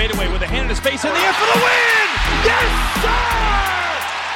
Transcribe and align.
fadeaway 0.00 0.32
with 0.32 0.40
a 0.40 0.48
hand 0.48 0.64
in 0.64 0.70
his 0.72 0.80
face 0.80 1.04
in 1.04 1.12
the 1.12 1.20
air 1.20 1.34
for 1.36 1.44
the 1.44 1.60
win! 1.60 2.08
Yes, 2.40 2.72
sir! 3.04 3.20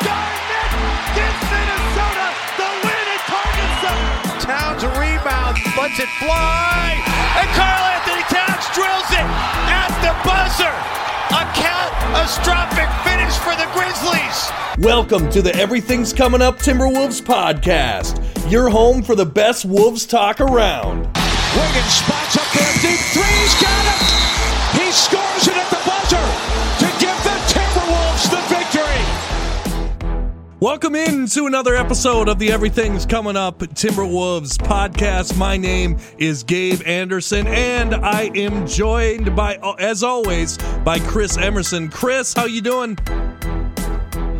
Garnett 0.04 0.72
gives 1.17 1.40
Minnesota 1.48 2.26
the 2.60 2.71
win 2.84 3.06
at 3.08 3.22
Target 3.25 3.72
Center! 3.80 4.44
Towns 4.44 4.84
rebound, 5.00 5.56
lets 5.72 5.96
it 5.96 6.12
fly, 6.20 7.00
and 7.40 7.48
Karl 7.56 7.80
Anthony 7.96 8.24
Towns 8.29 8.68
drills 8.77 9.08
it 9.08 9.24
at 9.72 9.88
the 10.04 10.12
buzzer! 10.20 10.77
A 11.32 11.48
catastrophic 11.56 12.92
finish 13.00 13.32
for 13.40 13.56
the 13.56 13.64
Grizzlies! 13.72 14.52
Welcome 14.84 15.32
to 15.32 15.40
the 15.40 15.56
Everything's 15.56 16.12
Coming 16.12 16.42
Up 16.42 16.58
Timberwolves 16.58 17.24
podcast, 17.24 18.20
your 18.52 18.68
home 18.68 19.02
for 19.02 19.16
the 19.16 19.24
best 19.24 19.64
Wolves 19.64 20.04
talk 20.04 20.42
around. 20.42 21.08
Wiggins 21.56 21.94
spots 22.04 22.36
up 22.36 22.52
there, 22.52 22.74
deep 22.84 23.00
three, 23.16 23.32
he's 23.40 23.62
got 23.62 23.96
it! 23.96 24.33
He 24.75 24.91
scores 24.93 25.46
it 25.48 25.56
at 25.56 25.70
the 25.70 25.80
buzzer 25.86 26.27
to 26.80 26.86
give 26.98 27.16
the 27.22 27.36
Timberwolves 27.53 28.29
the 28.30 28.43
victory! 28.54 29.04
Welcome 30.61 30.94
in 30.94 31.26
to 31.29 31.46
another 31.46 31.76
episode 31.76 32.29
of 32.29 32.39
the 32.39 32.51
Everything's 32.51 33.07
Coming 33.07 33.37
Up 33.37 33.59
Timberwolves 33.59 34.57
podcast. 34.59 35.37
My 35.39 35.57
name 35.57 35.98
is 36.19 36.43
Gabe 36.43 36.81
Anderson, 36.87 37.47
and 37.47 37.95
I 37.95 38.31
am 38.34 38.67
joined 38.67 39.37
by, 39.37 39.59
as 39.79 40.03
always, 40.03 40.59
by 40.84 40.98
Chris 40.98 41.37
Emerson. 41.37 41.89
Chris, 41.89 42.33
how 42.33 42.47
you 42.47 42.61
doing? 42.61 42.98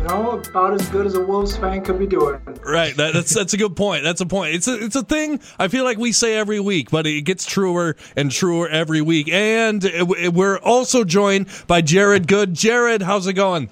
You 0.05 0.11
know, 0.11 0.31
about 0.33 0.75
as 0.75 0.87
good 0.89 1.07
as 1.07 1.15
a 1.15 1.19
Wolves 1.19 1.57
fan 1.57 1.83
could 1.83 1.97
be 1.97 2.05
doing. 2.05 2.39
Right. 2.63 2.95
That, 2.95 3.15
that's 3.15 3.33
that's 3.33 3.55
a 3.55 3.57
good 3.57 3.75
point. 3.75 4.03
That's 4.03 4.21
a 4.21 4.27
point. 4.27 4.53
It's 4.53 4.67
a 4.67 4.83
it's 4.85 4.95
a 4.95 5.01
thing 5.01 5.39
I 5.57 5.67
feel 5.67 5.83
like 5.83 5.97
we 5.97 6.11
say 6.11 6.37
every 6.37 6.59
week, 6.59 6.91
but 6.91 7.07
it 7.07 7.21
gets 7.21 7.43
truer 7.43 7.95
and 8.15 8.31
truer 8.31 8.69
every 8.69 9.01
week. 9.01 9.27
And 9.31 9.83
we're 10.07 10.59
also 10.59 11.05
joined 11.05 11.47
by 11.65 11.81
Jared 11.81 12.27
Good. 12.27 12.53
Jared, 12.53 13.01
how's 13.01 13.25
it 13.25 13.33
going? 13.33 13.67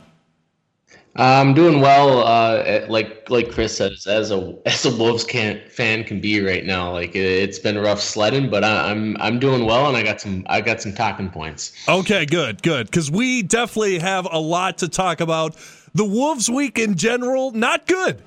I'm 1.16 1.54
doing 1.54 1.82
well. 1.82 2.22
Uh, 2.22 2.88
like 2.90 3.30
like 3.30 3.52
Chris 3.52 3.78
says, 3.78 4.08
as 4.08 4.32
a 4.32 4.58
as 4.66 4.84
a 4.86 4.96
Wolves 4.96 5.24
can, 5.24 5.62
fan 5.70 6.04
can 6.04 6.20
be 6.20 6.44
right 6.44 6.66
now. 6.66 6.92
Like 6.92 7.16
it's 7.16 7.60
been 7.60 7.78
rough 7.78 8.02
sledding, 8.02 8.50
but 8.50 8.64
I, 8.64 8.90
I'm 8.90 9.16
I'm 9.20 9.38
doing 9.38 9.66
well, 9.66 9.88
and 9.88 9.96
I 9.96 10.02
got 10.02 10.20
some 10.20 10.48
I 10.50 10.62
got 10.62 10.82
some 10.82 10.96
talking 10.96 11.30
points. 11.30 11.74
Okay, 11.88 12.26
good, 12.26 12.64
good, 12.64 12.88
because 12.88 13.12
we 13.12 13.44
definitely 13.44 14.00
have 14.00 14.28
a 14.32 14.40
lot 14.40 14.80
to 14.80 14.88
talk 14.88 15.22
about. 15.22 15.56
The 15.94 16.06
Wolves 16.06 16.50
week 16.50 16.80
in 16.80 16.96
general, 16.96 17.52
not 17.52 17.86
good. 17.86 18.24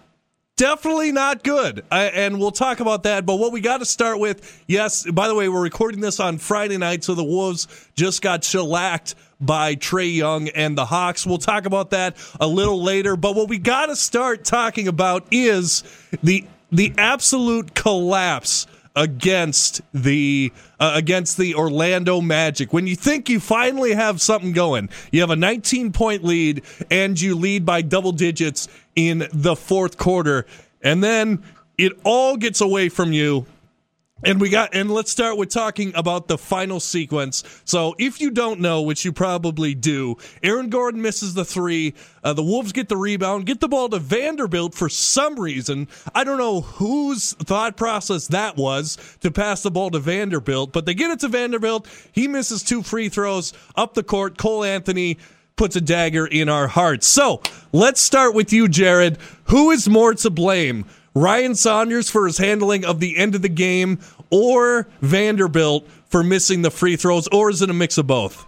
Definitely 0.56 1.12
not 1.12 1.42
good. 1.42 1.84
And 1.90 2.38
we'll 2.38 2.50
talk 2.50 2.80
about 2.80 3.02
that. 3.02 3.26
But 3.26 3.36
what 3.36 3.52
we 3.52 3.60
got 3.60 3.78
to 3.78 3.84
start 3.84 4.18
with, 4.18 4.64
yes, 4.66 5.04
by 5.10 5.28
the 5.28 5.34
way, 5.34 5.48
we're 5.50 5.62
recording 5.62 6.00
this 6.00 6.18
on 6.18 6.38
Friday 6.38 6.78
night, 6.78 7.04
so 7.04 7.14
the 7.14 7.24
Wolves 7.24 7.68
just 7.94 8.22
got 8.22 8.42
shellacked 8.42 9.16
by 9.38 9.74
Trae 9.74 10.14
Young 10.14 10.48
and 10.48 10.78
the 10.78 10.86
Hawks. 10.86 11.26
We'll 11.26 11.36
talk 11.36 11.66
about 11.66 11.90
that 11.90 12.16
a 12.40 12.46
little 12.46 12.82
later. 12.82 13.16
But 13.16 13.34
what 13.34 13.48
we 13.50 13.58
got 13.58 13.86
to 13.86 13.96
start 13.96 14.44
talking 14.44 14.88
about 14.88 15.26
is 15.30 15.82
the 16.22 16.46
the 16.72 16.94
absolute 16.98 17.74
collapse 17.74 18.66
against 18.96 19.82
the 19.92 20.52
uh, 20.80 20.92
against 20.94 21.36
the 21.36 21.54
Orlando 21.54 22.20
Magic. 22.20 22.72
When 22.72 22.86
you 22.86 22.96
think 22.96 23.28
you 23.28 23.38
finally 23.38 23.94
have 23.94 24.20
something 24.20 24.52
going, 24.52 24.88
you 25.12 25.20
have 25.20 25.30
a 25.30 25.36
19 25.36 25.92
point 25.92 26.24
lead 26.24 26.62
and 26.90 27.20
you 27.20 27.36
lead 27.36 27.64
by 27.64 27.82
double 27.82 28.12
digits 28.12 28.66
in 28.96 29.28
the 29.32 29.54
fourth 29.54 29.98
quarter, 29.98 30.46
and 30.82 31.04
then 31.04 31.44
it 31.78 31.92
all 32.02 32.36
gets 32.36 32.60
away 32.62 32.88
from 32.88 33.12
you 33.12 33.46
and 34.24 34.40
we 34.40 34.48
got 34.48 34.74
and 34.74 34.90
let's 34.90 35.10
start 35.10 35.36
with 35.36 35.50
talking 35.50 35.92
about 35.94 36.26
the 36.26 36.38
final 36.38 36.80
sequence. 36.80 37.44
So, 37.64 37.94
if 37.98 38.20
you 38.20 38.30
don't 38.30 38.60
know, 38.60 38.80
which 38.80 39.04
you 39.04 39.12
probably 39.12 39.74
do, 39.74 40.16
Aaron 40.42 40.70
Gordon 40.70 41.02
misses 41.02 41.34
the 41.34 41.44
three. 41.44 41.94
Uh, 42.24 42.32
the 42.32 42.42
Wolves 42.42 42.72
get 42.72 42.88
the 42.88 42.96
rebound, 42.96 43.44
get 43.44 43.60
the 43.60 43.68
ball 43.68 43.90
to 43.90 43.98
Vanderbilt 43.98 44.74
for 44.74 44.88
some 44.88 45.38
reason. 45.38 45.88
I 46.14 46.24
don't 46.24 46.38
know 46.38 46.62
whose 46.62 47.34
thought 47.34 47.76
process 47.76 48.28
that 48.28 48.56
was 48.56 48.96
to 49.20 49.30
pass 49.30 49.62
the 49.62 49.70
ball 49.70 49.90
to 49.90 49.98
Vanderbilt, 49.98 50.72
but 50.72 50.86
they 50.86 50.94
get 50.94 51.10
it 51.10 51.20
to 51.20 51.28
Vanderbilt. 51.28 51.86
He 52.12 52.26
misses 52.26 52.62
two 52.62 52.82
free 52.82 53.10
throws 53.10 53.52
up 53.76 53.94
the 53.94 54.02
court. 54.02 54.38
Cole 54.38 54.64
Anthony 54.64 55.18
puts 55.56 55.76
a 55.76 55.80
dagger 55.80 56.26
in 56.26 56.48
our 56.48 56.68
hearts. 56.68 57.06
So, 57.06 57.42
let's 57.72 58.00
start 58.00 58.34
with 58.34 58.50
you, 58.52 58.66
Jared. 58.66 59.18
Who 59.44 59.70
is 59.70 59.88
more 59.88 60.14
to 60.14 60.30
blame? 60.30 60.86
Ryan 61.16 61.54
Saunders 61.54 62.10
for 62.10 62.26
his 62.26 62.36
handling 62.36 62.84
of 62.84 63.00
the 63.00 63.16
end 63.16 63.34
of 63.34 63.40
the 63.40 63.48
game 63.48 64.00
or 64.28 64.86
Vanderbilt 65.00 65.88
for 66.10 66.22
missing 66.22 66.60
the 66.60 66.70
free 66.70 66.94
throws, 66.96 67.26
or 67.28 67.48
is 67.48 67.62
it 67.62 67.70
a 67.70 67.72
mix 67.72 67.96
of 67.96 68.06
both? 68.06 68.44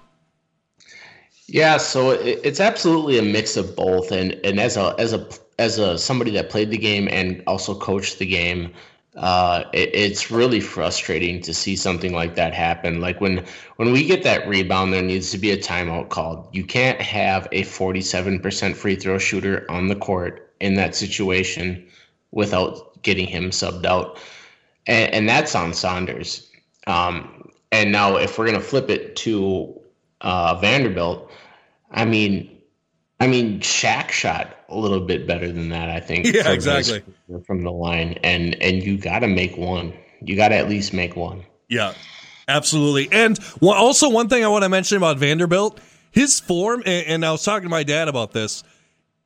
Yeah, 1.47 1.79
so 1.79 2.11
it's 2.11 2.61
absolutely 2.61 3.19
a 3.19 3.23
mix 3.23 3.57
of 3.57 3.75
both, 3.75 4.13
and 4.13 4.33
and 4.45 4.61
as 4.61 4.77
a 4.77 4.95
as 4.99 5.15
a 5.15 5.27
as 5.59 5.79
a 5.79 5.97
somebody 5.97 6.31
that 6.33 6.51
played 6.51 6.71
the 6.71 6.77
game 6.77 7.09
and 7.11 7.43
also 7.47 7.75
coached 7.75 8.19
the 8.19 8.27
game, 8.27 8.71
uh, 9.17 9.65
it, 9.73 9.89
it's 9.95 10.31
really 10.31 10.61
frustrating 10.61 11.41
to 11.41 11.55
see 11.55 11.75
something 11.75 12.13
like 12.13 12.35
that 12.35 12.53
happen. 12.53 13.01
Like 13.01 13.19
when 13.19 13.47
when 13.77 13.93
we 13.93 14.05
get 14.05 14.25
that 14.25 14.47
rebound, 14.47 14.93
there 14.93 15.01
needs 15.01 15.31
to 15.31 15.39
be 15.39 15.53
a 15.53 15.57
timeout 15.57 16.11
called. 16.11 16.47
You 16.53 16.65
can't 16.65 17.01
have 17.01 17.49
a 17.51 17.63
forty 17.63 18.03
seven 18.03 18.39
percent 18.39 18.77
free 18.77 18.97
throw 18.97 19.17
shooter 19.17 19.65
on 19.71 19.89
the 19.89 19.97
court 19.97 20.53
in 20.61 20.75
that 20.75 20.95
situation 20.95 21.89
without 22.31 23.03
getting 23.03 23.27
him 23.27 23.51
subbed 23.51 23.87
out, 23.87 24.19
and, 24.87 25.13
and 25.13 25.29
that's 25.29 25.55
on 25.55 25.73
Saunders. 25.73 26.51
Um, 26.87 27.51
and 27.71 27.93
now, 27.93 28.17
if 28.17 28.39
we're 28.39 28.47
gonna 28.47 28.61
flip 28.61 28.91
it 28.91 29.17
to 29.17 29.79
uh, 30.21 30.55
Vanderbilt, 30.57 31.31
I 31.91 32.05
mean, 32.05 32.59
I 33.21 33.27
mean, 33.27 33.61
Shaq 33.61 34.11
shot 34.11 34.57
a 34.69 34.77
little 34.77 35.01
bit 35.01 35.27
better 35.27 35.51
than 35.51 35.69
that. 35.71 35.91
I 35.91 36.01
think. 36.01 36.27
Yeah, 36.35 36.51
exactly. 36.51 37.03
From 37.47 37.63
the 37.63 37.73
line, 37.73 38.19
and 38.23 38.55
and 38.63 38.83
you 38.83 38.99
got 38.99 39.21
to 39.21 39.29
make 39.29 39.57
one. 39.57 39.93
You 40.23 40.37
got 40.37 40.49
to 40.49 40.57
at 40.57 40.69
least 40.69 40.93
make 40.93 41.17
one. 41.17 41.45
Yeah, 41.69 41.95
absolutely. 42.49 43.09
And 43.13 43.39
also, 43.63 44.09
one 44.09 44.29
thing 44.29 44.45
I 44.45 44.49
want 44.49 44.65
to 44.65 44.69
mention 44.69 44.97
about 44.97 45.19
Vanderbilt, 45.19 45.81
his 46.11 46.41
form, 46.41 46.83
and, 46.87 47.07
and 47.07 47.27
I 47.27 47.33
was 47.33 47.45
talking 47.45 47.65
to 47.65 47.69
my 47.69 47.83
dad 47.83 48.09
about 48.09 48.33
this 48.33 48.65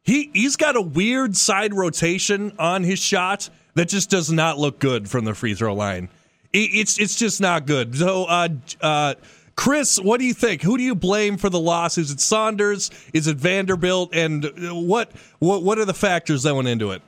he 0.03 0.31
he's 0.33 0.57
got 0.57 0.77
a 0.77 0.81
weird 0.81 1.37
side 1.37 1.75
rotation 1.75 2.53
on 2.59 2.83
his 2.83 2.99
shot 2.99 3.49
that 3.75 3.89
just 3.89 4.11
does 4.11 4.31
not 4.31 4.59
look 4.59 4.79
good 4.79 5.09
from 5.09 5.25
the 5.25 5.35
free 5.35 5.55
throw 5.55 5.75
line. 5.75 6.09
It, 6.53 6.71
it's 6.73 6.99
it's 6.99 7.17
just 7.17 7.41
not 7.41 7.67
good. 7.67 7.97
So, 7.97 8.25
uh, 8.25 8.49
uh, 8.81 9.15
Chris, 9.55 9.99
what 9.99 10.19
do 10.19 10.27
you 10.27 10.35
think? 10.35 10.63
Who 10.63 10.77
do 10.77 10.83
you 10.83 10.95
blame 10.95 11.37
for 11.37 11.49
the 11.49 11.61
loss? 11.61 11.99
Is 11.99 12.11
it 12.11 12.21
Saunders? 12.21 12.91
Is 13.13 13.27
it 13.29 13.37
Vanderbilt? 13.37 14.15
And 14.15 14.51
what 14.87 15.13
what 15.39 15.63
what 15.63 15.79
are 15.79 15.85
the 15.85 15.95
factors 15.95 16.43
that 16.43 16.55
went 16.55 16.69
into 16.69 16.91
it? 16.91 17.03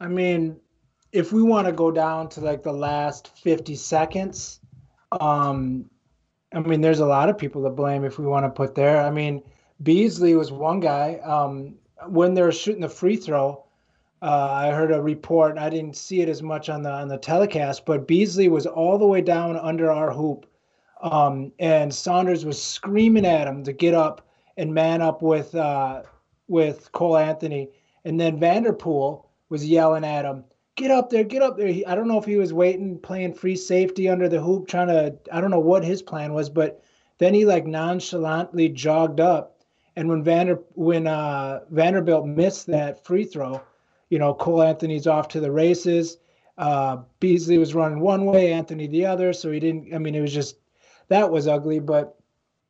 I 0.00 0.08
mean, 0.08 0.56
if 1.12 1.32
we 1.32 1.42
want 1.42 1.66
to 1.66 1.72
go 1.72 1.90
down 1.90 2.28
to 2.30 2.40
like 2.40 2.62
the 2.62 2.72
last 2.72 3.36
fifty 3.36 3.76
seconds, 3.76 4.60
um, 5.20 5.90
I 6.54 6.60
mean, 6.60 6.80
there's 6.80 7.00
a 7.00 7.06
lot 7.06 7.28
of 7.28 7.36
people 7.36 7.62
to 7.64 7.70
blame 7.70 8.04
if 8.04 8.18
we 8.18 8.24
want 8.24 8.46
to 8.46 8.50
put 8.50 8.74
there. 8.74 9.02
I 9.02 9.10
mean 9.10 9.42
Beasley 9.82 10.34
was 10.34 10.50
one 10.50 10.80
guy. 10.80 11.20
Um, 11.24 11.74
when 12.08 12.34
they 12.34 12.42
were 12.42 12.52
shooting 12.52 12.80
the 12.80 12.88
free 12.88 13.16
throw, 13.16 13.64
uh, 14.22 14.48
I 14.50 14.70
heard 14.70 14.90
a 14.90 15.00
report. 15.00 15.58
I 15.58 15.68
didn't 15.68 15.96
see 15.96 16.20
it 16.22 16.28
as 16.28 16.42
much 16.42 16.68
on 16.68 16.82
the 16.82 16.90
on 16.90 17.08
the 17.08 17.18
telecast, 17.18 17.84
but 17.84 18.08
Beasley 18.08 18.48
was 18.48 18.66
all 18.66 18.98
the 18.98 19.06
way 19.06 19.20
down 19.20 19.56
under 19.56 19.90
our 19.90 20.10
hoop, 20.12 20.46
um, 21.02 21.52
and 21.58 21.94
Saunders 21.94 22.44
was 22.44 22.62
screaming 22.62 23.26
at 23.26 23.46
him 23.46 23.62
to 23.64 23.72
get 23.72 23.92
up 23.94 24.26
and 24.56 24.72
man 24.72 25.02
up 25.02 25.20
with 25.20 25.54
uh, 25.54 26.02
with 26.48 26.90
Cole 26.92 27.18
Anthony, 27.18 27.68
and 28.04 28.18
then 28.18 28.38
Vanderpool 28.40 29.28
was 29.50 29.66
yelling 29.66 30.04
at 30.04 30.24
him, 30.24 30.44
"Get 30.76 30.90
up 30.90 31.10
there, 31.10 31.24
get 31.24 31.42
up 31.42 31.58
there!" 31.58 31.68
He, 31.68 31.84
I 31.84 31.94
don't 31.94 32.08
know 32.08 32.18
if 32.18 32.24
he 32.24 32.36
was 32.36 32.54
waiting, 32.54 32.98
playing 32.98 33.34
free 33.34 33.56
safety 33.56 34.08
under 34.08 34.28
the 34.28 34.40
hoop, 34.40 34.68
trying 34.68 34.88
to. 34.88 35.14
I 35.30 35.42
don't 35.42 35.50
know 35.50 35.60
what 35.60 35.84
his 35.84 36.00
plan 36.00 36.32
was, 36.32 36.48
but 36.48 36.82
then 37.18 37.34
he 37.34 37.44
like 37.44 37.66
nonchalantly 37.66 38.70
jogged 38.70 39.20
up 39.20 39.55
and 39.96 40.08
when 40.08 40.22
Vander 40.22 40.60
when 40.74 41.06
uh, 41.06 41.60
Vanderbilt 41.70 42.26
missed 42.26 42.66
that 42.66 43.04
free 43.04 43.24
throw, 43.24 43.60
you 44.10 44.18
know 44.18 44.34
Cole 44.34 44.62
Anthony's 44.62 45.06
off 45.06 45.28
to 45.28 45.40
the 45.40 45.50
races. 45.50 46.18
Uh, 46.58 46.98
Beasley 47.20 47.58
was 47.58 47.74
running 47.74 48.00
one 48.00 48.24
way, 48.24 48.52
Anthony 48.52 48.86
the 48.86 49.04
other, 49.04 49.32
so 49.32 49.50
he 49.50 49.60
didn't. 49.60 49.94
I 49.94 49.98
mean, 49.98 50.14
it 50.14 50.20
was 50.20 50.32
just 50.32 50.56
that 51.08 51.30
was 51.30 51.48
ugly. 51.48 51.80
But 51.80 52.16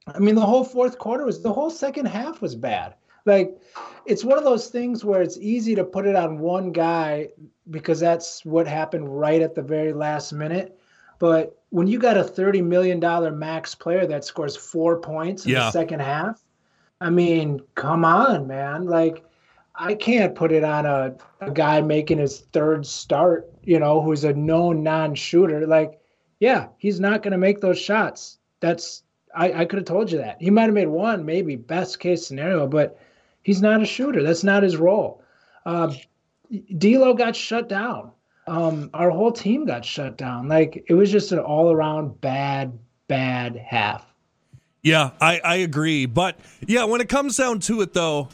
I 0.06 0.18
mean, 0.18 0.34
the 0.34 0.46
whole 0.46 0.64
fourth 0.64 0.98
quarter 0.98 1.24
was 1.24 1.42
the 1.42 1.52
whole 1.52 1.70
second 1.70 2.06
half 2.06 2.40
was 2.40 2.54
bad. 2.54 2.94
Like 3.26 3.58
it's 4.06 4.24
one 4.24 4.38
of 4.38 4.44
those 4.44 4.68
things 4.68 5.04
where 5.04 5.20
it's 5.20 5.36
easy 5.38 5.74
to 5.74 5.84
put 5.84 6.06
it 6.06 6.14
on 6.14 6.38
one 6.38 6.70
guy 6.70 7.30
because 7.70 7.98
that's 7.98 8.44
what 8.44 8.68
happened 8.68 9.08
right 9.08 9.42
at 9.42 9.56
the 9.56 9.62
very 9.62 9.92
last 9.92 10.32
minute. 10.32 10.78
But 11.18 11.58
when 11.70 11.86
you 11.88 11.98
got 11.98 12.16
a 12.16 12.22
$30 12.22 12.62
million 12.62 13.00
max 13.38 13.74
player 13.74 14.06
that 14.06 14.24
scores 14.24 14.54
four 14.56 15.00
points 15.00 15.44
in 15.44 15.52
yeah. 15.52 15.60
the 15.60 15.70
second 15.72 16.00
half, 16.00 16.42
I 17.00 17.10
mean, 17.10 17.60
come 17.74 18.04
on, 18.04 18.46
man. 18.46 18.86
Like, 18.86 19.24
I 19.74 19.94
can't 19.94 20.34
put 20.34 20.52
it 20.52 20.64
on 20.64 20.86
a, 20.86 21.14
a 21.40 21.50
guy 21.50 21.80
making 21.82 22.18
his 22.18 22.40
third 22.52 22.86
start, 22.86 23.50
you 23.62 23.78
know, 23.78 24.00
who's 24.00 24.24
a 24.24 24.32
known 24.32 24.82
non 24.82 25.14
shooter. 25.14 25.66
Like, 25.66 26.00
yeah, 26.40 26.68
he's 26.78 27.00
not 27.00 27.22
going 27.22 27.32
to 27.32 27.38
make 27.38 27.60
those 27.60 27.78
shots. 27.78 28.38
That's 28.60 29.02
I, 29.34 29.52
I 29.52 29.64
could 29.66 29.78
have 29.78 29.86
told 29.86 30.10
you 30.10 30.18
that. 30.18 30.40
He 30.40 30.50
might 30.50 30.64
have 30.64 30.74
made 30.74 30.88
one, 30.88 31.26
maybe 31.26 31.56
best 31.56 32.00
case 32.00 32.26
scenario, 32.26 32.66
but 32.66 32.98
he's 33.42 33.60
not 33.60 33.82
a 33.82 33.86
shooter. 33.86 34.22
That's 34.22 34.44
not 34.44 34.62
his 34.62 34.78
role. 34.78 35.22
Uh, 35.66 35.92
D'Lo 36.78 37.12
got 37.12 37.36
shut 37.36 37.68
down. 37.68 38.12
Um, 38.46 38.90
our 38.94 39.10
whole 39.10 39.32
team 39.32 39.66
got 39.66 39.84
shut 39.84 40.16
down. 40.16 40.48
Like 40.48 40.84
it 40.88 40.94
was 40.94 41.10
just 41.12 41.32
an 41.32 41.40
all 41.40 41.70
around 41.70 42.20
bad, 42.20 42.78
bad 43.08 43.56
half. 43.56 44.06
Yeah, 44.86 45.10
I, 45.20 45.40
I 45.42 45.54
agree. 45.56 46.06
But 46.06 46.38
yeah, 46.64 46.84
when 46.84 47.00
it 47.00 47.08
comes 47.08 47.36
down 47.36 47.58
to 47.60 47.80
it, 47.80 47.92
though, 47.92 48.28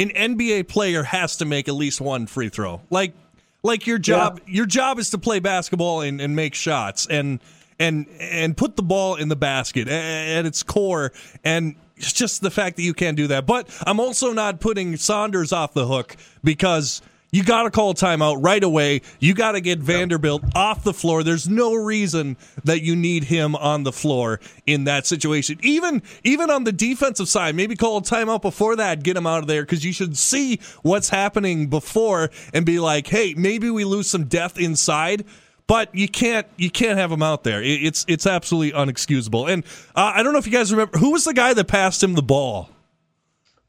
an 0.00 0.08
NBA 0.08 0.66
player 0.66 1.04
has 1.04 1.36
to 1.36 1.44
make 1.44 1.68
at 1.68 1.74
least 1.74 2.00
one 2.00 2.26
free 2.26 2.48
throw. 2.48 2.80
Like, 2.90 3.14
like 3.62 3.86
your 3.86 3.98
job, 3.98 4.40
yeah. 4.44 4.54
your 4.54 4.66
job 4.66 4.98
is 4.98 5.10
to 5.10 5.18
play 5.18 5.38
basketball 5.38 6.00
and, 6.00 6.20
and 6.20 6.34
make 6.34 6.56
shots 6.56 7.06
and 7.06 7.38
and 7.78 8.08
and 8.18 8.56
put 8.56 8.74
the 8.74 8.82
ball 8.82 9.14
in 9.14 9.28
the 9.28 9.36
basket 9.36 9.86
at 9.86 10.44
its 10.44 10.64
core. 10.64 11.12
And 11.44 11.76
it's 11.94 12.12
just 12.12 12.40
the 12.40 12.50
fact 12.50 12.78
that 12.78 12.82
you 12.82 12.94
can't 12.94 13.16
do 13.16 13.28
that. 13.28 13.46
But 13.46 13.68
I'm 13.86 14.00
also 14.00 14.32
not 14.32 14.58
putting 14.58 14.96
Saunders 14.96 15.52
off 15.52 15.72
the 15.72 15.86
hook 15.86 16.16
because 16.42 17.00
you 17.32 17.42
got 17.42 17.62
to 17.62 17.70
call 17.70 17.94
timeout 17.94 18.44
right 18.44 18.62
away. 18.62 19.00
You 19.18 19.34
got 19.34 19.52
to 19.52 19.60
get 19.60 19.78
Vanderbilt 19.78 20.42
off 20.54 20.84
the 20.84 20.92
floor. 20.92 21.22
There's 21.22 21.48
no 21.48 21.74
reason 21.74 22.36
that 22.64 22.82
you 22.82 22.94
need 22.94 23.24
him 23.24 23.56
on 23.56 23.84
the 23.84 23.92
floor 23.92 24.38
in 24.66 24.84
that 24.84 25.06
situation. 25.06 25.58
Even 25.62 26.02
even 26.22 26.50
on 26.50 26.64
the 26.64 26.72
defensive 26.72 27.28
side, 27.28 27.54
maybe 27.54 27.74
call 27.74 27.96
a 27.96 28.02
timeout 28.02 28.42
before 28.42 28.76
that, 28.76 29.02
get 29.02 29.16
him 29.16 29.26
out 29.26 29.38
of 29.38 29.46
there 29.46 29.62
because 29.62 29.82
you 29.84 29.92
should 29.94 30.16
see 30.16 30.60
what's 30.82 31.08
happening 31.08 31.68
before 31.68 32.30
and 32.52 32.66
be 32.66 32.78
like, 32.78 33.06
hey, 33.06 33.34
maybe 33.34 33.70
we 33.70 33.84
lose 33.84 34.08
some 34.08 34.24
depth 34.24 34.60
inside 34.60 35.24
but 35.68 35.94
you 35.94 36.08
can't 36.08 36.46
you 36.58 36.68
can't 36.68 36.98
have 36.98 37.10
him 37.10 37.22
out 37.22 37.44
there. 37.44 37.62
It's 37.62 38.04
it's 38.08 38.26
absolutely 38.26 38.72
unexcusable. 38.72 39.50
And 39.50 39.64
uh, 39.94 40.12
I 40.14 40.22
don't 40.22 40.34
know 40.34 40.38
if 40.38 40.44
you 40.44 40.52
guys 40.52 40.70
remember 40.70 40.98
who 40.98 41.12
was 41.12 41.24
the 41.24 41.32
guy 41.32 41.54
that 41.54 41.66
passed 41.66 42.02
him 42.02 42.12
the 42.12 42.22
ball. 42.22 42.68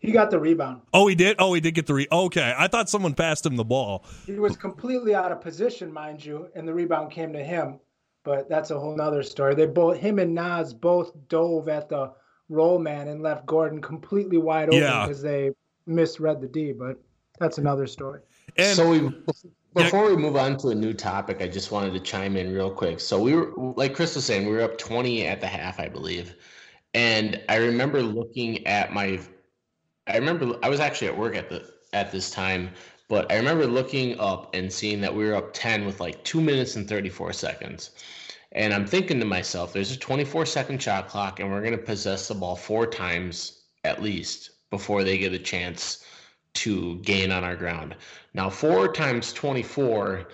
He 0.03 0.11
got 0.11 0.29
the 0.29 0.37
rebound. 0.37 0.81
Oh, 0.93 1.07
he 1.07 1.15
did. 1.15 1.37
Oh, 1.39 1.53
he 1.53 1.61
did 1.61 1.75
get 1.75 1.87
the 1.87 1.93
re. 1.93 2.07
Okay, 2.11 2.53
I 2.57 2.67
thought 2.67 2.89
someone 2.89 3.13
passed 3.13 3.45
him 3.45 3.55
the 3.55 3.63
ball. 3.63 4.05
He 4.25 4.33
was 4.33 4.57
completely 4.57 5.15
out 5.15 5.31
of 5.31 5.39
position, 5.39 5.91
mind 5.93 6.23
you, 6.23 6.49
and 6.55 6.67
the 6.67 6.73
rebound 6.73 7.09
came 7.09 7.31
to 7.31 7.41
him. 7.41 7.79
But 8.25 8.49
that's 8.49 8.69
a 8.71 8.77
whole 8.77 8.95
nother 8.97 9.23
story. 9.23 9.55
They 9.55 9.65
both, 9.65 9.97
him 9.97 10.19
and 10.19 10.35
Naz, 10.35 10.73
both 10.73 11.13
dove 11.29 11.69
at 11.69 11.87
the 11.87 12.11
roll 12.49 12.79
man 12.79 13.07
and 13.07 13.23
left 13.23 13.45
Gordon 13.45 13.81
completely 13.81 14.37
wide 14.37 14.67
open 14.67 14.81
because 14.81 15.23
yeah. 15.23 15.31
they 15.31 15.51
misread 15.85 16.41
the 16.41 16.47
D. 16.47 16.73
But 16.73 16.97
that's 17.39 17.57
another 17.57 17.87
story. 17.87 18.19
And 18.57 18.75
so 18.75 18.89
we, 18.89 19.09
before 19.73 20.09
we 20.09 20.17
move 20.17 20.35
on 20.35 20.57
to 20.59 20.69
a 20.69 20.75
new 20.75 20.93
topic, 20.93 21.41
I 21.41 21.47
just 21.47 21.71
wanted 21.71 21.93
to 21.93 22.01
chime 22.01 22.35
in 22.35 22.53
real 22.53 22.71
quick. 22.71 22.99
So 22.99 23.21
we 23.21 23.35
were, 23.35 23.53
like 23.77 23.95
Chris 23.95 24.15
was 24.15 24.25
saying, 24.25 24.47
we 24.47 24.53
were 24.53 24.63
up 24.63 24.77
twenty 24.77 25.25
at 25.25 25.39
the 25.39 25.47
half, 25.47 25.79
I 25.79 25.87
believe, 25.87 26.35
and 26.93 27.41
I 27.47 27.55
remember 27.55 28.01
looking 28.01 28.67
at 28.67 28.91
my 28.91 29.19
I 30.07 30.17
remember 30.17 30.57
I 30.61 30.69
was 30.69 30.79
actually 30.79 31.07
at 31.07 31.17
work 31.17 31.35
at 31.35 31.49
the 31.49 31.71
at 31.93 32.11
this 32.11 32.29
time, 32.29 32.71
but 33.07 33.31
I 33.31 33.35
remember 33.35 33.65
looking 33.65 34.19
up 34.19 34.53
and 34.55 34.71
seeing 34.71 34.99
that 35.01 35.13
we 35.13 35.25
were 35.25 35.35
up 35.35 35.53
10 35.53 35.85
with 35.85 35.99
like 35.99 36.23
2 36.23 36.41
minutes 36.41 36.75
and 36.75 36.87
34 36.87 37.33
seconds. 37.33 37.91
And 38.51 38.73
I'm 38.73 38.85
thinking 38.85 39.19
to 39.19 39.25
myself, 39.25 39.73
there's 39.73 39.91
a 39.91 39.97
24 39.97 40.45
second 40.45 40.81
shot 40.81 41.07
clock, 41.07 41.39
and 41.39 41.51
we're 41.51 41.61
going 41.61 41.77
to 41.77 41.77
possess 41.77 42.27
the 42.27 42.35
ball 42.35 42.55
four 42.55 42.85
times 42.85 43.63
at 43.83 44.01
least 44.01 44.51
before 44.69 45.03
they 45.03 45.17
get 45.17 45.33
a 45.33 45.39
chance 45.39 46.05
to 46.55 46.97
gain 46.99 47.31
on 47.31 47.43
our 47.43 47.55
ground. 47.55 47.95
Now, 48.33 48.49
four 48.49 48.91
times 48.91 49.33
24, 49.33 50.27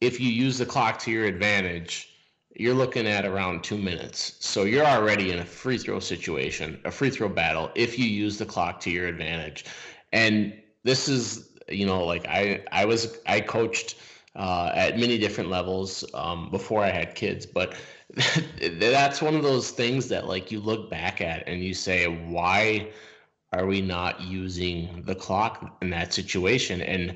if 0.00 0.20
you 0.20 0.28
use 0.28 0.58
the 0.58 0.66
clock 0.66 0.98
to 1.00 1.10
your 1.10 1.24
advantage, 1.24 2.13
you're 2.54 2.74
looking 2.74 3.06
at 3.06 3.24
around 3.24 3.64
two 3.64 3.78
minutes. 3.78 4.36
So 4.40 4.64
you're 4.64 4.86
already 4.86 5.32
in 5.32 5.40
a 5.40 5.44
free 5.44 5.78
throw 5.78 5.98
situation, 5.98 6.80
a 6.84 6.90
free 6.90 7.10
throw 7.10 7.28
battle, 7.28 7.70
if 7.74 7.98
you 7.98 8.06
use 8.06 8.38
the 8.38 8.46
clock 8.46 8.80
to 8.80 8.90
your 8.90 9.06
advantage. 9.06 9.64
And 10.12 10.54
this 10.84 11.08
is, 11.08 11.50
you 11.68 11.86
know, 11.86 12.04
like 12.04 12.26
I, 12.26 12.64
I 12.70 12.84
was, 12.84 13.18
I 13.26 13.40
coached 13.40 13.96
uh, 14.36 14.70
at 14.74 14.98
many 14.98 15.18
different 15.18 15.50
levels 15.50 16.04
um, 16.14 16.50
before 16.50 16.84
I 16.84 16.90
had 16.90 17.14
kids, 17.14 17.44
but 17.44 17.74
that's 18.78 19.20
one 19.20 19.34
of 19.34 19.42
those 19.42 19.70
things 19.70 20.08
that 20.08 20.28
like 20.28 20.52
you 20.52 20.60
look 20.60 20.90
back 20.90 21.20
at 21.20 21.46
and 21.48 21.62
you 21.64 21.74
say, 21.74 22.06
why 22.06 22.90
are 23.52 23.66
we 23.66 23.80
not 23.80 24.20
using 24.20 25.02
the 25.04 25.14
clock 25.14 25.76
in 25.82 25.90
that 25.90 26.12
situation? 26.12 26.82
And 26.82 27.14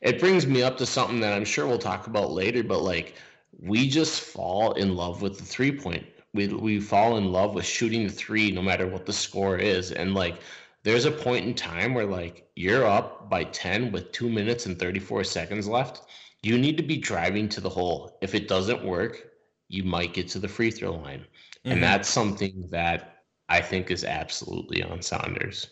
it 0.00 0.18
brings 0.18 0.46
me 0.46 0.62
up 0.62 0.78
to 0.78 0.86
something 0.86 1.20
that 1.20 1.32
I'm 1.32 1.44
sure 1.44 1.66
we'll 1.66 1.78
talk 1.78 2.06
about 2.06 2.32
later, 2.32 2.62
but 2.62 2.82
like, 2.82 3.14
we 3.58 3.88
just 3.88 4.20
fall 4.20 4.72
in 4.72 4.96
love 4.96 5.22
with 5.22 5.38
the 5.38 5.44
three 5.44 5.72
point. 5.72 6.06
We 6.32 6.48
we 6.48 6.80
fall 6.80 7.16
in 7.16 7.32
love 7.32 7.54
with 7.54 7.66
shooting 7.66 8.04
the 8.04 8.12
three 8.12 8.50
no 8.50 8.62
matter 8.62 8.86
what 8.86 9.06
the 9.06 9.12
score 9.12 9.56
is. 9.56 9.92
And 9.92 10.14
like 10.14 10.40
there's 10.82 11.04
a 11.04 11.10
point 11.10 11.46
in 11.46 11.54
time 11.54 11.94
where 11.94 12.06
like 12.06 12.48
you're 12.56 12.86
up 12.86 13.28
by 13.28 13.44
10 13.44 13.92
with 13.92 14.12
2 14.12 14.28
minutes 14.28 14.66
and 14.66 14.78
34 14.78 15.24
seconds 15.24 15.68
left. 15.68 16.02
You 16.42 16.56
need 16.56 16.76
to 16.78 16.82
be 16.82 16.96
driving 16.96 17.48
to 17.50 17.60
the 17.60 17.68
hole. 17.68 18.16
If 18.22 18.34
it 18.34 18.48
doesn't 18.48 18.84
work, 18.84 19.30
you 19.68 19.84
might 19.84 20.14
get 20.14 20.28
to 20.28 20.38
the 20.38 20.48
free 20.48 20.70
throw 20.70 20.92
line. 20.92 21.20
Mm-hmm. 21.20 21.72
And 21.72 21.82
that's 21.82 22.08
something 22.08 22.68
that 22.70 23.24
I 23.48 23.60
think 23.60 23.90
is 23.90 24.04
absolutely 24.04 24.82
on 24.82 25.02
Saunders. 25.02 25.66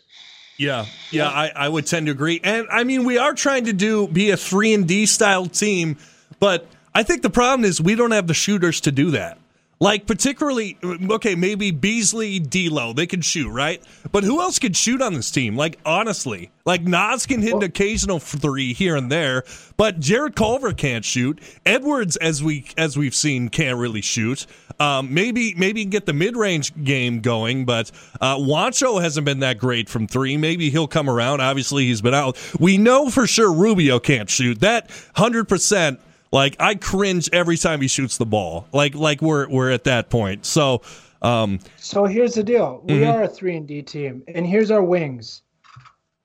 Yeah, 0.59 0.87
yeah, 1.13 1.29
I, 1.29 1.53
I 1.55 1.69
would 1.69 1.87
tend 1.87 2.07
to 2.07 2.13
agree. 2.13 2.41
And 2.43 2.67
I 2.69 2.83
mean, 2.83 3.05
we 3.05 3.17
are 3.17 3.33
trying 3.33 3.67
to 3.67 3.73
do 3.73 4.09
be 4.09 4.31
a 4.31 4.37
three 4.37 4.75
and 4.75 4.89
D 4.89 5.07
style 5.07 5.47
team, 5.47 5.97
but 6.41 6.67
I 6.95 7.03
think 7.03 7.23
the 7.23 7.31
problem 7.31 7.65
is 7.65 7.81
we 7.81 7.95
don't 7.95 8.13
have 8.13 8.27
the 8.27 8.35
shooters 8.35 8.81
to 8.83 8.93
do 8.93 9.13
that. 9.13 9.39
Like 9.81 10.07
particularly, 10.09 10.77
okay, 10.83 11.37
maybe 11.37 11.71
Beasley, 11.71 12.41
D'Lo, 12.41 12.93
they 12.93 13.07
can 13.07 13.21
shoot, 13.21 13.49
right? 13.49 13.81
But 14.11 14.25
who 14.25 14.41
else 14.41 14.59
can 14.59 14.73
shoot 14.73 15.01
on 15.01 15.15
this 15.15 15.31
team? 15.31 15.57
Like 15.57 15.79
honestly, 15.87 16.51
like 16.65 16.83
Naz 16.83 17.27
can 17.27 17.43
hit 17.43 17.55
an 17.55 17.63
occasional 17.63 18.19
three 18.19 18.73
here 18.73 18.97
and 18.97 19.11
there, 19.11 19.45
but 19.77 20.01
Jarrett 20.01 20.35
Culver 20.35 20.73
can't 20.73 21.05
shoot. 21.05 21.41
Edwards, 21.65 22.17
as 22.17 22.43
we 22.43 22.67
as 22.77 22.99
we've 22.99 23.15
seen, 23.15 23.51
can't 23.51 23.79
really 23.79 24.01
shoot. 24.01 24.47
Um, 24.81 25.15
maybe 25.15 25.55
maybe 25.55 25.85
get 25.85 26.07
the 26.07 26.13
mid 26.13 26.37
range 26.37 26.73
game 26.83 27.21
going, 27.21 27.65
but 27.65 27.93
uh, 28.21 28.37
Juancho 28.37 29.01
hasn't 29.01 29.25
been 29.25 29.41
that 29.41 29.59
great 29.59 29.89
from 29.89 30.09
three. 30.09 30.37
Maybe 30.37 30.71
he'll 30.71 30.89
come 30.89 31.09
around. 31.09 31.41
Obviously, 31.41 31.87
he's 31.87 32.01
been 32.01 32.15
out. 32.15 32.37
We 32.59 32.79
know 32.79 33.11
for 33.11 33.29
sure 33.29 33.53
Rubio 33.53 34.01
can't 34.01 34.29
shoot. 34.29 34.59
That 34.59 34.91
hundred 35.15 35.49
percent 35.49 36.01
like 36.33 36.57
I 36.61 36.75
cringe 36.75 37.29
every 37.33 37.57
time 37.57 37.81
he 37.81 37.89
shoots 37.89 38.19
the 38.19 38.27
ball. 38.27 38.67
Like 38.73 38.95
like 38.95 39.23
we're 39.23 39.49
we're 39.49 39.71
at 39.71 39.85
that 39.85 40.11
point. 40.11 40.47
So 40.47 40.83
um 41.23 41.61
So 41.77 42.05
here's 42.05 42.35
the 42.35 42.43
deal. 42.43 42.83
We 42.85 42.95
mm-hmm. 42.95 43.11
are 43.11 43.23
a 43.25 43.29
3 43.29 43.57
and 43.57 43.67
D 43.67 43.83
team 43.83 44.23
and 44.29 44.47
here's 44.47 44.71
our 44.71 44.83
wings. 44.83 45.43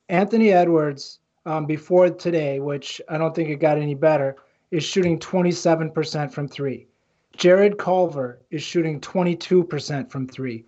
Anthony 0.10 0.52
Edwards 0.52 1.20
um, 1.46 1.66
before 1.66 2.10
today, 2.10 2.60
which 2.60 3.02
I 3.10 3.18
don't 3.18 3.36
think 3.36 3.50
it 3.50 3.56
got 3.56 3.78
any 3.78 3.96
better, 3.96 4.36
is 4.72 4.84
shooting 4.84 5.20
27% 5.20 6.32
from 6.32 6.48
3. 6.48 6.88
Jarrett 7.36 7.78
Culver 7.78 8.40
is 8.52 8.62
shooting 8.62 9.02
22% 9.02 10.10
from 10.10 10.28
3. 10.28 10.64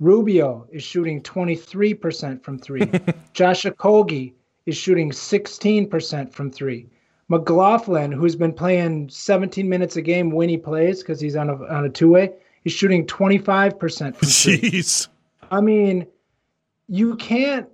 Rubio 0.00 0.66
is 0.70 0.82
shooting 0.82 1.22
23% 1.22 2.42
from 2.42 2.58
3. 2.58 2.80
Josh 3.32 3.64
Okogie 3.64 4.32
is 4.66 4.76
shooting 4.76 5.10
16% 5.10 6.32
from 6.32 6.50
3. 6.50 6.86
McLaughlin, 7.30 8.10
who's 8.10 8.34
been 8.34 8.52
playing 8.52 9.08
17 9.08 9.68
minutes 9.68 9.94
a 9.94 10.02
game 10.02 10.32
when 10.32 10.48
he 10.48 10.56
plays 10.56 10.98
because 10.98 11.20
he's 11.20 11.36
on 11.36 11.48
a 11.48 11.54
on 11.66 11.84
a 11.84 11.88
two 11.88 12.10
way, 12.10 12.32
he's 12.64 12.72
shooting 12.72 13.06
25 13.06 13.78
percent. 13.78 14.18
Jeez. 14.18 15.06
I 15.50 15.60
mean, 15.60 16.06
you 16.88 17.14
can't 17.16 17.68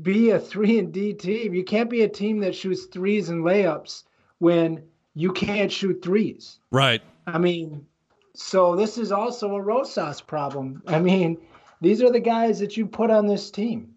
be 0.00 0.30
a 0.30 0.40
three 0.40 0.78
and 0.78 0.92
D 0.92 1.12
team. 1.12 1.52
You 1.52 1.62
can't 1.62 1.90
be 1.90 2.02
a 2.02 2.08
team 2.08 2.40
that 2.40 2.54
shoots 2.54 2.86
threes 2.86 3.28
and 3.28 3.44
layups 3.44 4.04
when 4.38 4.82
you 5.14 5.30
can't 5.32 5.70
shoot 5.70 6.02
threes. 6.02 6.58
Right. 6.70 7.02
I 7.26 7.36
mean, 7.36 7.84
so 8.34 8.74
this 8.74 8.96
is 8.96 9.12
also 9.12 9.54
a 9.56 9.60
Rosas 9.60 10.22
problem. 10.22 10.82
I 10.86 11.00
mean, 11.00 11.36
these 11.82 12.02
are 12.02 12.10
the 12.10 12.18
guys 12.18 12.58
that 12.60 12.78
you 12.78 12.86
put 12.86 13.10
on 13.10 13.26
this 13.26 13.50
team. 13.50 13.94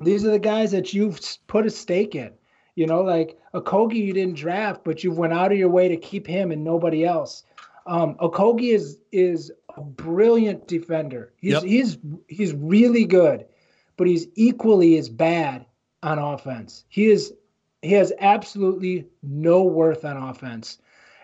These 0.00 0.24
are 0.24 0.30
the 0.30 0.38
guys 0.38 0.70
that 0.70 0.94
you've 0.94 1.20
put 1.48 1.66
a 1.66 1.70
stake 1.70 2.14
in. 2.14 2.30
You 2.74 2.86
know, 2.86 3.02
like 3.02 3.38
Okogie 3.54 4.04
you 4.04 4.12
didn't 4.12 4.36
draft, 4.36 4.82
but 4.84 5.04
you 5.04 5.12
went 5.12 5.32
out 5.32 5.52
of 5.52 5.58
your 5.58 5.68
way 5.68 5.88
to 5.88 5.96
keep 5.96 6.26
him 6.26 6.50
and 6.50 6.64
nobody 6.64 7.04
else. 7.04 7.44
Um, 7.86 8.14
Okogie 8.16 8.74
is 8.74 8.98
is 9.12 9.52
a 9.76 9.80
brilliant 9.80 10.66
defender. 10.66 11.32
He's 11.36 11.52
yep. 11.52 11.62
he's 11.62 11.98
he's 12.28 12.52
really 12.52 13.04
good, 13.04 13.46
but 13.96 14.06
he's 14.06 14.26
equally 14.34 14.96
as 14.96 15.08
bad 15.08 15.66
on 16.02 16.18
offense. 16.18 16.84
He 16.88 17.06
is 17.06 17.32
he 17.82 17.92
has 17.92 18.12
absolutely 18.18 19.06
no 19.22 19.62
worth 19.62 20.04
on 20.04 20.16
offense. 20.16 20.78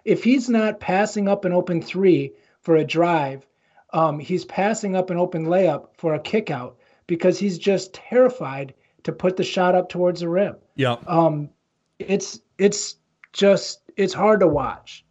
If 0.04 0.22
he's 0.22 0.48
not 0.48 0.80
passing 0.80 1.28
up 1.28 1.44
an 1.44 1.52
open 1.52 1.82
three 1.82 2.32
for 2.60 2.76
a 2.76 2.84
drive, 2.84 3.46
um, 3.92 4.18
he's 4.18 4.44
passing 4.44 4.94
up 4.94 5.10
an 5.10 5.16
open 5.16 5.46
layup 5.46 5.88
for 5.96 6.14
a 6.14 6.20
kick 6.20 6.50
out 6.50 6.78
because 7.06 7.38
he's 7.38 7.58
just 7.58 7.94
terrified 7.94 8.74
to 9.04 9.12
put 9.12 9.36
the 9.36 9.44
shot 9.44 9.74
up 9.74 9.88
towards 9.88 10.20
the 10.20 10.28
rim. 10.28 10.56
Yeah. 10.76 10.96
Um, 11.06 11.50
it's 11.98 12.40
it's 12.58 12.96
just 13.32 13.80
it's 13.96 14.14
hard 14.14 14.40
to 14.40 14.46
watch. 14.46 15.04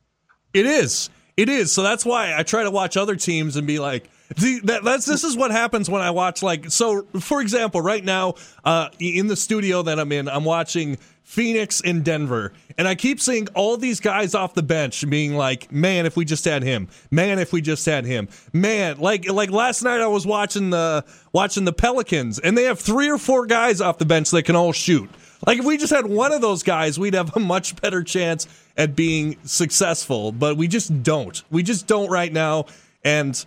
It 0.53 0.65
is. 0.65 1.09
It 1.37 1.49
is. 1.49 1.71
So 1.71 1.83
that's 1.83 2.05
why 2.05 2.35
I 2.37 2.43
try 2.43 2.63
to 2.63 2.71
watch 2.71 2.97
other 2.97 3.15
teams 3.15 3.55
and 3.55 3.65
be 3.65 3.79
like, 3.79 4.09
The, 4.35 4.59
that, 4.65 4.83
that's 4.83 5.05
this 5.05 5.23
is 5.23 5.35
what 5.37 5.51
happens 5.51 5.89
when 5.89 6.01
I 6.01 6.11
watch 6.11 6.43
like 6.43 6.69
so. 6.69 7.07
For 7.19 7.41
example, 7.41 7.81
right 7.81 8.03
now 8.03 8.35
uh, 8.63 8.89
in 8.99 9.27
the 9.27 9.35
studio 9.35 9.81
that 9.83 9.99
I'm 9.99 10.11
in, 10.11 10.27
I'm 10.27 10.45
watching 10.45 10.97
Phoenix 11.29 11.79
and 11.79 12.03
Denver, 12.03 12.53
and 12.75 12.87
I 12.87 12.95
keep 12.95 13.21
seeing 13.21 13.47
all 13.53 13.77
these 13.77 13.99
guys 13.99 14.33
off 14.33 14.55
the 14.55 14.63
bench 14.63 15.07
being 15.07 15.35
like, 15.35 15.71
"Man, 15.71 16.07
if 16.07 16.17
we 16.17 16.25
just 16.25 16.43
had 16.43 16.63
him! 16.63 16.87
Man, 17.11 17.37
if 17.37 17.53
we 17.53 17.61
just 17.61 17.85
had 17.85 18.03
him! 18.03 18.29
Man!" 18.51 18.97
Like 18.97 19.29
like 19.29 19.51
last 19.51 19.83
night 19.83 20.01
I 20.01 20.07
was 20.07 20.25
watching 20.25 20.71
the 20.71 21.05
watching 21.31 21.65
the 21.65 21.71
Pelicans, 21.71 22.39
and 22.39 22.57
they 22.57 22.63
have 22.63 22.79
three 22.79 23.11
or 23.11 23.19
four 23.19 23.45
guys 23.45 23.79
off 23.79 23.99
the 23.99 24.05
bench 24.05 24.31
that 24.31 24.41
can 24.41 24.55
all 24.55 24.71
shoot. 24.73 25.07
Like 25.45 25.59
if 25.59 25.65
we 25.65 25.77
just 25.77 25.93
had 25.93 26.07
one 26.07 26.31
of 26.31 26.41
those 26.41 26.63
guys, 26.63 26.97
we'd 26.97 27.13
have 27.13 27.35
a 27.37 27.39
much 27.39 27.79
better 27.79 28.01
chance 28.01 28.47
at 28.75 28.95
being 28.95 29.37
successful. 29.43 30.31
But 30.31 30.57
we 30.57 30.67
just 30.67 31.03
don't. 31.03 31.43
We 31.51 31.61
just 31.61 31.85
don't 31.85 32.09
right 32.09 32.33
now, 32.33 32.65
and. 33.03 33.45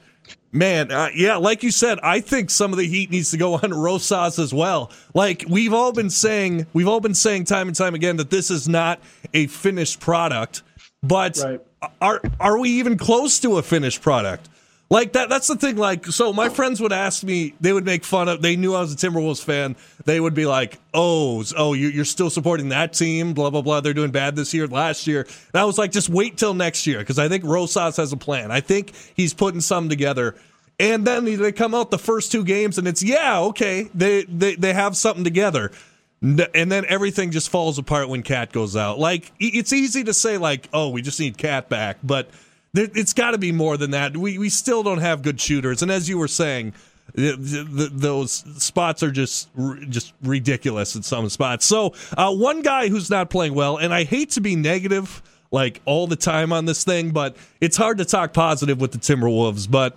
Man, 0.54 0.92
uh, 0.92 1.08
yeah, 1.14 1.36
like 1.36 1.62
you 1.62 1.70
said, 1.70 1.98
I 2.02 2.20
think 2.20 2.50
some 2.50 2.72
of 2.72 2.78
the 2.78 2.86
heat 2.86 3.10
needs 3.10 3.30
to 3.30 3.38
go 3.38 3.54
on 3.62 3.72
Rosas 3.72 4.38
as 4.38 4.52
well. 4.52 4.90
Like 5.14 5.44
we've 5.48 5.72
all 5.72 5.92
been 5.92 6.10
saying, 6.10 6.66
we've 6.72 6.88
all 6.88 7.00
been 7.00 7.14
saying 7.14 7.44
time 7.44 7.68
and 7.68 7.76
time 7.76 7.94
again 7.94 8.16
that 8.18 8.30
this 8.30 8.50
is 8.50 8.68
not 8.68 9.00
a 9.32 9.46
finished 9.46 10.00
product. 10.00 10.62
But 11.02 11.38
right. 11.42 11.60
are 12.00 12.20
are 12.38 12.58
we 12.58 12.70
even 12.70 12.96
close 12.96 13.40
to 13.40 13.58
a 13.58 13.62
finished 13.62 14.02
product? 14.02 14.48
Like 14.92 15.14
that 15.14 15.30
that's 15.30 15.46
the 15.46 15.56
thing 15.56 15.76
like 15.76 16.04
so 16.08 16.34
my 16.34 16.50
friends 16.50 16.78
would 16.82 16.92
ask 16.92 17.24
me 17.24 17.54
they 17.62 17.72
would 17.72 17.86
make 17.86 18.04
fun 18.04 18.28
of 18.28 18.42
they 18.42 18.56
knew 18.56 18.74
I 18.74 18.80
was 18.82 18.92
a 18.92 18.96
Timberwolves 18.96 19.42
fan. 19.42 19.74
They 20.04 20.20
would 20.20 20.34
be 20.34 20.44
like, 20.44 20.78
"Oh, 20.92 21.42
oh 21.56 21.72
you're 21.72 22.04
still 22.04 22.28
supporting 22.28 22.68
that 22.68 22.92
team, 22.92 23.32
blah 23.32 23.48
blah 23.48 23.62
blah. 23.62 23.80
They're 23.80 23.94
doing 23.94 24.10
bad 24.10 24.36
this 24.36 24.52
year, 24.52 24.66
last 24.66 25.06
year." 25.06 25.22
And 25.22 25.62
I 25.62 25.64
was 25.64 25.78
like, 25.78 25.92
"Just 25.92 26.10
wait 26.10 26.36
till 26.36 26.52
next 26.52 26.86
year 26.86 26.98
because 26.98 27.18
I 27.18 27.30
think 27.30 27.42
Rosas 27.42 27.96
has 27.96 28.12
a 28.12 28.18
plan. 28.18 28.50
I 28.50 28.60
think 28.60 28.92
he's 29.16 29.32
putting 29.32 29.62
some 29.62 29.88
together." 29.88 30.34
And 30.78 31.06
then 31.06 31.24
they 31.24 31.52
come 31.52 31.74
out 31.74 31.90
the 31.90 31.98
first 31.98 32.30
two 32.30 32.44
games 32.44 32.76
and 32.76 32.86
it's, 32.86 33.02
"Yeah, 33.02 33.40
okay. 33.44 33.88
They 33.94 34.24
they 34.24 34.56
they 34.56 34.74
have 34.74 34.94
something 34.94 35.24
together." 35.24 35.72
and 36.20 36.70
then 36.70 36.84
everything 36.88 37.32
just 37.32 37.48
falls 37.48 37.78
apart 37.78 38.08
when 38.08 38.22
KAT 38.22 38.52
goes 38.52 38.76
out. 38.76 38.98
Like 38.98 39.32
it's 39.40 39.72
easy 39.72 40.04
to 40.04 40.12
say 40.12 40.36
like, 40.36 40.68
"Oh, 40.74 40.90
we 40.90 41.00
just 41.00 41.18
need 41.18 41.38
KAT 41.38 41.70
back," 41.70 41.96
but 42.02 42.28
it's 42.74 43.12
got 43.12 43.32
to 43.32 43.38
be 43.38 43.52
more 43.52 43.76
than 43.76 43.90
that. 43.90 44.16
We 44.16 44.38
we 44.38 44.48
still 44.48 44.82
don't 44.82 44.98
have 44.98 45.22
good 45.22 45.40
shooters, 45.40 45.82
and 45.82 45.90
as 45.90 46.08
you 46.08 46.18
were 46.18 46.28
saying, 46.28 46.72
the, 47.14 47.36
the, 47.36 47.90
those 47.92 48.32
spots 48.62 49.02
are 49.02 49.10
just 49.10 49.50
just 49.88 50.14
ridiculous 50.22 50.96
in 50.96 51.02
some 51.02 51.28
spots. 51.28 51.66
So 51.66 51.94
uh, 52.16 52.34
one 52.34 52.62
guy 52.62 52.88
who's 52.88 53.10
not 53.10 53.30
playing 53.30 53.54
well, 53.54 53.76
and 53.76 53.92
I 53.92 54.04
hate 54.04 54.30
to 54.30 54.40
be 54.40 54.56
negative 54.56 55.22
like 55.50 55.82
all 55.84 56.06
the 56.06 56.16
time 56.16 56.52
on 56.52 56.64
this 56.64 56.82
thing, 56.82 57.10
but 57.10 57.36
it's 57.60 57.76
hard 57.76 57.98
to 57.98 58.06
talk 58.06 58.32
positive 58.32 58.80
with 58.80 58.92
the 58.92 58.98
Timberwolves. 58.98 59.70
But 59.70 59.96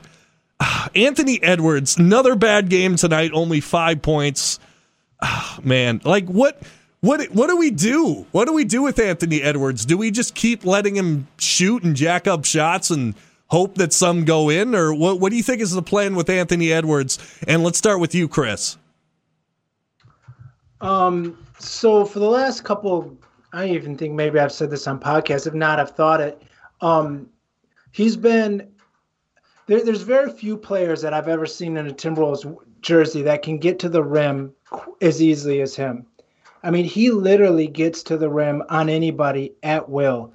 uh, 0.59 0.89
Anthony 0.95 1.41
Edwards, 1.41 1.97
another 1.97 2.35
bad 2.35 2.69
game 2.69 2.97
tonight, 2.97 3.31
only 3.33 3.61
five 3.61 4.01
points. 4.01 4.59
Man, 5.63 6.01
like 6.03 6.25
what? 6.25 6.61
What 7.01 7.23
what 7.31 7.47
do 7.47 7.57
we 7.57 7.71
do? 7.71 8.25
What 8.31 8.45
do 8.45 8.53
we 8.53 8.63
do 8.63 8.81
with 8.81 8.99
Anthony 8.99 9.41
Edwards? 9.41 9.85
Do 9.85 9.97
we 9.97 10.11
just 10.11 10.35
keep 10.35 10.65
letting 10.65 10.95
him 10.95 11.27
shoot 11.37 11.83
and 11.83 11.95
jack 11.95 12.27
up 12.27 12.45
shots 12.45 12.89
and 12.89 13.13
hope 13.47 13.75
that 13.75 13.93
some 13.93 14.25
go 14.25 14.49
in, 14.49 14.73
or 14.73 14.93
what? 14.93 15.19
What 15.19 15.29
do 15.29 15.37
you 15.37 15.43
think 15.43 15.61
is 15.61 15.71
the 15.71 15.81
plan 15.81 16.15
with 16.15 16.29
Anthony 16.29 16.71
Edwards? 16.71 17.19
And 17.47 17.63
let's 17.63 17.77
start 17.77 17.99
with 17.99 18.15
you, 18.15 18.27
Chris. 18.27 18.77
Um. 20.81 21.37
So 21.59 22.05
for 22.05 22.19
the 22.19 22.29
last 22.29 22.63
couple, 22.63 23.17
I 23.53 23.69
even 23.69 23.97
think 23.97 24.13
maybe 24.13 24.39
I've 24.39 24.51
said 24.51 24.69
this 24.69 24.87
on 24.87 24.99
podcast. 24.99 25.47
If 25.47 25.53
not, 25.53 25.79
I've 25.79 25.91
thought 25.91 26.21
it. 26.21 26.41
Um, 26.81 27.29
he's 27.91 28.17
been 28.17 28.67
there, 29.67 29.83
there's 29.83 30.01
very 30.01 30.31
few 30.31 30.57
players 30.57 31.01
that 31.01 31.13
I've 31.13 31.27
ever 31.27 31.45
seen 31.45 31.77
in 31.77 31.87
a 31.87 31.93
Timberwolves 31.93 32.57
jersey 32.81 33.21
that 33.23 33.41
can 33.41 33.57
get 33.57 33.79
to 33.79 33.89
the 33.89 34.03
rim 34.03 34.53
as 35.01 35.21
easily 35.21 35.61
as 35.61 35.75
him. 35.75 36.05
I 36.65 36.71
mean, 36.71 36.85
he 36.85 37.11
literally 37.11 37.67
gets 37.67 38.01
to 38.03 38.17
the 38.17 38.27
rim 38.27 38.63
on 38.69 38.89
anybody 38.89 39.53
at 39.61 39.87
will. 39.87 40.33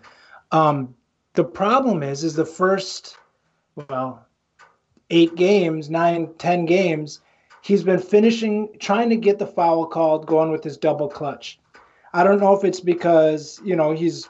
Um, 0.53 0.95
the 1.35 1.43
problem 1.43 2.05
is, 2.05 2.23
is 2.23 2.37
the 2.37 2.47
first, 2.47 3.17
well, 3.75 4.25
eight 5.11 5.35
games, 5.35 5.91
nine, 5.91 6.33
ten 6.39 6.67
games, 6.67 7.21
he's 7.63 7.83
been 7.83 7.99
finishing, 7.99 8.69
trying 8.79 9.11
to 9.11 9.17
get 9.17 9.41
the 9.41 9.47
foul 9.47 9.87
called, 9.87 10.27
going 10.27 10.53
with 10.53 10.63
his 10.63 10.77
double 10.77 11.09
clutch. 11.09 11.59
I 12.13 12.23
don't 12.23 12.41
know 12.41 12.55
if 12.55 12.65
it's 12.65 12.81
because 12.81 13.61
you 13.65 13.75
know 13.75 13.91
he's 13.91 14.29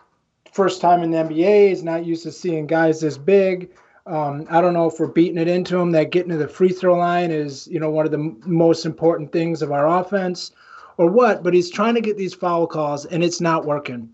first 0.52 0.80
time 0.80 1.02
in 1.02 1.10
the 1.10 1.18
NBA, 1.18 1.68
he's 1.68 1.82
not 1.82 2.06
used 2.06 2.22
to 2.22 2.32
seeing 2.32 2.66
guys 2.66 3.00
this 3.00 3.18
big. 3.18 3.70
Um, 4.06 4.46
I 4.50 4.62
don't 4.62 4.72
know 4.72 4.86
if 4.86 4.98
we're 4.98 5.06
beating 5.06 5.38
it 5.38 5.48
into 5.48 5.78
him 5.78 5.90
that 5.92 6.10
getting 6.10 6.30
to 6.30 6.38
the 6.38 6.48
free 6.48 6.70
throw 6.70 6.96
line 6.96 7.30
is 7.30 7.68
you 7.68 7.78
know 7.78 7.90
one 7.90 8.06
of 8.06 8.12
the 8.12 8.18
m- 8.18 8.40
most 8.46 8.86
important 8.86 9.32
things 9.32 9.60
of 9.60 9.70
our 9.70 10.00
offense 10.00 10.52
or 11.00 11.06
what, 11.06 11.42
but 11.42 11.54
he's 11.54 11.70
trying 11.70 11.94
to 11.94 12.02
get 12.02 12.18
these 12.18 12.34
foul 12.34 12.66
calls 12.66 13.06
and 13.06 13.24
it's 13.24 13.40
not 13.40 13.64
working. 13.64 14.06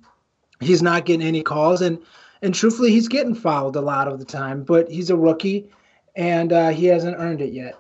He's 0.61 0.83
not 0.83 1.05
getting 1.05 1.27
any 1.27 1.43
calls 1.43 1.83
and 1.83 1.99
and 2.43 2.55
truthfully 2.55 2.93
he's 2.93 3.09
getting 3.09 3.35
fouled 3.35 3.75
a 3.75 3.81
lot 3.81 4.07
of 4.07 4.21
the 4.21 4.25
time, 4.25 4.63
but 4.63 4.89
he's 4.89 5.11
a 5.11 5.17
rookie 5.17 5.69
and 6.15 6.53
uh, 6.53 6.69
he 6.69 6.87
hasn't 6.87 7.17
earned 7.19 7.41
it 7.41 7.53
yet. 7.53 7.77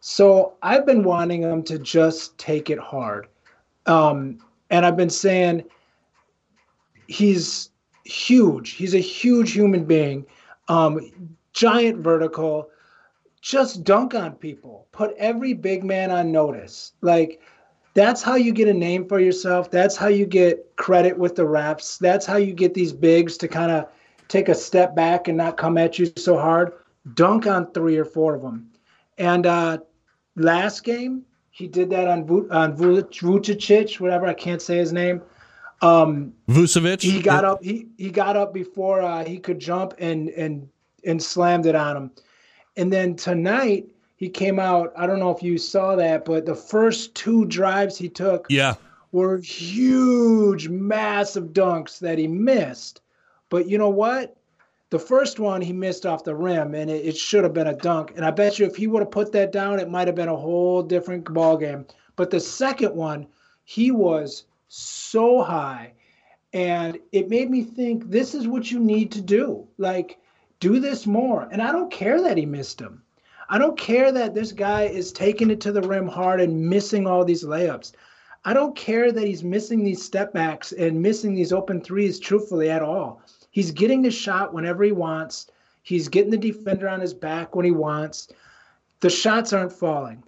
So 0.00 0.52
I've 0.60 0.84
been 0.84 1.02
wanting 1.02 1.40
him 1.40 1.62
to 1.62 1.78
just 1.78 2.36
take 2.36 2.68
it 2.68 2.78
hard. 2.78 3.28
Um, 3.86 4.38
and 4.68 4.84
I've 4.84 4.98
been 4.98 5.08
saying 5.08 5.64
he's 7.06 7.70
huge. 8.04 8.72
He's 8.72 8.94
a 8.94 8.98
huge 8.98 9.52
human 9.52 9.86
being. 9.86 10.26
Um, 10.68 11.10
giant 11.54 12.00
vertical. 12.00 12.68
Just 13.40 13.82
dunk 13.82 14.14
on 14.14 14.32
people. 14.32 14.88
Put 14.92 15.14
every 15.16 15.54
big 15.54 15.84
man 15.84 16.10
on 16.10 16.30
notice. 16.30 16.92
Like 17.00 17.40
that's 17.94 18.22
how 18.22 18.36
you 18.36 18.52
get 18.52 18.68
a 18.68 18.74
name 18.74 19.06
for 19.06 19.20
yourself. 19.20 19.70
That's 19.70 19.96
how 19.96 20.08
you 20.08 20.26
get 20.26 20.76
credit 20.76 21.18
with 21.18 21.36
the 21.36 21.42
refs. 21.42 21.98
That's 21.98 22.24
how 22.24 22.36
you 22.36 22.52
get 22.54 22.74
these 22.74 22.92
bigs 22.92 23.36
to 23.38 23.48
kind 23.48 23.70
of 23.70 23.86
take 24.28 24.48
a 24.48 24.54
step 24.54 24.94
back 24.94 25.28
and 25.28 25.36
not 25.36 25.56
come 25.56 25.76
at 25.76 25.98
you 25.98 26.10
so 26.16 26.38
hard. 26.38 26.72
Dunk 27.14 27.46
on 27.46 27.70
three 27.72 27.98
or 27.98 28.04
four 28.04 28.34
of 28.34 28.42
them. 28.42 28.70
And 29.18 29.46
uh, 29.46 29.78
last 30.36 30.84
game, 30.84 31.24
he 31.50 31.68
did 31.68 31.90
that 31.90 32.08
on 32.08 32.22
on 32.50 32.76
Vucevic, 32.76 34.00
whatever 34.00 34.26
I 34.26 34.34
can't 34.34 34.62
say 34.62 34.78
his 34.78 34.92
name. 34.92 35.20
Um, 35.82 36.32
Vucevic. 36.48 37.02
He 37.02 37.20
got 37.20 37.44
up. 37.44 37.62
He 37.62 37.88
he 37.98 38.10
got 38.10 38.36
up 38.36 38.54
before 38.54 39.02
uh, 39.02 39.24
he 39.24 39.38
could 39.38 39.58
jump 39.58 39.94
and 39.98 40.30
and 40.30 40.66
and 41.04 41.22
slammed 41.22 41.66
it 41.66 41.74
on 41.74 41.96
him. 41.96 42.10
And 42.76 42.90
then 42.90 43.16
tonight 43.16 43.86
he 44.22 44.28
came 44.28 44.60
out. 44.60 44.92
I 44.96 45.06
don't 45.06 45.18
know 45.18 45.30
if 45.30 45.42
you 45.42 45.58
saw 45.58 45.96
that, 45.96 46.24
but 46.24 46.46
the 46.46 46.54
first 46.54 47.14
two 47.14 47.44
drives 47.46 47.98
he 47.98 48.08
took 48.08 48.46
yeah. 48.48 48.74
were 49.10 49.38
huge, 49.38 50.68
massive 50.68 51.48
dunks 51.48 51.98
that 51.98 52.18
he 52.18 52.28
missed. 52.28 53.00
But 53.48 53.68
you 53.68 53.78
know 53.78 53.90
what? 53.90 54.36
The 54.90 54.98
first 55.00 55.40
one 55.40 55.60
he 55.60 55.72
missed 55.72 56.06
off 56.06 56.22
the 56.22 56.36
rim, 56.36 56.74
and 56.74 56.88
it, 56.88 57.04
it 57.04 57.16
should 57.16 57.42
have 57.42 57.52
been 57.52 57.66
a 57.66 57.74
dunk. 57.74 58.12
And 58.14 58.24
I 58.24 58.30
bet 58.30 58.58
you 58.58 58.66
if 58.66 58.76
he 58.76 58.86
would 58.86 59.00
have 59.00 59.10
put 59.10 59.32
that 59.32 59.50
down, 59.50 59.80
it 59.80 59.90
might 59.90 60.06
have 60.06 60.14
been 60.14 60.28
a 60.28 60.36
whole 60.36 60.82
different 60.82 61.24
ball 61.24 61.56
game. 61.56 61.84
But 62.14 62.30
the 62.30 62.38
second 62.38 62.94
one, 62.94 63.26
he 63.64 63.90
was 63.90 64.44
so 64.68 65.42
high, 65.42 65.94
and 66.52 66.96
it 67.10 67.28
made 67.28 67.50
me 67.50 67.64
think 67.64 68.08
this 68.08 68.34
is 68.36 68.46
what 68.46 68.70
you 68.70 68.78
need 68.78 69.10
to 69.12 69.20
do. 69.20 69.66
Like, 69.78 70.20
do 70.60 70.78
this 70.78 71.06
more. 71.06 71.48
And 71.50 71.60
I 71.60 71.72
don't 71.72 71.90
care 71.90 72.22
that 72.22 72.36
he 72.36 72.46
missed 72.46 72.80
him. 72.80 73.02
I 73.52 73.58
don't 73.58 73.76
care 73.76 74.10
that 74.12 74.32
this 74.32 74.50
guy 74.50 74.84
is 74.84 75.12
taking 75.12 75.50
it 75.50 75.60
to 75.60 75.72
the 75.72 75.82
rim 75.82 76.08
hard 76.08 76.40
and 76.40 76.70
missing 76.70 77.06
all 77.06 77.22
these 77.22 77.44
layups. 77.44 77.92
I 78.46 78.54
don't 78.54 78.74
care 78.74 79.12
that 79.12 79.26
he's 79.26 79.44
missing 79.44 79.84
these 79.84 80.02
step 80.02 80.32
backs 80.32 80.72
and 80.72 81.02
missing 81.02 81.34
these 81.34 81.52
open 81.52 81.82
threes 81.82 82.18
truthfully 82.18 82.70
at 82.70 82.80
all. 82.80 83.20
He's 83.50 83.70
getting 83.70 84.00
the 84.00 84.10
shot 84.10 84.54
whenever 84.54 84.84
he 84.84 84.92
wants. 84.92 85.50
He's 85.82 86.08
getting 86.08 86.30
the 86.30 86.38
defender 86.38 86.88
on 86.88 87.02
his 87.02 87.12
back 87.12 87.54
when 87.54 87.66
he 87.66 87.72
wants. 87.72 88.28
The 89.00 89.10
shots 89.10 89.52
aren't 89.52 89.74
falling. 89.74 90.24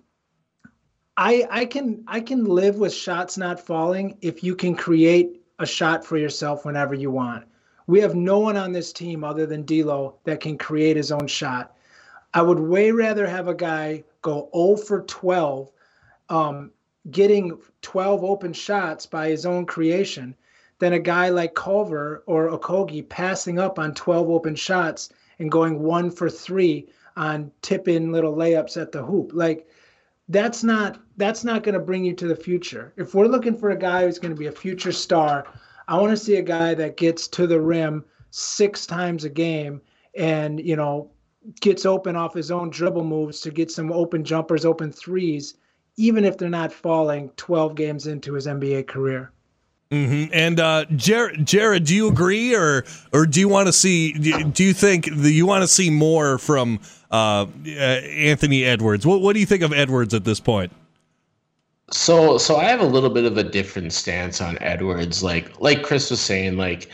I 1.16 1.48
I 1.50 1.64
can 1.64 2.04
I 2.06 2.20
can 2.20 2.44
live 2.44 2.76
with 2.76 2.92
shots 2.92 3.38
not 3.38 3.58
falling 3.58 4.18
if 4.20 4.44
you 4.44 4.54
can 4.54 4.76
create 4.76 5.40
a 5.58 5.64
shot 5.64 6.04
for 6.04 6.18
yourself 6.18 6.66
whenever 6.66 6.92
you 6.92 7.10
want. 7.10 7.46
We 7.86 8.00
have 8.00 8.14
no 8.14 8.38
one 8.38 8.58
on 8.58 8.72
this 8.72 8.92
team 8.92 9.24
other 9.24 9.46
than 9.46 9.64
D'Lo 9.64 10.16
that 10.24 10.40
can 10.40 10.58
create 10.58 10.98
his 10.98 11.10
own 11.10 11.26
shot. 11.26 11.73
I 12.34 12.42
would 12.42 12.58
way 12.58 12.90
rather 12.90 13.26
have 13.26 13.48
a 13.48 13.54
guy 13.54 14.04
go 14.20 14.50
0 14.54 14.76
for 14.76 15.02
12, 15.02 15.70
um, 16.28 16.72
getting 17.10 17.58
12 17.82 18.24
open 18.24 18.52
shots 18.52 19.06
by 19.06 19.28
his 19.28 19.46
own 19.46 19.66
creation, 19.66 20.34
than 20.80 20.92
a 20.92 20.98
guy 20.98 21.28
like 21.28 21.54
Culver 21.54 22.24
or 22.26 22.50
Okogie 22.50 23.08
passing 23.08 23.58
up 23.58 23.78
on 23.78 23.94
12 23.94 24.28
open 24.28 24.54
shots 24.54 25.10
and 25.38 25.50
going 25.50 25.80
one 25.80 26.10
for 26.10 26.28
three 26.28 26.88
on 27.16 27.50
tip 27.62 27.86
in 27.86 28.12
little 28.12 28.34
layups 28.34 28.80
at 28.80 28.92
the 28.92 29.02
hoop. 29.02 29.30
Like 29.32 29.68
that's 30.28 30.64
not 30.64 31.00
that's 31.16 31.44
not 31.44 31.62
going 31.62 31.74
to 31.74 31.80
bring 31.80 32.04
you 32.04 32.14
to 32.14 32.26
the 32.26 32.36
future. 32.36 32.92
If 32.96 33.14
we're 33.14 33.28
looking 33.28 33.56
for 33.56 33.70
a 33.70 33.78
guy 33.78 34.04
who's 34.04 34.18
going 34.18 34.34
to 34.34 34.38
be 34.38 34.48
a 34.48 34.52
future 34.52 34.92
star, 34.92 35.46
I 35.86 35.98
want 35.98 36.10
to 36.10 36.16
see 36.16 36.36
a 36.36 36.42
guy 36.42 36.74
that 36.74 36.96
gets 36.96 37.28
to 37.28 37.46
the 37.46 37.60
rim 37.60 38.04
six 38.30 38.86
times 38.86 39.24
a 39.24 39.28
game 39.28 39.80
and 40.16 40.60
you 40.60 40.76
know 40.76 41.10
gets 41.60 41.84
open 41.84 42.16
off 42.16 42.34
his 42.34 42.50
own 42.50 42.70
dribble 42.70 43.04
moves 43.04 43.40
to 43.40 43.50
get 43.50 43.70
some 43.70 43.92
open 43.92 44.24
jumpers, 44.24 44.64
open 44.64 44.90
threes, 44.92 45.54
even 45.96 46.24
if 46.24 46.38
they're 46.38 46.48
not 46.48 46.72
falling 46.72 47.30
12 47.36 47.74
games 47.74 48.06
into 48.06 48.34
his 48.34 48.46
NBA 48.46 48.86
career. 48.86 49.30
Mm-hmm. 49.90 50.32
And 50.32 50.58
uh, 50.58 50.86
Jared, 50.96 51.46
Jared, 51.46 51.84
do 51.84 51.94
you 51.94 52.08
agree, 52.08 52.54
or 52.54 52.84
or 53.12 53.26
do 53.26 53.38
you 53.38 53.48
want 53.48 53.68
to 53.68 53.72
see? 53.72 54.12
Do 54.12 54.64
you 54.64 54.72
think 54.72 55.04
that 55.04 55.30
you 55.30 55.46
want 55.46 55.62
to 55.62 55.68
see 55.68 55.90
more 55.90 56.38
from 56.38 56.80
uh, 57.10 57.46
Anthony 57.66 58.64
Edwards? 58.64 59.06
What 59.06 59.20
What 59.20 59.34
do 59.34 59.40
you 59.40 59.46
think 59.46 59.62
of 59.62 59.72
Edwards 59.72 60.14
at 60.14 60.24
this 60.24 60.40
point? 60.40 60.72
So, 61.90 62.38
so 62.38 62.56
I 62.56 62.64
have 62.64 62.80
a 62.80 62.86
little 62.86 63.10
bit 63.10 63.24
of 63.24 63.36
a 63.36 63.44
different 63.44 63.92
stance 63.92 64.40
on 64.40 64.56
Edwards. 64.62 65.22
Like, 65.22 65.60
like 65.60 65.82
Chris 65.82 66.10
was 66.10 66.20
saying, 66.20 66.56
like 66.56 66.88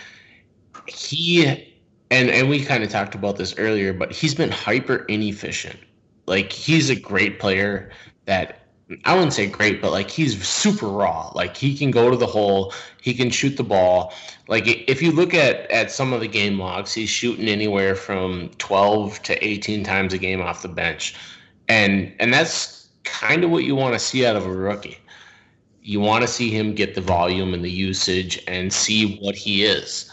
he 0.86 1.69
and 2.10 2.30
and 2.30 2.48
we 2.48 2.64
kind 2.64 2.82
of 2.82 2.90
talked 2.90 3.14
about 3.14 3.36
this 3.36 3.54
earlier, 3.58 3.92
but 3.92 4.12
he's 4.12 4.34
been 4.34 4.50
hyper 4.50 5.04
inefficient. 5.06 5.78
Like, 6.26 6.52
he's 6.52 6.90
a 6.90 6.96
great 6.96 7.40
player 7.40 7.90
that 8.26 8.60
I 9.04 9.14
wouldn't 9.14 9.32
say 9.32 9.46
great, 9.46 9.80
but 9.80 9.92
like 9.92 10.10
he's 10.10 10.46
super 10.46 10.88
raw. 10.88 11.30
Like 11.34 11.56
he 11.56 11.76
can 11.76 11.90
go 11.90 12.10
to 12.10 12.16
the 12.16 12.26
hole, 12.26 12.74
he 13.00 13.14
can 13.14 13.30
shoot 13.30 13.56
the 13.56 13.62
ball. 13.62 14.12
Like 14.48 14.66
if 14.66 15.00
you 15.00 15.12
look 15.12 15.32
at 15.32 15.70
at 15.70 15.90
some 15.90 16.12
of 16.12 16.20
the 16.20 16.28
game 16.28 16.58
logs, 16.58 16.92
he's 16.92 17.08
shooting 17.08 17.48
anywhere 17.48 17.94
from 17.94 18.50
12 18.58 19.22
to 19.22 19.46
18 19.46 19.84
times 19.84 20.12
a 20.12 20.18
game 20.18 20.40
off 20.40 20.62
the 20.62 20.68
bench. 20.68 21.14
And 21.68 22.12
and 22.18 22.34
that's 22.34 22.88
kind 23.04 23.44
of 23.44 23.50
what 23.50 23.64
you 23.64 23.76
want 23.76 23.94
to 23.94 24.00
see 24.00 24.26
out 24.26 24.34
of 24.34 24.44
a 24.44 24.52
rookie. 24.52 24.98
You 25.82 26.00
want 26.00 26.22
to 26.22 26.28
see 26.28 26.50
him 26.50 26.74
get 26.74 26.94
the 26.94 27.00
volume 27.00 27.54
and 27.54 27.64
the 27.64 27.70
usage 27.70 28.42
and 28.48 28.72
see 28.72 29.18
what 29.18 29.36
he 29.36 29.64
is. 29.64 30.10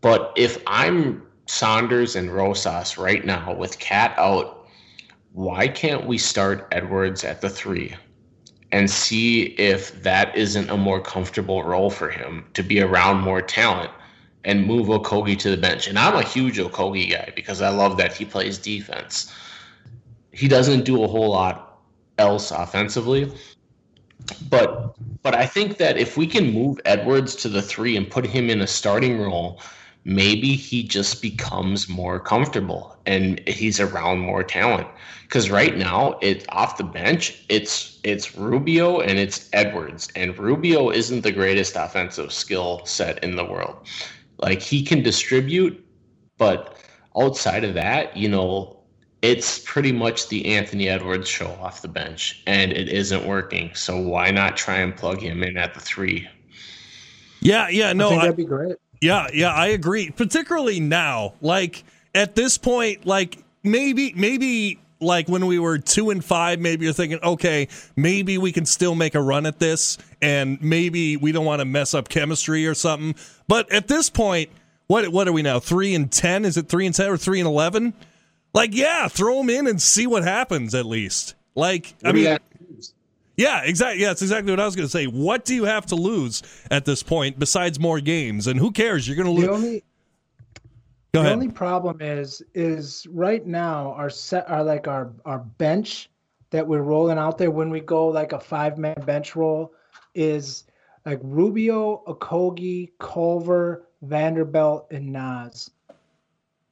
But 0.00 0.32
if 0.36 0.62
I'm 0.66 1.25
Saunders 1.46 2.16
and 2.16 2.30
Rosas 2.30 2.98
right 2.98 3.24
now 3.24 3.54
with 3.54 3.78
KAT 3.78 4.14
out, 4.18 4.66
why 5.32 5.68
can't 5.68 6.06
we 6.06 6.18
start 6.18 6.68
Edwards 6.72 7.24
at 7.24 7.40
the 7.40 7.48
three? 7.50 7.94
and 8.72 8.90
see 8.90 9.42
if 9.58 10.02
that 10.02 10.36
isn't 10.36 10.70
a 10.70 10.76
more 10.76 11.00
comfortable 11.00 11.62
role 11.62 11.90
for 11.90 12.10
him 12.10 12.44
to 12.54 12.62
be 12.62 12.80
around 12.80 13.20
more 13.20 13.40
talent 13.40 13.90
and 14.44 14.66
move 14.66 14.88
Okogie 14.88 15.38
to 15.38 15.50
the 15.50 15.56
bench. 15.56 15.88
And 15.88 15.98
I'm 15.98 16.14
a 16.14 16.22
huge 16.22 16.58
Okogie 16.58 17.10
guy 17.10 17.32
because 17.34 17.62
I 17.62 17.68
love 17.68 17.96
that 17.96 18.12
he 18.12 18.24
plays 18.24 18.58
defense. 18.58 19.32
He 20.32 20.48
doesn't 20.48 20.84
do 20.84 21.02
a 21.02 21.08
whole 21.08 21.30
lot 21.30 21.80
else 22.18 22.50
offensively. 22.50 23.32
But 24.48 24.96
but 25.22 25.34
I 25.34 25.46
think 25.46 25.78
that 25.78 25.96
if 25.96 26.16
we 26.16 26.26
can 26.26 26.52
move 26.52 26.78
Edwards 26.84 27.34
to 27.36 27.48
the 27.48 27.62
3 27.62 27.96
and 27.96 28.10
put 28.10 28.26
him 28.26 28.50
in 28.50 28.60
a 28.60 28.66
starting 28.66 29.20
role, 29.20 29.60
maybe 30.06 30.54
he 30.54 30.84
just 30.84 31.20
becomes 31.20 31.88
more 31.88 32.20
comfortable 32.20 32.96
and 33.06 33.40
he's 33.48 33.80
around 33.80 34.20
more 34.20 34.44
talent. 34.44 34.86
Because 35.22 35.50
right 35.50 35.76
now 35.76 36.16
it 36.22 36.46
off 36.50 36.78
the 36.78 36.84
bench 36.84 37.44
it's 37.48 37.98
it's 38.04 38.36
Rubio 38.36 39.00
and 39.00 39.18
it's 39.18 39.50
Edwards. 39.52 40.08
And 40.14 40.38
Rubio 40.38 40.90
isn't 40.90 41.22
the 41.22 41.32
greatest 41.32 41.74
offensive 41.74 42.32
skill 42.32 42.82
set 42.86 43.22
in 43.24 43.34
the 43.34 43.44
world. 43.44 43.88
Like 44.38 44.62
he 44.62 44.84
can 44.84 45.02
distribute 45.02 45.84
but 46.38 46.76
outside 47.18 47.64
of 47.64 47.74
that 47.74 48.16
you 48.16 48.28
know 48.28 48.78
it's 49.22 49.58
pretty 49.60 49.90
much 49.90 50.28
the 50.28 50.54
Anthony 50.54 50.88
Edwards 50.88 51.28
show 51.28 51.48
off 51.60 51.82
the 51.82 51.88
bench 51.88 52.44
and 52.46 52.70
it 52.70 52.88
isn't 52.88 53.26
working. 53.26 53.74
So 53.74 54.00
why 54.00 54.30
not 54.30 54.56
try 54.56 54.76
and 54.76 54.94
plug 54.94 55.20
him 55.20 55.42
in 55.42 55.56
at 55.56 55.74
the 55.74 55.80
3 55.80 56.28
yeah 57.40 57.68
yeah 57.68 57.92
no 57.92 58.06
I 58.06 58.10
think 58.10 58.22
that'd 58.22 58.36
be 58.36 58.44
great 58.44 58.76
yeah, 59.00 59.28
yeah, 59.32 59.52
I 59.52 59.68
agree. 59.68 60.10
Particularly 60.10 60.80
now, 60.80 61.34
like 61.40 61.84
at 62.14 62.34
this 62.34 62.58
point, 62.58 63.06
like 63.06 63.38
maybe, 63.62 64.12
maybe 64.16 64.78
like 65.00 65.28
when 65.28 65.46
we 65.46 65.58
were 65.58 65.78
two 65.78 66.10
and 66.10 66.24
five, 66.24 66.58
maybe 66.58 66.84
you're 66.84 66.94
thinking, 66.94 67.18
okay, 67.22 67.68
maybe 67.96 68.38
we 68.38 68.52
can 68.52 68.64
still 68.64 68.94
make 68.94 69.14
a 69.14 69.20
run 69.20 69.46
at 69.46 69.58
this, 69.58 69.98
and 70.22 70.60
maybe 70.62 71.16
we 71.16 71.32
don't 71.32 71.44
want 71.44 71.60
to 71.60 71.64
mess 71.64 71.94
up 71.94 72.08
chemistry 72.08 72.66
or 72.66 72.74
something. 72.74 73.14
But 73.48 73.70
at 73.72 73.88
this 73.88 74.10
point, 74.10 74.50
what 74.86 75.08
what 75.08 75.28
are 75.28 75.32
we 75.32 75.42
now? 75.42 75.60
Three 75.60 75.94
and 75.94 76.10
ten? 76.10 76.44
Is 76.44 76.56
it 76.56 76.68
three 76.68 76.86
and 76.86 76.94
ten 76.94 77.10
or 77.10 77.16
three 77.16 77.40
and 77.40 77.46
eleven? 77.46 77.92
Like, 78.54 78.74
yeah, 78.74 79.08
throw 79.08 79.36
them 79.38 79.50
in 79.50 79.66
and 79.66 79.82
see 79.82 80.06
what 80.06 80.24
happens. 80.24 80.74
At 80.74 80.86
least, 80.86 81.34
like, 81.54 81.94
what 82.00 82.10
I 82.10 82.12
mean. 82.12 82.38
Yeah, 83.36 83.62
exactly. 83.64 84.00
Yeah, 84.02 84.08
that's 84.08 84.22
exactly 84.22 84.50
what 84.52 84.60
I 84.60 84.64
was 84.64 84.74
going 84.76 84.86
to 84.86 84.90
say. 84.90 85.06
What 85.06 85.44
do 85.44 85.54
you 85.54 85.64
have 85.64 85.86
to 85.86 85.94
lose 85.94 86.42
at 86.70 86.84
this 86.84 87.02
point 87.02 87.38
besides 87.38 87.78
more 87.78 88.00
games? 88.00 88.46
And 88.46 88.58
who 88.58 88.70
cares? 88.70 89.06
You're 89.06 89.16
going 89.16 89.26
to 89.26 89.32
lose. 89.32 89.48
Only, 89.48 89.84
Go 91.12 91.20
the 91.22 91.28
ahead. 91.28 91.32
only 91.32 91.48
problem 91.48 91.98
is 92.00 92.42
is 92.54 93.06
right 93.10 93.46
now 93.46 93.92
our 93.92 94.10
set 94.10 94.48
our 94.50 94.62
like 94.64 94.88
our 94.88 95.12
our 95.24 95.38
bench 95.38 96.10
that 96.50 96.66
we're 96.66 96.82
rolling 96.82 97.18
out 97.18 97.38
there 97.38 97.50
when 97.50 97.70
we 97.70 97.80
go 97.80 98.06
like 98.08 98.32
a 98.32 98.40
five 98.40 98.78
man 98.78 98.96
bench 99.04 99.36
roll 99.36 99.72
is 100.14 100.64
like 101.04 101.20
Rubio, 101.22 102.02
Okogie, 102.06 102.90
Culver, 102.98 103.86
Vanderbilt, 104.02 104.88
and 104.90 105.12
Naz. 105.12 105.70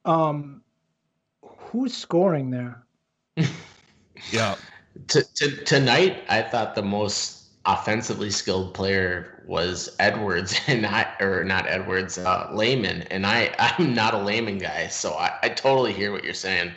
Um, 0.03 0.61
who's 1.41 1.95
scoring 1.95 2.51
there? 2.51 2.83
yeah. 4.31 4.55
T- 5.07 5.21
t- 5.33 5.63
tonight, 5.65 6.23
I 6.29 6.41
thought 6.41 6.75
the 6.75 6.81
most 6.81 7.43
offensively 7.65 8.29
skilled 8.29 8.73
player 8.73 9.43
was 9.47 9.95
Edwards, 9.99 10.59
and 10.67 10.81
not 10.81 11.07
or 11.19 11.43
not 11.43 11.67
Edwards, 11.67 12.17
uh, 12.17 12.49
Layman. 12.53 13.03
And 13.03 13.25
I 13.25 13.53
I'm 13.59 13.93
not 13.93 14.13
a 14.13 14.19
Layman 14.19 14.57
guy, 14.57 14.87
so 14.87 15.13
I, 15.13 15.31
I 15.43 15.49
totally 15.49 15.93
hear 15.93 16.11
what 16.11 16.23
you're 16.23 16.33
saying. 16.33 16.71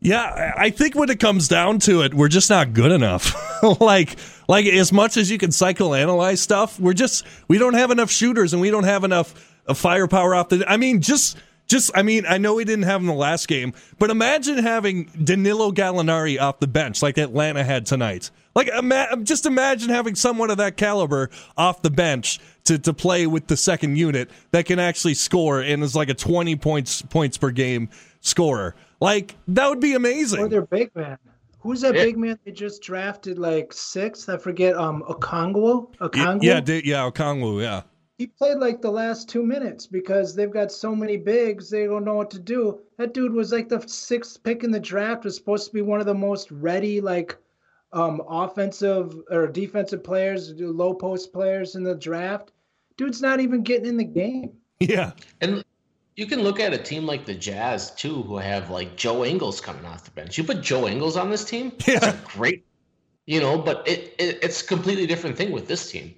Yeah, 0.00 0.54
I 0.56 0.70
think 0.70 0.94
when 0.94 1.10
it 1.10 1.18
comes 1.18 1.48
down 1.48 1.80
to 1.80 2.02
it, 2.02 2.14
we're 2.14 2.28
just 2.28 2.50
not 2.50 2.72
good 2.72 2.92
enough. 2.92 3.34
like, 3.80 4.16
like 4.46 4.64
as 4.66 4.92
much 4.92 5.16
as 5.16 5.28
you 5.28 5.38
can 5.38 5.50
psychoanalyze 5.50 6.38
stuff, 6.38 6.78
we're 6.78 6.92
just 6.92 7.26
we 7.48 7.58
don't 7.58 7.74
have 7.74 7.90
enough 7.90 8.10
shooters 8.10 8.52
and 8.52 8.62
we 8.62 8.70
don't 8.70 8.84
have 8.84 9.02
enough 9.02 9.56
uh, 9.66 9.74
firepower 9.74 10.34
off 10.36 10.50
the. 10.50 10.64
I 10.68 10.76
mean, 10.76 11.00
just 11.00 11.36
just 11.68 11.90
I 11.94 12.02
mean, 12.02 12.24
I 12.26 12.38
know 12.38 12.54
we 12.54 12.64
didn't 12.64 12.84
have 12.84 13.00
him 13.00 13.08
in 13.08 13.14
the 13.14 13.20
last 13.20 13.46
game, 13.46 13.74
but 13.98 14.10
imagine 14.10 14.58
having 14.58 15.04
Danilo 15.22 15.70
Gallinari 15.70 16.40
off 16.40 16.60
the 16.60 16.66
bench 16.66 17.02
like 17.02 17.18
Atlanta 17.18 17.62
had 17.62 17.86
tonight. 17.86 18.30
Like, 18.54 18.68
ima- 18.68 19.16
just 19.22 19.46
imagine 19.46 19.90
having 19.90 20.16
someone 20.16 20.50
of 20.50 20.56
that 20.56 20.76
caliber 20.76 21.30
off 21.56 21.82
the 21.82 21.90
bench 21.90 22.40
to, 22.64 22.76
to 22.78 22.92
play 22.92 23.26
with 23.28 23.46
the 23.46 23.56
second 23.56 23.96
unit 23.96 24.30
that 24.50 24.64
can 24.64 24.80
actually 24.80 25.14
score 25.14 25.60
and 25.60 25.82
is 25.84 25.94
like 25.94 26.08
a 26.08 26.14
twenty 26.14 26.56
points 26.56 27.02
points 27.02 27.36
per 27.36 27.50
game 27.50 27.88
scorer. 28.20 28.74
Like 29.00 29.36
that 29.48 29.68
would 29.68 29.80
be 29.80 29.94
amazing. 29.94 30.40
Or 30.40 30.48
their 30.48 30.66
big 30.66 30.94
man. 30.96 31.18
Who's 31.60 31.82
that 31.82 31.92
big 31.92 32.16
man 32.16 32.38
they 32.44 32.52
just 32.52 32.82
drafted 32.82 33.38
like 33.38 33.72
sixth? 33.72 34.28
I 34.28 34.38
forget. 34.38 34.74
Um, 34.76 35.04
Okongwu. 35.08 35.94
Okongwu. 35.96 36.42
Yeah, 36.42 36.60
yeah, 36.64 36.80
yeah, 36.84 37.10
Okongwu. 37.10 37.62
Yeah. 37.62 37.82
He 38.18 38.26
played 38.26 38.58
like 38.58 38.82
the 38.82 38.90
last 38.90 39.28
two 39.28 39.44
minutes 39.44 39.86
because 39.86 40.34
they've 40.34 40.50
got 40.50 40.72
so 40.72 40.94
many 40.94 41.16
bigs, 41.16 41.70
they 41.70 41.86
don't 41.86 42.04
know 42.04 42.16
what 42.16 42.30
to 42.32 42.40
do. 42.40 42.80
That 42.96 43.14
dude 43.14 43.32
was 43.32 43.52
like 43.52 43.68
the 43.68 43.80
sixth 43.86 44.42
pick 44.42 44.64
in 44.64 44.72
the 44.72 44.80
draft, 44.80 45.22
was 45.22 45.36
supposed 45.36 45.68
to 45.68 45.72
be 45.72 45.82
one 45.82 46.00
of 46.00 46.06
the 46.06 46.14
most 46.14 46.50
ready, 46.50 47.00
like 47.00 47.36
um 47.92 48.20
offensive 48.28 49.14
or 49.30 49.46
defensive 49.46 50.02
players, 50.02 50.52
low 50.58 50.92
post 50.92 51.32
players 51.32 51.76
in 51.76 51.84
the 51.84 51.94
draft. 51.94 52.50
Dude's 52.96 53.22
not 53.22 53.38
even 53.38 53.62
getting 53.62 53.86
in 53.86 53.96
the 53.96 54.04
game. 54.04 54.50
Yeah. 54.80 55.12
And 55.40 55.64
you 56.16 56.26
can 56.26 56.42
look 56.42 56.58
at 56.58 56.74
a 56.74 56.78
team 56.78 57.06
like 57.06 57.24
the 57.24 57.34
Jazz 57.34 57.92
too, 57.92 58.22
who 58.22 58.36
have 58.38 58.68
like 58.68 58.96
Joe 58.96 59.24
Ingles 59.24 59.60
coming 59.60 59.84
off 59.84 60.04
the 60.04 60.10
bench. 60.10 60.36
You 60.36 60.42
put 60.42 60.60
Joe 60.60 60.88
Ingles 60.88 61.16
on 61.16 61.30
this 61.30 61.44
team, 61.44 61.72
yeah, 61.86 62.00
it's 62.02 62.34
great. 62.34 62.64
You 63.26 63.40
know, 63.40 63.56
but 63.56 63.86
it, 63.86 64.14
it 64.18 64.40
it's 64.42 64.60
a 64.62 64.66
completely 64.66 65.06
different 65.06 65.36
thing 65.36 65.52
with 65.52 65.68
this 65.68 65.92
team. 65.92 66.16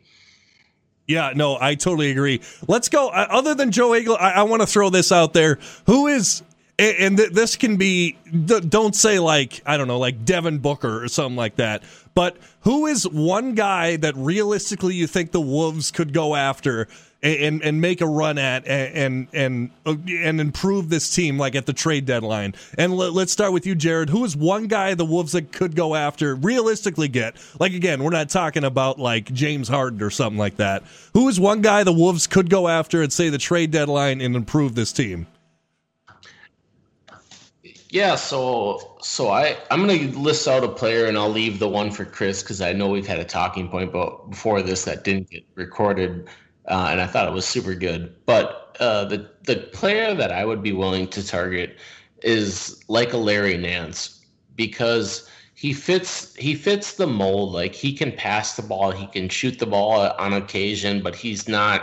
Yeah, 1.10 1.32
no, 1.34 1.58
I 1.60 1.74
totally 1.74 2.12
agree. 2.12 2.40
Let's 2.68 2.88
go. 2.88 3.08
Uh, 3.08 3.26
other 3.30 3.52
than 3.56 3.72
Joe 3.72 3.96
Eagle, 3.96 4.16
I, 4.16 4.30
I 4.30 4.42
want 4.44 4.62
to 4.62 4.66
throw 4.66 4.90
this 4.90 5.10
out 5.10 5.32
there. 5.32 5.58
Who 5.86 6.06
is, 6.06 6.44
and, 6.78 7.16
th- 7.16 7.32
this 7.32 7.56
can 7.56 7.76
be, 7.76 8.16
th- 8.46 8.68
don't 8.68 8.94
say 8.94 9.18
like, 9.18 9.60
I 9.66 9.76
don't 9.76 9.88
know, 9.88 9.98
like 9.98 10.24
Devin 10.24 10.58
Booker 10.58 11.02
or 11.02 11.08
something 11.08 11.34
like 11.34 11.56
that, 11.56 11.82
but 12.14 12.36
who 12.60 12.86
is 12.86 13.08
one 13.08 13.56
guy 13.56 13.96
that 13.96 14.14
realistically 14.16 14.94
you 14.94 15.08
think 15.08 15.32
the 15.32 15.40
Wolves 15.40 15.90
could 15.90 16.12
go 16.12 16.36
after 16.36 16.86
and 17.22 17.62
and 17.62 17.80
make 17.80 18.00
a 18.00 18.06
run 18.06 18.38
at 18.38 18.66
and 18.66 19.28
and 19.32 19.70
uh, 19.84 19.94
and 20.08 20.40
improve 20.40 20.88
this 20.88 21.14
team 21.14 21.38
like 21.38 21.54
at 21.54 21.66
the 21.66 21.72
trade 21.72 22.06
deadline. 22.06 22.54
And 22.78 22.94
let, 22.94 23.14
us 23.14 23.30
start 23.30 23.52
with 23.52 23.66
you, 23.66 23.74
Jared. 23.74 24.08
Who 24.08 24.24
is 24.24 24.36
one 24.36 24.66
guy 24.68 24.94
the 24.94 25.04
Wolves 25.04 25.32
that 25.32 25.52
could 25.52 25.76
go 25.76 25.94
after 25.94 26.34
realistically 26.34 27.08
get? 27.08 27.36
Like 27.58 27.72
again, 27.72 28.02
we're 28.02 28.10
not 28.10 28.30
talking 28.30 28.64
about 28.64 28.98
like 28.98 29.32
James 29.32 29.68
Harden 29.68 30.02
or 30.02 30.10
something 30.10 30.38
like 30.38 30.56
that. 30.56 30.84
Who 31.12 31.28
is 31.28 31.38
one 31.38 31.60
guy 31.60 31.84
the 31.84 31.92
Wolves 31.92 32.26
could 32.26 32.48
go 32.48 32.68
after 32.68 33.02
and 33.02 33.12
say 33.12 33.28
the 33.28 33.38
trade 33.38 33.70
deadline 33.70 34.20
and 34.20 34.34
improve 34.34 34.74
this 34.74 34.92
team? 34.92 35.26
Yeah, 37.90 38.14
so 38.14 38.96
so 39.02 39.28
I 39.28 39.58
I'm 39.70 39.80
gonna 39.80 40.16
list 40.18 40.48
out 40.48 40.64
a 40.64 40.68
player 40.68 41.06
and 41.06 41.18
I'll 41.18 41.28
leave 41.28 41.58
the 41.58 41.68
one 41.68 41.90
for 41.90 42.04
Chris 42.04 42.42
because 42.42 42.62
I 42.62 42.72
know 42.72 42.88
we've 42.88 43.06
had 43.06 43.18
a 43.18 43.24
talking 43.24 43.68
point, 43.68 43.92
but 43.92 44.30
before 44.30 44.62
this 44.62 44.84
that 44.84 45.04
didn't 45.04 45.28
get 45.28 45.44
recorded 45.54 46.28
uh, 46.70 46.88
and 46.90 47.00
I 47.00 47.06
thought 47.06 47.28
it 47.28 47.34
was 47.34 47.46
super 47.46 47.74
good. 47.74 48.14
But 48.24 48.76
uh, 48.80 49.04
the 49.04 49.28
the 49.42 49.56
player 49.72 50.14
that 50.14 50.32
I 50.32 50.44
would 50.44 50.62
be 50.62 50.72
willing 50.72 51.08
to 51.08 51.26
target 51.26 51.76
is 52.22 52.82
like 52.88 53.12
a 53.12 53.18
Larry 53.18 53.56
Nance 53.56 54.24
because 54.56 55.28
he 55.54 55.72
fits 55.72 56.34
he 56.36 56.54
fits 56.54 56.94
the 56.94 57.06
mold. 57.06 57.52
Like 57.52 57.74
he 57.74 57.92
can 57.92 58.12
pass 58.12 58.56
the 58.56 58.62
ball, 58.62 58.92
he 58.92 59.06
can 59.08 59.28
shoot 59.28 59.58
the 59.58 59.66
ball 59.66 60.12
on 60.18 60.32
occasion, 60.32 61.02
but 61.02 61.14
he's 61.14 61.48
not 61.48 61.82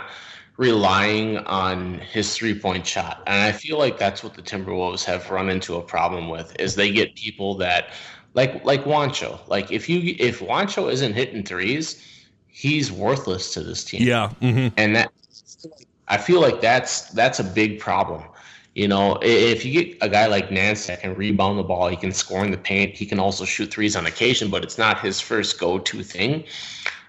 relying 0.56 1.38
on 1.38 2.00
his 2.00 2.34
three 2.34 2.58
point 2.58 2.86
shot. 2.86 3.22
And 3.26 3.40
I 3.42 3.52
feel 3.52 3.78
like 3.78 3.98
that's 3.98 4.24
what 4.24 4.34
the 4.34 4.42
Timberwolves 4.42 5.04
have 5.04 5.30
run 5.30 5.48
into 5.48 5.76
a 5.76 5.82
problem 5.82 6.28
with 6.28 6.58
is 6.58 6.74
they 6.74 6.90
get 6.90 7.14
people 7.14 7.54
that 7.56 7.92
like 8.34 8.64
like 8.64 8.84
Juancho. 8.84 9.46
Like 9.48 9.70
if 9.70 9.88
you 9.88 10.16
if 10.18 10.40
Juancho 10.40 10.90
isn't 10.90 11.12
hitting 11.14 11.44
threes, 11.44 12.02
he's 12.48 12.90
worthless 12.90 13.52
to 13.54 13.62
this 13.62 13.84
team. 13.84 14.02
Yeah. 14.02 14.32
Mm-hmm. 14.40 14.74
And 14.76 14.96
that 14.96 15.12
I 16.08 16.16
feel 16.16 16.40
like 16.40 16.60
that's 16.60 17.10
that's 17.10 17.38
a 17.38 17.44
big 17.44 17.78
problem. 17.78 18.22
You 18.74 18.86
know, 18.86 19.18
if 19.22 19.64
you 19.64 19.72
get 19.72 19.98
a 20.00 20.08
guy 20.08 20.26
like 20.26 20.52
Nance 20.52 20.86
that 20.86 21.00
can 21.00 21.14
rebound 21.14 21.58
the 21.58 21.64
ball, 21.64 21.88
he 21.88 21.96
can 21.96 22.12
score 22.12 22.44
in 22.44 22.52
the 22.52 22.58
paint, 22.58 22.94
he 22.94 23.06
can 23.06 23.18
also 23.18 23.44
shoot 23.44 23.72
threes 23.72 23.96
on 23.96 24.06
occasion, 24.06 24.50
but 24.50 24.62
it's 24.62 24.78
not 24.78 25.00
his 25.00 25.20
first 25.20 25.58
go-to 25.58 26.04
thing. 26.04 26.44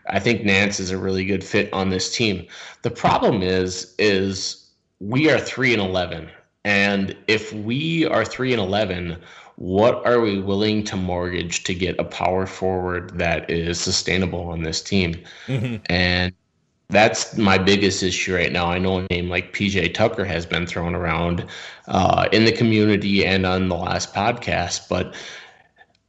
I 0.09 0.19
think 0.19 0.43
Nance 0.43 0.79
is 0.79 0.89
a 0.89 0.97
really 0.97 1.25
good 1.25 1.43
fit 1.43 1.71
on 1.71 1.89
this 1.89 2.11
team. 2.11 2.47
The 2.81 2.89
problem 2.89 3.43
is, 3.43 3.93
is 3.99 4.67
we 4.99 5.29
are 5.29 5.39
three 5.39 5.71
and 5.71 5.81
eleven, 5.81 6.29
and 6.65 7.15
if 7.27 7.53
we 7.53 8.05
are 8.07 8.25
three 8.25 8.51
and 8.51 8.61
eleven, 8.61 9.17
what 9.59 10.05
are 10.05 10.21
we 10.21 10.39
willing 10.39 10.85
to 10.85 10.95
mortgage 10.95 11.65
to 11.65 11.73
get 11.73 11.99
a 11.99 12.03
power 12.05 12.45
forward 12.45 13.17
that 13.19 13.49
is 13.49 13.77
sustainable 13.77 14.47
on 14.47 14.63
this 14.63 14.81
team? 14.81 15.21
Mm-hmm. 15.47 15.83
And 15.87 16.31
that's 16.87 17.35
my 17.35 17.57
biggest 17.57 18.01
issue 18.01 18.33
right 18.33 18.53
now. 18.53 18.67
I 18.71 18.79
know 18.79 18.99
a 18.99 19.07
name 19.11 19.27
like 19.27 19.51
PJ 19.51 19.93
Tucker 19.93 20.23
has 20.23 20.45
been 20.45 20.65
thrown 20.65 20.95
around 20.95 21.45
uh, 21.89 22.29
in 22.31 22.45
the 22.45 22.53
community 22.53 23.25
and 23.25 23.45
on 23.45 23.67
the 23.67 23.75
last 23.75 24.13
podcast, 24.13 24.87
but 24.87 25.13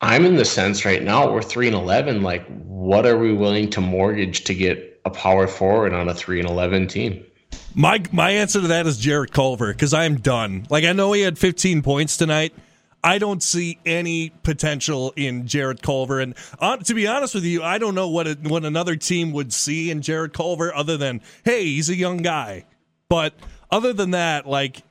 I'm 0.00 0.24
in 0.24 0.36
the 0.36 0.44
sense 0.44 0.84
right 0.84 1.02
now 1.02 1.28
we're 1.28 1.42
three 1.42 1.66
and 1.66 1.74
eleven. 1.74 2.22
Like, 2.22 2.46
what 2.46 3.04
are 3.04 3.18
we 3.18 3.32
willing 3.32 3.68
to 3.70 3.80
mortgage 3.80 4.44
to 4.44 4.54
get 4.54 5.00
a 5.04 5.10
power 5.10 5.48
forward 5.48 5.92
on 5.92 6.08
a 6.08 6.14
three 6.14 6.38
and 6.38 6.48
eleven 6.48 6.86
team? 6.86 7.26
My 7.74 8.00
my 8.12 8.30
answer 8.30 8.60
to 8.60 8.68
that 8.68 8.86
is 8.86 8.96
Jarrett 8.96 9.32
Culver 9.32 9.72
because 9.72 9.92
I 9.92 10.04
am 10.04 10.18
done. 10.18 10.68
Like 10.70 10.84
I 10.84 10.92
know 10.92 11.12
he 11.12 11.22
had 11.22 11.36
15 11.36 11.82
points 11.82 12.16
tonight. 12.16 12.54
I 13.02 13.18
don't 13.18 13.42
see 13.42 13.78
any 13.86 14.30
potential 14.42 15.12
in 15.16 15.46
Jarrett 15.46 15.82
Culver. 15.82 16.20
And 16.20 16.34
uh, 16.58 16.76
to 16.78 16.94
be 16.94 17.06
honest 17.06 17.34
with 17.34 17.44
you, 17.44 17.62
I 17.62 17.78
don't 17.78 17.94
know 17.94 18.08
what 18.08 18.26
a, 18.26 18.34
what 18.42 18.64
another 18.64 18.96
team 18.96 19.32
would 19.32 19.52
see 19.52 19.90
in 19.90 20.02
Jarrett 20.02 20.32
Culver 20.32 20.74
other 20.74 20.96
than, 20.96 21.22
hey, 21.44 21.64
he's 21.64 21.88
a 21.88 21.96
young 21.96 22.18
guy. 22.18 22.66
But 23.08 23.34
other 23.70 23.92
than 23.92 24.10
that, 24.12 24.46
like, 24.46 24.82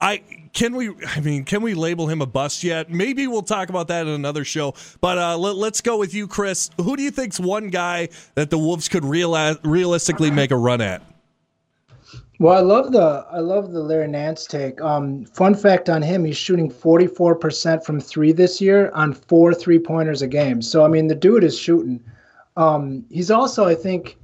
I 0.00 0.22
can 0.52 0.74
we 0.74 0.90
I 1.06 1.20
mean 1.20 1.44
can 1.44 1.62
we 1.62 1.74
label 1.74 2.08
him 2.08 2.20
a 2.20 2.26
bust 2.26 2.64
yet? 2.64 2.90
Maybe 2.90 3.28
we'll 3.28 3.42
talk 3.42 3.68
about 3.68 3.88
that 3.88 4.06
in 4.06 4.12
another 4.12 4.44
show. 4.44 4.74
But 5.00 5.16
uh, 5.16 5.38
let, 5.38 5.72
us 5.74 5.80
go 5.80 5.96
with 5.96 6.12
you, 6.12 6.26
Chris. 6.26 6.70
Who 6.78 6.96
do 6.96 7.04
you 7.04 7.12
think's 7.12 7.38
one 7.38 7.68
guy 7.68 8.08
that 8.34 8.50
the 8.50 8.58
Wolves 8.58 8.88
could 8.88 9.04
real, 9.04 9.56
realistically 9.62 10.32
make 10.32 10.50
a 10.50 10.56
run 10.56 10.80
at? 10.80 11.02
Well, 12.42 12.58
I 12.58 12.60
love 12.60 12.90
the 12.90 13.24
I 13.30 13.38
love 13.38 13.70
the 13.70 13.78
Larry 13.78 14.08
Nance 14.08 14.46
take. 14.46 14.80
Um, 14.80 15.24
fun 15.26 15.54
fact 15.54 15.88
on 15.88 16.02
him: 16.02 16.24
he's 16.24 16.36
shooting 16.36 16.68
44% 16.68 17.84
from 17.84 18.00
three 18.00 18.32
this 18.32 18.60
year 18.60 18.90
on 18.94 19.12
four 19.12 19.54
three 19.54 19.78
pointers 19.78 20.22
a 20.22 20.26
game. 20.26 20.60
So 20.60 20.84
I 20.84 20.88
mean, 20.88 21.06
the 21.06 21.14
dude 21.14 21.44
is 21.44 21.56
shooting. 21.56 22.02
Um, 22.56 23.04
he's 23.10 23.30
also, 23.30 23.64
I 23.68 23.76
think, 23.76 24.16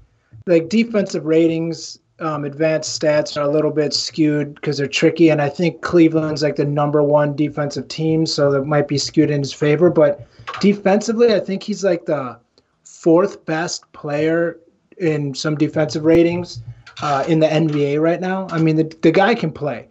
like 0.46 0.68
defensive 0.68 1.26
ratings, 1.26 2.00
um, 2.18 2.44
advanced 2.44 3.00
stats 3.00 3.36
are 3.36 3.42
a 3.42 3.52
little 3.52 3.70
bit 3.70 3.94
skewed 3.94 4.56
because 4.56 4.78
they're 4.78 4.88
tricky, 4.88 5.28
and 5.28 5.40
I 5.40 5.48
think 5.48 5.82
Cleveland's 5.82 6.42
like 6.42 6.56
the 6.56 6.64
number 6.64 7.04
one 7.04 7.36
defensive 7.36 7.86
team, 7.86 8.26
so 8.26 8.50
that 8.50 8.64
might 8.64 8.88
be 8.88 8.98
skewed 8.98 9.30
in 9.30 9.38
his 9.38 9.52
favor. 9.52 9.90
But 9.90 10.26
defensively, 10.60 11.34
I 11.34 11.38
think 11.38 11.62
he's 11.62 11.84
like 11.84 12.06
the 12.06 12.36
fourth 12.82 13.46
best 13.46 13.84
player 13.92 14.58
in 14.96 15.34
some 15.34 15.54
defensive 15.54 16.04
ratings 16.04 16.62
uh, 17.02 17.24
in 17.28 17.40
the 17.40 17.46
NBA 17.46 18.00
right 18.00 18.20
now. 18.20 18.46
I 18.50 18.58
mean, 18.58 18.76
the, 18.76 18.96
the 19.02 19.12
guy 19.12 19.34
can 19.34 19.52
play, 19.52 19.88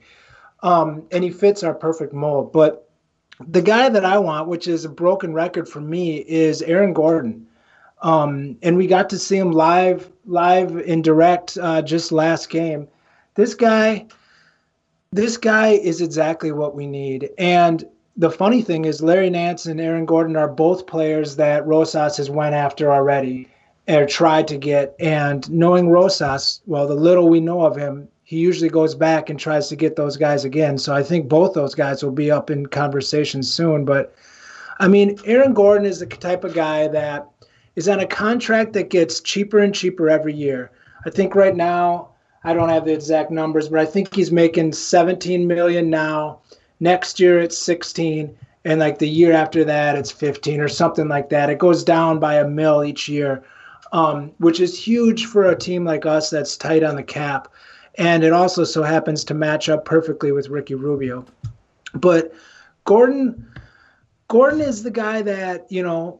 um, 0.63 1.04
and 1.12 1.24
he 1.24 1.30
fits 1.30 1.63
our 1.63 1.74
perfect 1.74 2.13
mold. 2.13 2.52
But 2.52 2.89
the 3.48 3.62
guy 3.62 3.89
that 3.89 4.06
I 4.06 4.17
want, 4.17 4.48
which 4.48 4.67
is 4.67 4.86
a 4.86 4.89
broken 4.89 5.34
record 5.34 5.67
for 5.70 5.82
me, 5.82 6.17
is 6.17 6.62
Aaron 6.62 6.93
Gordon. 6.93 7.46
Um, 8.02 8.58
and 8.62 8.78
we 8.78 8.86
got 8.88 9.10
to 9.10 9.20
see 9.20 9.38
him 9.38 9.52
live, 9.52 10.12
live 10.26 10.78
in 10.78 11.02
direct 11.02 11.58
uh, 11.60 11.82
just 11.82 12.12
last 12.12 12.50
game. 12.50 12.88
This 13.34 13.56
guy, 13.56 14.08
this 15.12 15.38
guy 15.38 15.70
is 15.70 16.02
exactly 16.02 16.52
what 16.52 16.76
we 16.76 16.86
need. 16.86 17.30
And 17.38 17.84
the 18.15 18.30
funny 18.30 18.62
thing 18.62 18.86
is, 18.86 19.02
Larry 19.02 19.30
Nance 19.30 19.65
and 19.65 19.82
Aaron 19.82 20.06
Gordon 20.06 20.36
are 20.36 20.48
both 20.48 20.88
players 20.88 21.36
that 21.38 21.65
Rosas 21.65 22.17
has 22.17 22.30
went 22.30 22.56
after 22.56 22.91
already 22.91 23.48
or 23.88 24.06
tried 24.06 24.47
to 24.50 24.58
get. 24.58 24.95
And 25.00 25.50
knowing 25.50 25.89
Rosas, 25.89 26.62
well, 26.65 26.88
the 26.88 26.95
little 26.95 27.30
we 27.30 27.39
know 27.39 27.62
of 27.62 27.76
him, 27.76 28.08
he 28.23 28.38
usually 28.38 28.69
goes 28.69 28.93
back 28.93 29.30
and 29.30 29.39
tries 29.39 29.69
to 29.69 29.76
get 29.76 29.95
those 29.95 30.17
guys 30.17 30.43
again. 30.43 30.78
So 30.78 30.93
I 30.93 31.02
think 31.02 31.30
both 31.30 31.54
those 31.54 31.73
guys 31.73 32.04
will 32.04 32.12
be 32.12 32.30
up 32.30 32.50
in 32.50 32.65
conversation 32.65 33.41
soon. 33.41 33.86
But 33.86 34.13
I 34.80 34.88
mean, 34.88 35.17
Aaron 35.26 35.54
Gordon 35.54 35.86
is 35.86 36.00
the 36.00 36.06
type 36.06 36.43
of 36.43 36.54
guy 36.54 36.88
that 36.89 37.28
is 37.76 37.88
on 37.88 38.02
a 38.02 38.08
contract 38.08 38.73
that 38.73 38.89
gets 38.89 39.21
cheaper 39.21 39.60
and 39.60 39.73
cheaper 39.73 40.10
every 40.10 40.34
year. 40.34 40.71
I 41.06 41.10
think 41.10 41.36
right 41.36 41.56
now, 41.56 42.10
I 42.43 42.54
don't 42.54 42.69
have 42.69 42.86
the 42.86 42.93
exact 42.93 43.32
numbers, 43.32 43.69
but 43.69 43.80
I 43.80 43.86
think 43.86 44.13
he's 44.13 44.32
making 44.32 44.73
17 44.73 45.47
million 45.47 45.89
now. 45.89 46.39
Next 46.80 47.19
year 47.19 47.39
it's 47.39 47.58
16 47.58 48.36
and 48.65 48.80
like 48.80 49.00
the 49.00 49.08
year 49.08 49.32
after 49.32 49.63
that 49.63 49.95
it's 49.97 50.12
15 50.12 50.60
or 50.60 50.67
something 50.67 51.08
like 51.08 51.30
that. 51.30 51.50
It 51.50 51.60
goes 51.60 51.84
down 51.84 52.19
by 52.19 52.36
a 52.36 52.47
mill 52.47 52.84
each 52.84 53.08
year 53.08 53.43
um, 53.91 54.32
which 54.39 54.60
is 54.60 54.78
huge 54.78 55.26
for 55.26 55.45
a 55.45 55.58
team 55.58 55.86
like 55.86 56.06
us 56.06 56.30
that's 56.30 56.58
tight 56.58 56.84
on 56.84 56.95
the 56.95 57.04
cap. 57.04 57.54
And 57.95 58.23
it 58.23 58.34
also 58.34 58.63
so 58.63 58.84
happens 58.84 59.23
to 59.26 59.34
match 59.34 59.69
up 59.69 59.86
perfectly 59.86 60.32
with 60.32 60.50
Ricky 60.50 60.76
Rubio. 60.76 61.26
But 61.93 62.34
Gordon, 62.86 63.47
Gordon 64.28 64.62
is 64.62 64.84
the 64.84 64.91
guy 64.91 65.21
that, 65.23 65.65
you 65.71 65.82
know, 65.82 66.19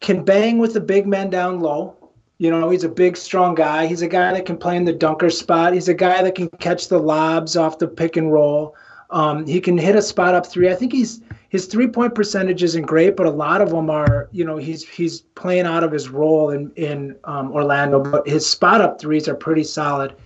can 0.00 0.24
bang 0.24 0.58
with 0.58 0.74
the 0.74 0.80
big 0.80 1.06
men 1.06 1.30
down 1.30 1.60
low. 1.60 1.96
You 2.38 2.50
know, 2.50 2.68
he's 2.68 2.84
a 2.84 2.88
big, 2.88 3.16
strong 3.16 3.54
guy. 3.54 3.86
He's 3.86 4.02
a 4.02 4.08
guy 4.08 4.32
that 4.34 4.44
can 4.44 4.58
play 4.58 4.76
in 4.76 4.84
the 4.84 4.92
dunker 4.92 5.30
spot. 5.30 5.72
He's 5.72 5.88
a 5.88 5.94
guy 5.94 6.22
that 6.22 6.34
can 6.34 6.48
catch 6.58 6.88
the 6.88 6.98
lobs 6.98 7.56
off 7.56 7.78
the 7.78 7.88
pick 7.88 8.16
and 8.16 8.32
roll. 8.32 8.76
Um, 9.10 9.46
he 9.46 9.60
can 9.60 9.78
hit 9.78 9.96
a 9.96 10.02
spot 10.02 10.34
up 10.34 10.44
three. 10.44 10.68
I 10.68 10.74
think 10.74 10.92
he's 10.92 11.20
his 11.54 11.66
three 11.66 11.86
point 11.86 12.16
percentage 12.16 12.64
isn't 12.64 12.82
great, 12.82 13.14
but 13.14 13.26
a 13.26 13.30
lot 13.30 13.60
of 13.60 13.70
them 13.70 13.88
are, 13.88 14.28
you 14.32 14.44
know, 14.44 14.56
he's 14.56 14.82
he's 14.88 15.20
playing 15.20 15.66
out 15.66 15.84
of 15.84 15.92
his 15.92 16.08
role 16.08 16.50
in 16.50 16.72
in 16.74 17.14
um, 17.22 17.52
Orlando. 17.52 18.00
But 18.00 18.26
his 18.26 18.44
spot 18.44 18.80
up 18.80 19.00
threes 19.00 19.28
are 19.28 19.36
pretty 19.36 19.62
solid. 19.62 20.16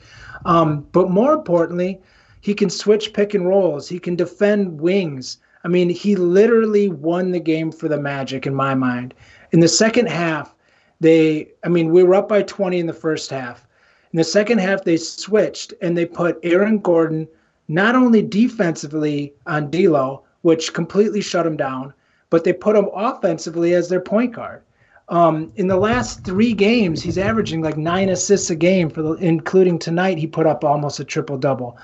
Um, 0.47 0.87
but 0.91 1.11
more 1.11 1.35
importantly, 1.35 2.01
he 2.41 2.55
can 2.55 2.71
switch 2.71 3.13
pick 3.13 3.35
and 3.35 3.47
rolls. 3.47 3.87
He 3.87 3.99
can 3.99 4.17
defend 4.17 4.81
wings. 4.81 5.37
I 5.65 5.69
mean, 5.69 5.91
he 5.91 6.17
literally 6.17 6.89
won 6.89 7.33
the 7.33 7.41
game 7.41 7.73
for 7.73 7.89
the 7.89 8.01
Magic 8.01 8.47
in 8.47 8.55
my 8.55 8.75
mind. 8.75 9.13
In 9.53 9.61
the 9.61 9.69
second 9.69 10.09
half, 10.09 10.55
they, 11.01 11.49
I 11.63 11.69
mean, 11.69 11.91
we 11.91 12.05
were 12.05 12.15
up 12.15 12.31
by 12.31 12.41
20 12.41 12.79
in 12.79 12.87
the 12.87 12.95
first 12.95 13.29
half. 13.29 13.69
In 14.15 14.17
the 14.17 14.25
second 14.25 14.61
half, 14.61 14.83
they 14.83 14.97
switched 14.97 15.75
and 15.83 15.95
they 15.95 16.07
put 16.07 16.39
Aaron 16.43 16.79
Gordon 16.79 17.29
not 17.69 17.95
only 17.95 18.23
defensively 18.23 19.35
on 19.47 19.71
D'Lo, 19.71 20.25
which 20.43 20.73
completely 20.73 21.21
shut 21.21 21.47
him 21.47 21.57
down. 21.57 21.93
But 22.31 22.45
they 22.45 22.53
put 22.53 22.77
him 22.77 22.89
offensively 22.95 23.75
as 23.75 23.89
their 23.89 24.01
point 24.01 24.35
guard. 24.35 24.63
Um, 25.09 25.51
in 25.57 25.69
the 25.69 25.77
last 25.77 26.25
three 26.25 26.53
games, 26.53 27.03
he's 27.03 27.17
averaging 27.17 27.63
like 27.63 27.79
nine 27.79 28.11
assists 28.11 28.51
a 28.51 28.55
game 28.55 28.91
for 28.91 29.01
the, 29.01 29.13
including 29.15 29.79
tonight. 29.79 30.19
He 30.19 30.27
put 30.27 30.47
up 30.47 30.65
almost 30.65 31.01
a 31.01 31.05
triple 31.05 31.39
double. 31.39 31.79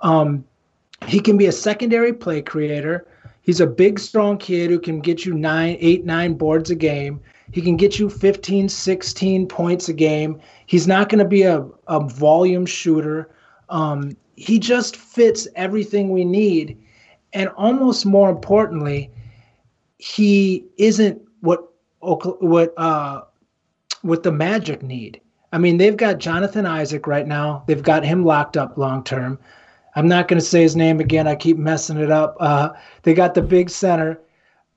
Um, 0.00 0.44
he 1.06 1.18
can 1.18 1.36
be 1.36 1.46
a 1.46 1.52
secondary 1.52 2.12
play 2.12 2.40
creator. 2.40 3.06
He's 3.42 3.60
a 3.60 3.66
big, 3.66 3.98
strong 3.98 4.38
kid 4.38 4.70
who 4.70 4.78
can 4.78 5.00
get 5.00 5.24
you 5.24 5.34
nine, 5.34 5.76
eight, 5.80 6.04
nine 6.04 6.34
boards 6.34 6.70
a 6.70 6.74
game. 6.74 7.20
He 7.52 7.62
can 7.62 7.76
get 7.76 7.98
you 7.98 8.10
15, 8.10 8.68
16 8.68 9.48
points 9.48 9.88
a 9.88 9.92
game. 9.92 10.38
He's 10.66 10.86
not 10.86 11.08
going 11.08 11.20
to 11.20 11.24
be 11.24 11.42
a, 11.42 11.66
a 11.86 12.00
volume 12.00 12.66
shooter. 12.66 13.30
Um, 13.70 14.16
he 14.36 14.58
just 14.58 14.96
fits 14.96 15.48
everything 15.56 16.10
we 16.10 16.24
need 16.24 16.78
and 17.32 17.48
almost 17.50 18.06
more 18.06 18.30
importantly, 18.30 19.10
he 19.98 20.64
isn't 20.76 21.20
what 21.40 21.68
what 22.00 22.74
uh, 22.76 23.22
what 24.02 24.22
the 24.22 24.32
Magic 24.32 24.82
need. 24.82 25.20
I 25.52 25.58
mean, 25.58 25.78
they've 25.78 25.96
got 25.96 26.18
Jonathan 26.18 26.66
Isaac 26.66 27.06
right 27.06 27.26
now. 27.26 27.64
They've 27.66 27.82
got 27.82 28.04
him 28.04 28.24
locked 28.24 28.56
up 28.56 28.76
long 28.76 29.02
term. 29.02 29.38
I'm 29.96 30.06
not 30.06 30.28
going 30.28 30.38
to 30.38 30.44
say 30.44 30.62
his 30.62 30.76
name 30.76 31.00
again. 31.00 31.26
I 31.26 31.34
keep 31.34 31.56
messing 31.56 31.98
it 31.98 32.10
up. 32.10 32.36
Uh, 32.38 32.70
they 33.02 33.14
got 33.14 33.34
the 33.34 33.42
big 33.42 33.70
center, 33.70 34.20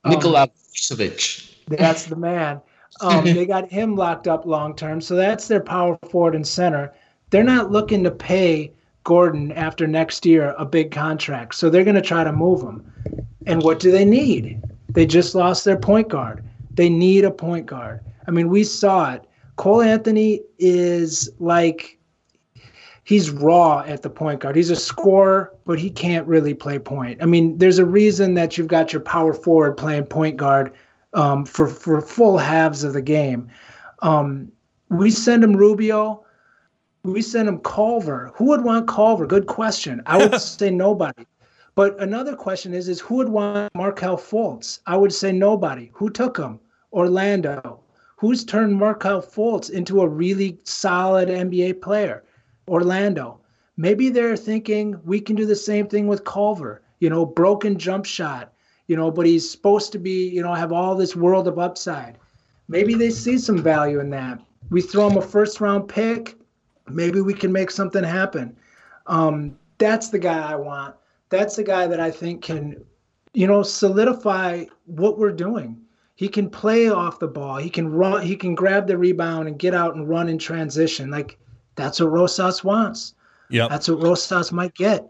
um, 0.04 0.14
Nikola 0.14 0.48
Vucevic. 0.74 1.54
That's 1.68 2.06
the 2.06 2.16
man. 2.16 2.62
Um, 3.02 3.26
they 3.26 3.46
got 3.46 3.70
him 3.70 3.96
locked 3.96 4.28
up 4.28 4.46
long 4.46 4.76
term. 4.76 5.02
So 5.02 5.16
that's 5.16 5.48
their 5.48 5.60
power 5.60 5.98
forward 6.10 6.36
and 6.36 6.48
center. 6.48 6.94
They're 7.30 7.44
not 7.44 7.72
looking 7.72 8.04
to 8.04 8.12
pay 8.12 8.74
Gordon 9.04 9.52
after 9.54 9.88
next 9.88 10.26
year 10.26 10.54
a 10.58 10.66
big 10.66 10.92
contract. 10.92 11.56
So 11.56 11.70
they're 11.70 11.84
going 11.84 11.96
to 11.96 12.02
try 12.02 12.24
to 12.24 12.32
move 12.32 12.62
him. 12.62 12.92
And 13.48 13.64
what 13.64 13.80
do 13.80 13.92
they 13.92 14.06
need? 14.06 14.62
They 14.90 15.06
just 15.06 15.34
lost 15.36 15.66
their 15.66 15.78
point 15.78 16.10
guard. 16.10 16.44
They 16.74 16.90
need 16.90 17.24
a 17.24 17.32
point 17.32 17.66
guard. 17.66 18.02
I 18.28 18.32
mean, 18.32 18.50
we 18.50 18.64
saw 18.64 19.14
it. 19.14 19.26
Cole 19.56 19.82
Anthony 19.82 20.42
is 20.60 21.30
like 21.40 21.98
he's 23.04 23.30
raw 23.30 23.80
at 23.80 24.04
the 24.04 24.10
point 24.10 24.40
guard. 24.40 24.56
He's 24.56 24.70
a 24.70 24.76
scorer, 24.76 25.54
but 25.66 25.80
he 25.80 25.90
can't 25.90 26.28
really 26.28 26.54
play 26.54 26.80
point. 26.80 27.22
I 27.22 27.26
mean, 27.26 27.58
there's 27.58 27.80
a 27.80 27.86
reason 27.86 28.36
that 28.36 28.58
you've 28.58 28.68
got 28.68 28.94
your 28.94 29.02
power 29.02 29.34
forward 29.34 29.74
playing 29.74 30.06
point 30.06 30.38
guard 30.38 30.74
um, 31.14 31.46
for 31.46 31.68
for 31.68 32.02
full 32.02 32.38
halves 32.38 32.84
of 32.84 32.94
the 32.94 33.02
game. 33.02 33.50
Um, 34.02 34.52
we 34.90 35.12
send 35.12 35.44
him 35.44 35.56
Rubio. 35.56 36.24
We 37.04 37.22
send 37.24 37.50
him 37.50 37.60
Culver. 37.60 38.32
Who 38.36 38.46
would 38.46 38.64
want 38.64 38.88
Culver? 38.88 39.26
Good 39.26 39.48
question. 39.48 40.04
I 40.06 40.18
would 40.18 40.40
say 40.42 40.70
nobody. 40.70 41.26
But 41.74 42.00
another 42.00 42.36
question 42.36 42.74
is, 42.74 42.90
is 42.90 43.00
who 43.00 43.16
would 43.16 43.30
want 43.30 43.74
Markelle 43.74 44.18
Fultz? 44.18 44.80
I 44.86 44.98
would 44.98 45.14
say 45.14 45.32
nobody. 45.32 45.90
Who 45.94 46.10
took 46.10 46.38
him? 46.38 46.60
Orlando. 46.94 47.80
Who's 48.18 48.44
turned 48.44 48.76
Markelle 48.76 49.22
Fultz 49.22 49.70
into 49.72 50.02
a 50.02 50.08
really 50.08 50.60
solid 50.64 51.30
NBA 51.30 51.82
player? 51.82 52.24
Orlando. 52.68 53.40
Maybe 53.78 54.10
they're 54.10 54.38
thinking 54.38 55.00
we 55.04 55.20
can 55.22 55.36
do 55.36 55.46
the 55.46 55.56
same 55.56 55.88
thing 55.88 56.08
with 56.08 56.26
Culver. 56.26 56.82
You 57.00 57.10
know, 57.10 57.26
broken 57.26 57.80
jump 57.80 58.06
shot. 58.06 58.54
You 58.88 58.96
know, 58.96 59.10
but 59.10 59.26
he's 59.26 59.50
supposed 59.50 59.92
to 59.94 59.98
be, 59.98 60.28
you 60.30 60.44
know, 60.44 60.54
have 60.54 60.72
all 60.74 60.96
this 60.96 61.16
world 61.16 61.48
of 61.48 61.58
upside. 61.58 62.18
Maybe 62.68 62.94
they 62.94 63.10
see 63.10 63.38
some 63.38 63.58
value 63.58 64.00
in 64.02 64.10
that. 64.12 64.40
We 64.70 64.82
throw 64.82 65.10
him 65.10 65.18
a 65.18 65.22
first 65.22 65.62
round 65.62 65.88
pick. 65.88 66.36
Maybe 66.89 67.22
we 67.22 67.34
can 67.34 67.52
make 67.52 67.72
something 67.72 68.04
happen. 68.04 68.56
Um, 69.08 69.58
that's 69.78 70.10
the 70.10 70.20
guy 70.20 70.52
I 70.52 70.56
want 70.56 70.96
that's 71.32 71.56
the 71.56 71.63
guy 71.63 71.88
that 71.88 72.00
I 72.00 72.12
think 72.12 72.44
can, 72.44 72.86
you 73.34 73.48
know, 73.48 73.63
solidify 73.63 74.65
what 74.86 75.17
we're 75.17 75.32
doing. 75.32 75.82
He 76.15 76.28
can 76.28 76.50
play 76.50 76.89
off 76.89 77.17
the 77.17 77.28
ball. 77.28 77.58
He 77.58 77.70
can 77.70 77.89
run. 77.89 78.22
He 78.22 78.36
can 78.36 78.54
grab 78.54 78.86
the 78.86 78.98
rebound 78.98 79.48
and 79.48 79.58
get 79.58 79.74
out 79.74 79.96
and 79.96 80.08
run 80.08 80.30
in 80.30 80.38
transition. 80.38 81.10
Like 81.10 81.39
that's 81.76 82.00
what 82.00 82.12
Rosas 82.12 82.63
wants. 82.63 83.15
Yeah, 83.50 83.67
that's 83.67 83.88
what 83.88 84.04
Rosas 84.04 84.52
might 84.52 84.76
get. 84.76 85.10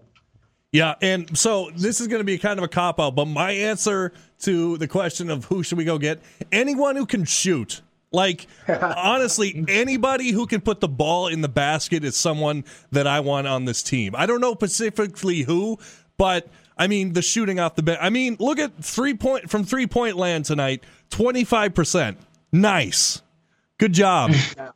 Yeah, 0.72 0.96
and 1.02 1.38
so 1.38 1.70
this 1.76 2.00
is 2.00 2.08
going 2.08 2.22
to 2.22 2.26
be 2.26 2.38
kind 2.38 2.58
of 2.58 2.64
a 2.64 2.70
cop 2.70 2.98
out, 2.98 3.14
but 3.14 3.26
my 3.26 3.52
answer 3.52 4.14
to 4.44 4.78
the 4.78 4.88
question 4.88 5.30
of 5.30 5.44
who 5.46 5.64
should 5.64 5.78
we 5.78 5.84
go 5.84 5.98
get? 5.98 6.22
Anyone 6.50 6.96
who 6.96 7.06
can 7.06 7.26
shoot. 7.26 7.82
Like 8.12 8.48
honestly, 8.68 9.64
anybody 9.68 10.32
who 10.32 10.46
can 10.46 10.62
put 10.62 10.82
the 10.82 10.88
ball 10.88 11.28
in 11.28 11.42
the 11.42 11.50
basket 11.50 12.04
is 12.04 12.18
someone 12.18 12.66
that 12.92 13.08
I 13.08 13.22
want 13.22 13.48
on 13.48 13.66
this 13.66 13.82
team. 13.82 14.16
I 14.18 14.26
don't 14.26 14.42
know 14.42 14.54
specifically 14.54 15.42
who, 15.42 15.80
but 16.18 16.48
I 16.78 16.88
mean, 16.88 17.14
the 17.14 17.22
shooting 17.22 17.60
off 17.60 17.76
the 17.76 17.84
bench. 17.84 18.00
I 18.02 18.10
mean, 18.10 18.36
look 18.40 18.60
at 18.60 18.84
three 18.84 19.14
point 19.14 19.50
from 19.50 19.64
three 19.64 19.88
point 19.88 20.18
land 20.18 20.46
tonight. 20.46 20.84
Twenty 21.10 21.44
five 21.44 21.74
percent. 21.74 22.18
Nice. 22.52 23.22
Good 23.78 23.94
job. 23.94 24.34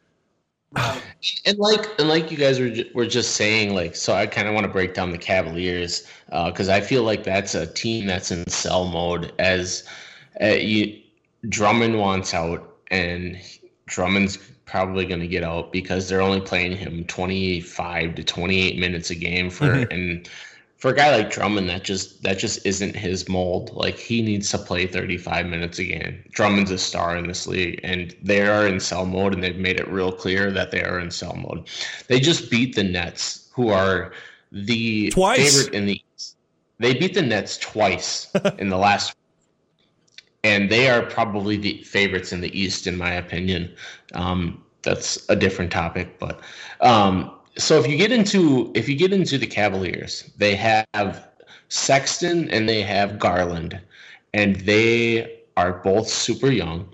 and 1.46 1.58
like 1.58 1.88
and 2.00 2.08
like 2.08 2.32
you 2.32 2.38
guys 2.38 2.60
were 2.60 2.72
were 2.94 3.06
just 3.06 3.32
saying, 3.32 3.76
like 3.76 3.96
so, 3.96 4.14
I 4.14 4.28
kind 4.28 4.48
of 4.48 4.54
want 4.54 4.66
to 4.66 4.72
break 4.72 4.94
down 4.94 5.12
the 5.12 5.18
Cavaliers 5.18 6.08
because 6.28 6.70
uh, 6.70 6.74
I 6.74 6.82
feel 6.82 7.04
like 7.04 7.24
that's 7.24 7.56
a 7.56 7.68
team 7.68 8.06
that's 8.06 8.32
in 8.32 8.48
sell 8.48 8.86
mode 8.86 9.34
as 9.40 9.84
uh, 10.42 10.48
you, 10.48 11.02
Drummond 11.50 12.00
wants 12.00 12.34
out 12.34 12.75
and 12.96 13.38
Drummond's 13.88 14.38
probably 14.66 15.06
going 15.06 15.20
to 15.20 15.28
get 15.28 15.44
out 15.44 15.72
because 15.72 16.10
they're 16.10 16.22
only 16.22 16.42
playing 16.42 16.76
him 16.76 17.04
25 17.06 18.16
to 18.16 18.24
28 18.24 18.80
minutes 18.80 19.10
a 19.10 19.16
game 19.16 19.50
for 19.50 19.68
mm-hmm. 19.68 19.92
and 19.92 20.30
for 20.78 20.92
a 20.92 20.96
guy 20.96 21.16
like 21.16 21.32
Drummond, 21.32 21.70
that 21.70 21.84
just 21.84 22.22
that 22.24 22.38
just 22.38 22.66
isn't 22.66 22.96
his 22.96 23.28
mold. 23.30 23.72
Like 23.74 23.98
he 23.98 24.22
needs 24.22 24.52
to 24.52 24.58
play 24.58 24.86
35 24.86 25.48
minutes 25.48 25.80
a 25.80 25.86
game. 25.86 26.24
Drummond's 26.32 26.70
a 26.70 26.78
star 26.78 27.18
in 27.18 27.28
this 27.28 27.48
league, 27.48 27.80
and 27.84 28.16
they 28.22 28.46
are 28.46 28.68
in 28.68 28.80
sell 28.80 29.06
mode, 29.06 29.34
and 29.34 29.44
they've 29.44 29.58
made 29.58 29.80
it 29.80 29.88
real 29.88 30.12
clear 30.12 30.52
that 30.52 30.72
they 30.72 30.84
are 30.84 31.00
in 31.00 31.10
sell 31.12 31.36
mode. 31.36 31.68
They 32.08 32.20
just 32.20 32.52
beat 32.52 32.76
the 32.76 32.84
Nets, 32.84 33.50
who 33.54 33.70
are 33.70 34.12
the 34.52 35.10
twice. 35.10 35.56
favorite 35.56 35.74
in 35.74 35.86
the 35.86 36.02
East. 36.16 36.36
They 36.78 36.94
beat 36.94 37.14
the 37.14 37.22
Nets 37.22 37.58
twice 37.58 38.30
in 38.60 38.70
the 38.70 38.78
last, 38.78 39.16
and 40.46 40.70
they 40.70 40.90
are 40.92 41.02
probably 41.02 41.58
the 41.58 41.82
favorites 41.82 42.32
in 42.32 42.40
the 42.40 42.58
East, 42.58 42.86
in 42.86 42.96
my 42.96 43.14
opinion. 43.14 43.74
Um, 44.14 44.64
that's 44.84 45.28
a 45.28 45.36
different 45.36 45.72
topic, 45.72 46.20
but 46.20 46.40
um, 46.82 47.32
so 47.58 47.80
if 47.80 47.88
you 47.88 47.98
get 47.98 48.12
into 48.12 48.72
if 48.76 48.88
you 48.88 48.96
get 48.96 49.12
into 49.12 49.40
the 49.40 49.48
Cavaliers, 49.48 50.30
they 50.38 50.56
have 50.56 51.30
Sexton 51.70 52.48
and 52.52 52.70
they 52.70 52.84
have 52.84 53.18
Garland, 53.18 53.82
and 54.36 54.58
they 54.58 55.42
are 55.58 55.74
both 55.74 56.08
super 56.08 56.52
young, 56.52 56.88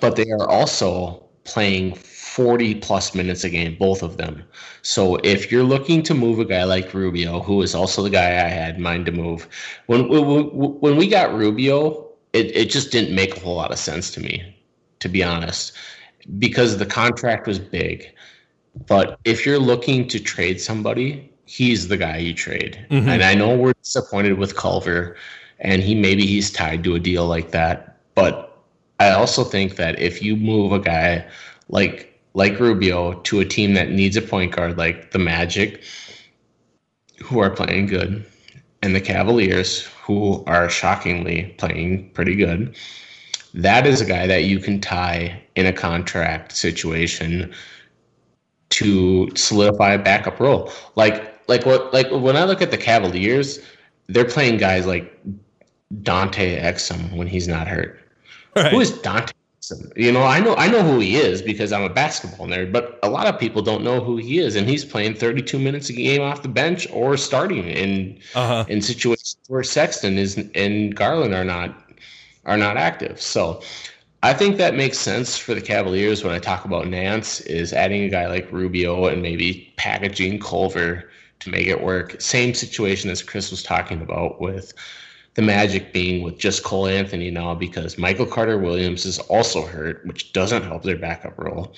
but 0.00 0.14
they 0.14 0.30
are 0.30 0.48
also 0.48 1.24
playing 1.42 1.96
40 1.96 2.76
plus 2.76 3.12
minutes 3.12 3.42
a 3.42 3.50
game, 3.50 3.76
both 3.76 4.02
of 4.04 4.18
them. 4.18 4.44
So 4.82 5.16
if 5.24 5.50
you're 5.50 5.64
looking 5.64 6.02
to 6.04 6.14
move 6.14 6.38
a 6.38 6.44
guy 6.44 6.62
like 6.62 6.94
Rubio, 6.94 7.40
who 7.40 7.62
is 7.62 7.74
also 7.74 8.04
the 8.04 8.10
guy 8.10 8.28
I 8.28 8.48
had 8.48 8.76
in 8.76 8.82
mind 8.82 9.06
to 9.06 9.12
move, 9.12 9.48
when 9.86 10.06
when 10.08 10.96
we 10.96 11.08
got 11.08 11.34
Rubio, 11.34 12.05
it, 12.36 12.56
it 12.56 12.70
just 12.70 12.92
didn't 12.92 13.14
make 13.14 13.36
a 13.36 13.40
whole 13.40 13.56
lot 13.56 13.72
of 13.72 13.78
sense 13.78 14.10
to 14.12 14.20
me, 14.20 14.56
to 15.00 15.08
be 15.08 15.22
honest, 15.22 15.72
because 16.38 16.78
the 16.78 16.86
contract 16.86 17.46
was 17.46 17.58
big 17.58 18.12
but 18.86 19.18
if 19.24 19.46
you're 19.46 19.58
looking 19.58 20.06
to 20.08 20.20
trade 20.20 20.60
somebody, 20.60 21.32
he's 21.46 21.88
the 21.88 21.96
guy 21.96 22.18
you 22.18 22.34
trade. 22.34 22.84
Mm-hmm. 22.90 23.08
And 23.08 23.22
I 23.22 23.34
know 23.34 23.56
we're 23.56 23.72
disappointed 23.82 24.38
with 24.38 24.56
Culver, 24.56 25.16
and 25.58 25.82
he 25.82 25.94
maybe 25.94 26.26
he's 26.26 26.50
tied 26.50 26.84
to 26.84 26.94
a 26.94 27.00
deal 27.00 27.26
like 27.26 27.52
that. 27.52 27.98
But 28.14 28.58
I 29.00 29.10
also 29.10 29.44
think 29.44 29.76
that 29.76 29.98
if 29.98 30.22
you 30.22 30.36
move 30.36 30.72
a 30.72 30.78
guy 30.78 31.26
like 31.68 32.12
like 32.34 32.60
Rubio 32.60 33.14
to 33.14 33.40
a 33.40 33.44
team 33.46 33.72
that 33.74 33.90
needs 33.90 34.16
a 34.16 34.22
point 34.22 34.54
guard 34.54 34.76
like 34.76 35.12
the 35.12 35.18
Magic, 35.18 35.82
who 37.24 37.40
are 37.40 37.50
playing 37.50 37.86
good, 37.86 38.26
and 38.82 38.94
the 38.94 39.00
Cavaliers, 39.00 39.88
who 40.06 40.44
are 40.46 40.68
shockingly 40.68 41.54
playing 41.58 42.10
pretty 42.10 42.36
good, 42.36 42.76
that 43.54 43.86
is 43.86 44.00
a 44.00 44.04
guy 44.04 44.26
that 44.26 44.44
you 44.44 44.60
can 44.60 44.80
tie 44.80 45.42
in 45.56 45.66
a 45.66 45.72
contract 45.72 46.52
situation 46.52 47.52
to 48.68 49.28
solidify 49.34 49.92
a 49.92 49.98
backup 49.98 50.38
role. 50.38 50.72
Like 50.94 51.34
like 51.48 51.66
what 51.66 51.92
like 51.92 52.10
when 52.10 52.36
I 52.36 52.44
look 52.44 52.62
at 52.62 52.70
the 52.70 52.78
Cavaliers, 52.78 53.60
they're 54.08 54.24
playing 54.24 54.58
guys 54.58 54.86
like 54.86 55.18
Dante 56.02 56.60
Exum 56.60 57.16
when 57.16 57.26
he's 57.26 57.48
not 57.48 57.66
hurt. 57.66 57.98
Right. 58.54 58.72
Who 58.72 58.80
is 58.80 58.92
Dante 59.00 59.32
You 59.96 60.12
know, 60.12 60.22
I 60.22 60.40
know 60.40 60.54
I 60.56 60.68
know 60.68 60.82
who 60.82 61.00
he 61.00 61.16
is 61.16 61.42
because 61.42 61.72
I'm 61.72 61.82
a 61.82 61.88
basketball 61.88 62.46
nerd, 62.46 62.72
but 62.72 62.98
a 63.02 63.10
lot 63.10 63.26
of 63.26 63.38
people 63.38 63.62
don't 63.62 63.82
know 63.82 64.00
who 64.00 64.16
he 64.16 64.38
is, 64.38 64.54
and 64.54 64.68
he's 64.68 64.84
playing 64.84 65.14
32 65.14 65.58
minutes 65.58 65.88
a 65.88 65.92
game 65.92 66.22
off 66.22 66.42
the 66.42 66.48
bench 66.48 66.86
or 66.92 67.16
starting 67.16 67.64
in 67.68 68.18
uh-huh. 68.34 68.64
in 68.68 68.80
situations 68.80 69.36
where 69.48 69.62
Sexton 69.62 70.18
is 70.18 70.38
and 70.54 70.94
Garland 70.94 71.34
are 71.34 71.44
not 71.44 71.74
are 72.44 72.56
not 72.56 72.76
active. 72.76 73.20
So 73.20 73.62
I 74.22 74.32
think 74.32 74.56
that 74.56 74.74
makes 74.74 74.98
sense 74.98 75.36
for 75.36 75.54
the 75.54 75.60
Cavaliers 75.60 76.24
when 76.24 76.32
I 76.32 76.38
talk 76.38 76.64
about 76.64 76.88
Nance 76.88 77.40
is 77.42 77.72
adding 77.72 78.02
a 78.04 78.08
guy 78.08 78.26
like 78.26 78.50
Rubio 78.50 79.06
and 79.06 79.22
maybe 79.22 79.72
packaging 79.76 80.40
Culver 80.40 81.10
to 81.40 81.50
make 81.50 81.66
it 81.66 81.82
work. 81.82 82.20
Same 82.20 82.54
situation 82.54 83.10
as 83.10 83.22
Chris 83.22 83.50
was 83.50 83.62
talking 83.62 84.00
about 84.00 84.40
with 84.40 84.72
the 85.36 85.42
Magic 85.42 85.92
being 85.92 86.22
with 86.22 86.38
just 86.38 86.64
Cole 86.64 86.86
Anthony 86.86 87.30
now 87.30 87.54
because 87.54 87.98
Michael 87.98 88.26
Carter 88.26 88.58
Williams 88.58 89.04
is 89.04 89.18
also 89.20 89.64
hurt, 89.66 90.04
which 90.06 90.32
doesn't 90.32 90.62
help 90.62 90.82
their 90.82 90.96
backup 90.96 91.38
role. 91.38 91.74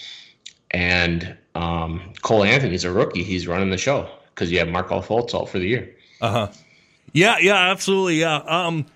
And 0.70 1.36
um, 1.56 2.12
Cole 2.22 2.44
Anthony's 2.44 2.84
a 2.84 2.92
rookie; 2.92 3.24
he's 3.24 3.46
running 3.46 3.70
the 3.70 3.76
show 3.76 4.08
because 4.34 4.50
you 4.50 4.58
have 4.60 4.68
Markelle 4.68 5.02
Fultz 5.02 5.34
out 5.34 5.48
for 5.48 5.58
the 5.58 5.66
year. 5.66 5.94
Uh 6.20 6.30
huh. 6.30 6.48
Yeah, 7.12 7.38
yeah, 7.40 7.70
absolutely. 7.70 8.20
Yeah. 8.20 8.36
Um, 8.36 8.86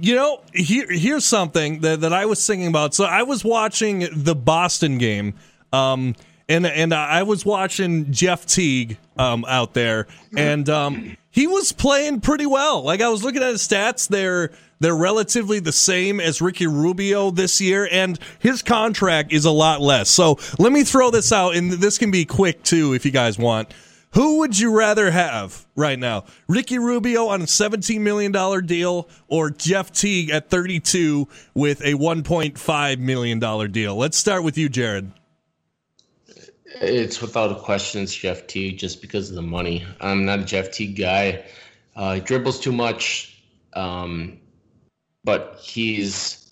you 0.00 0.14
know, 0.14 0.42
here, 0.54 0.86
here's 0.88 1.24
something 1.24 1.80
that, 1.80 2.00
that 2.00 2.12
I 2.12 2.24
was 2.24 2.46
thinking 2.46 2.68
about. 2.68 2.94
So 2.94 3.04
I 3.04 3.22
was 3.22 3.44
watching 3.44 4.08
the 4.12 4.34
Boston 4.34 4.96
game, 4.96 5.34
um, 5.72 6.14
and 6.48 6.66
and 6.66 6.94
I 6.94 7.22
was 7.22 7.44
watching 7.44 8.10
Jeff 8.12 8.46
Teague 8.46 8.98
um, 9.16 9.44
out 9.46 9.74
there, 9.74 10.06
and 10.36 10.68
um, 10.68 11.16
he 11.30 11.46
was 11.46 11.72
playing 11.72 12.20
pretty 12.20 12.46
well. 12.46 12.82
Like 12.82 13.00
I 13.00 13.08
was 13.08 13.22
looking 13.22 13.42
at 13.42 13.50
his 13.50 13.66
stats, 13.66 14.08
they're 14.08 14.50
they're 14.80 14.96
relatively 14.96 15.60
the 15.60 15.72
same 15.72 16.20
as 16.20 16.40
Ricky 16.40 16.66
Rubio 16.66 17.30
this 17.30 17.60
year, 17.60 17.88
and 17.90 18.18
his 18.38 18.62
contract 18.62 19.32
is 19.32 19.44
a 19.44 19.50
lot 19.50 19.80
less. 19.80 20.08
So 20.08 20.38
let 20.58 20.72
me 20.72 20.84
throw 20.84 21.10
this 21.10 21.32
out, 21.32 21.54
and 21.54 21.70
this 21.72 21.98
can 21.98 22.10
be 22.10 22.24
quick 22.24 22.62
too 22.62 22.94
if 22.94 23.04
you 23.04 23.10
guys 23.10 23.38
want. 23.38 23.72
Who 24.14 24.38
would 24.38 24.58
you 24.58 24.74
rather 24.74 25.10
have 25.10 25.66
right 25.76 25.98
now? 25.98 26.24
Ricky 26.48 26.78
Rubio 26.78 27.26
on 27.26 27.42
a 27.42 27.44
$17 27.44 28.00
million 28.00 28.32
deal 28.64 29.06
or 29.28 29.50
Jeff 29.50 29.92
Teague 29.92 30.30
at 30.30 30.48
32 30.48 31.28
with 31.52 31.82
a 31.82 31.92
$1.5 31.92 32.98
million 33.00 33.70
deal? 33.70 33.96
Let's 33.96 34.16
start 34.16 34.44
with 34.44 34.56
you, 34.56 34.70
Jared. 34.70 35.12
It's 36.76 37.20
without 37.20 37.50
a 37.50 37.60
question, 37.60 38.02
it's 38.02 38.14
Jeff 38.14 38.46
Teague 38.46 38.78
just 38.78 39.00
because 39.00 39.30
of 39.30 39.36
the 39.36 39.42
money. 39.42 39.84
I'm 40.00 40.24
not 40.24 40.40
a 40.40 40.44
Jeff 40.44 40.70
Teague 40.70 40.96
guy. 40.96 41.44
Uh, 41.96 42.14
he 42.14 42.20
dribbles 42.20 42.60
too 42.60 42.72
much, 42.72 43.42
um, 43.72 44.38
but 45.24 45.58
he's 45.62 46.48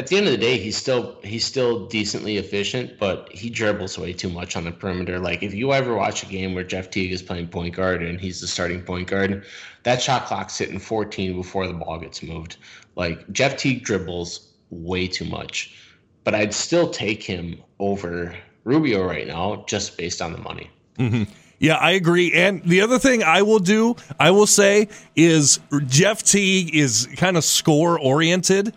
at 0.00 0.06
the 0.06 0.16
end 0.16 0.26
of 0.26 0.32
the 0.32 0.38
day, 0.38 0.56
he's 0.56 0.78
still 0.78 1.18
he's 1.22 1.44
still 1.44 1.86
decently 1.86 2.38
efficient, 2.38 2.98
but 2.98 3.28
he 3.30 3.50
dribbles 3.50 3.98
way 3.98 4.14
too 4.14 4.30
much 4.30 4.56
on 4.56 4.64
the 4.64 4.72
perimeter. 4.72 5.18
Like 5.18 5.42
if 5.42 5.52
you 5.52 5.74
ever 5.74 5.94
watch 5.94 6.22
a 6.22 6.26
game 6.26 6.54
where 6.54 6.64
Jeff 6.64 6.88
Teague 6.90 7.12
is 7.12 7.20
playing 7.20 7.48
point 7.48 7.76
guard 7.76 8.02
and 8.02 8.18
he's 8.18 8.40
the 8.40 8.46
starting 8.46 8.80
point 8.80 9.08
guard, 9.08 9.44
that 9.82 10.00
shot 10.00 10.24
clock's 10.24 10.56
hitting 10.56 10.78
14 10.78 11.36
before 11.36 11.66
the 11.66 11.74
ball 11.74 11.98
gets 11.98 12.22
moved. 12.22 12.56
Like 12.96 13.30
Jeff 13.30 13.58
Teague 13.58 13.84
dribbles 13.84 14.48
way 14.70 15.06
too 15.06 15.26
much, 15.26 15.76
but 16.24 16.34
I'd 16.34 16.54
still 16.54 16.88
take 16.88 17.22
him 17.22 17.62
over 17.78 18.34
Rubio 18.64 19.04
right 19.04 19.26
now 19.26 19.64
just 19.66 19.96
based 19.96 20.20
on 20.22 20.32
the 20.32 20.38
money. 20.38 20.70
Mm-hmm. 20.98 21.24
Yeah, 21.58 21.74
I 21.74 21.90
agree. 21.92 22.32
And 22.32 22.62
the 22.62 22.80
other 22.80 22.98
thing 22.98 23.22
I 23.22 23.42
will 23.42 23.58
do, 23.58 23.94
I 24.18 24.30
will 24.30 24.46
say, 24.46 24.88
is 25.14 25.60
Jeff 25.86 26.22
Teague 26.22 26.74
is 26.74 27.06
kind 27.16 27.36
of 27.36 27.44
score 27.44 28.00
oriented. 28.00 28.74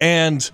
And 0.00 0.50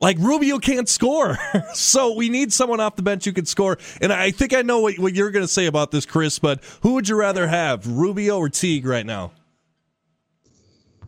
like 0.00 0.16
Rubio 0.18 0.58
can't 0.58 0.88
score. 0.88 1.38
so 1.74 2.14
we 2.14 2.30
need 2.30 2.54
someone 2.54 2.80
off 2.80 2.96
the 2.96 3.02
bench 3.02 3.26
who 3.26 3.32
can 3.32 3.44
score. 3.44 3.78
And 4.00 4.12
I 4.12 4.30
think 4.30 4.54
I 4.54 4.62
know 4.62 4.80
what, 4.80 4.98
what 4.98 5.14
you're 5.14 5.30
going 5.30 5.44
to 5.44 5.52
say 5.52 5.66
about 5.66 5.90
this, 5.90 6.06
Chris, 6.06 6.38
but 6.38 6.64
who 6.82 6.94
would 6.94 7.06
you 7.08 7.16
rather 7.16 7.46
have, 7.46 7.86
Rubio 7.86 8.38
or 8.38 8.48
Teague 8.48 8.86
right 8.86 9.04
now? 9.04 9.32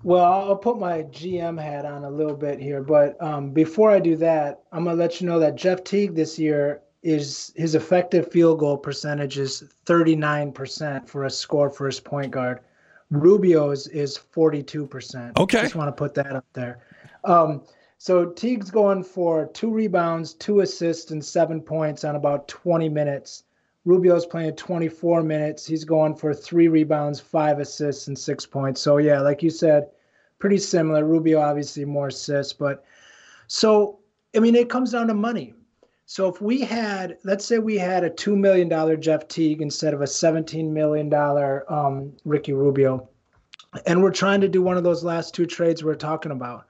Well, 0.03 0.25
I'll 0.25 0.57
put 0.57 0.79
my 0.79 1.03
GM 1.03 1.61
hat 1.61 1.85
on 1.85 2.05
a 2.05 2.11
little 2.11 2.37
bit 2.37 2.61
here, 2.61 2.81
but 2.81 3.21
um, 3.21 3.51
before 3.51 3.91
I 3.91 3.99
do 3.99 4.15
that, 4.19 4.63
I'm 4.71 4.85
gonna 4.85 4.97
let 4.97 5.21
you 5.21 5.27
know 5.27 5.41
that 5.41 5.57
Jeff 5.57 5.83
Teague 5.83 6.15
this 6.15 6.39
year 6.39 6.83
is 7.03 7.53
his 7.57 7.75
effective 7.75 8.31
field 8.33 8.59
goal 8.59 8.77
percentage 8.77 9.39
is 9.39 9.65
39% 9.85 11.09
for 11.09 11.25
a 11.25 11.31
score 11.31 11.71
first 11.71 12.05
point 12.05 12.31
guard. 12.31 12.61
Rubio's 13.11 13.87
is 13.89 14.19
42%. 14.35 15.37
Okay, 15.39 15.63
just 15.63 15.77
want 15.77 15.89
to 15.89 15.93
put 15.93 16.15
that 16.15 16.35
up 16.35 16.47
there. 16.53 16.81
Um, 17.25 17.63
so 17.99 18.27
Teague's 18.27 18.71
going 18.71 19.03
for 19.03 19.47
two 19.47 19.71
rebounds, 19.71 20.35
two 20.35 20.61
assists, 20.61 21.11
and 21.11 21.25
seven 21.25 21.61
points 21.61 22.05
on 22.05 22.17
about 22.17 22.49
20 22.49 22.89
minutes. 22.89 23.45
Rubio's 23.85 24.27
playing 24.27 24.57
24 24.57 25.23
minutes. 25.23 25.65
He's 25.65 25.85
going 25.85 26.17
for 26.17 26.35
three 26.35 26.69
rebounds, 26.69 27.21
five 27.21 27.61
assists, 27.61 28.09
and 28.09 28.19
six 28.19 28.45
points. 28.45 28.81
So 28.81 28.99
yeah, 28.99 29.21
like 29.21 29.43
you 29.43 29.51
said, 29.51 29.89
pretty 30.39 30.59
similar. 30.59 31.05
Rubio 31.05 31.41
obviously 31.41 31.85
more 31.85 32.09
assists, 32.09 32.53
but 32.53 32.85
so 33.47 34.01
I 34.35 34.41
mean 34.41 34.57
it 34.57 34.69
comes 34.69 34.93
down 34.93 35.07
to 35.07 35.15
money. 35.15 35.55
So 36.07 36.29
if 36.29 36.41
we 36.41 36.61
had, 36.61 37.19
let's 37.25 37.45
say 37.45 37.59
we 37.59 37.77
had 37.77 38.05
a 38.05 38.11
two 38.11 38.37
million 38.37 38.69
dollar 38.69 38.97
Jeff 38.97 39.29
Teague 39.29 39.61
instead 39.61 39.93
of 39.93 40.01
a 40.01 40.07
17 40.07 40.73
million 40.73 41.09
dollar 41.09 41.71
um, 41.71 42.13
Ricky 42.25 42.53
Rubio, 42.53 43.09
and 43.87 44.03
we're 44.03 44.13
trying 44.13 44.41
to 44.41 44.49
do 44.49 44.63
one 44.63 44.77
of 44.77 44.85
those 44.85 45.05
last 45.05 45.35
two 45.35 45.47
trades 45.47 45.85
we're 45.85 45.95
talking 45.95 46.33
about 46.33 46.67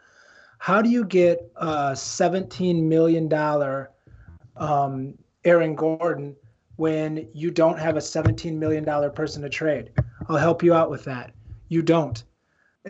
how 0.59 0.83
do 0.83 0.89
you 0.89 1.05
get 1.05 1.51
a 1.57 1.93
$17 1.93 2.83
million 2.83 3.33
um, 4.57 5.15
Aaron 5.45 5.75
Gordon 5.75 6.35
when 6.77 7.29
you 7.33 7.51
don't 7.51 7.79
have 7.79 7.97
a 7.97 8.01
$17 8.01 8.55
million 8.55 8.85
person 9.13 9.43
to 9.43 9.49
trade? 9.49 9.93
I'll 10.29 10.37
help 10.37 10.63
you 10.63 10.75
out 10.75 10.91
with 10.91 11.05
that. 11.05 11.33
You 11.69 11.83
don't. 11.83 12.23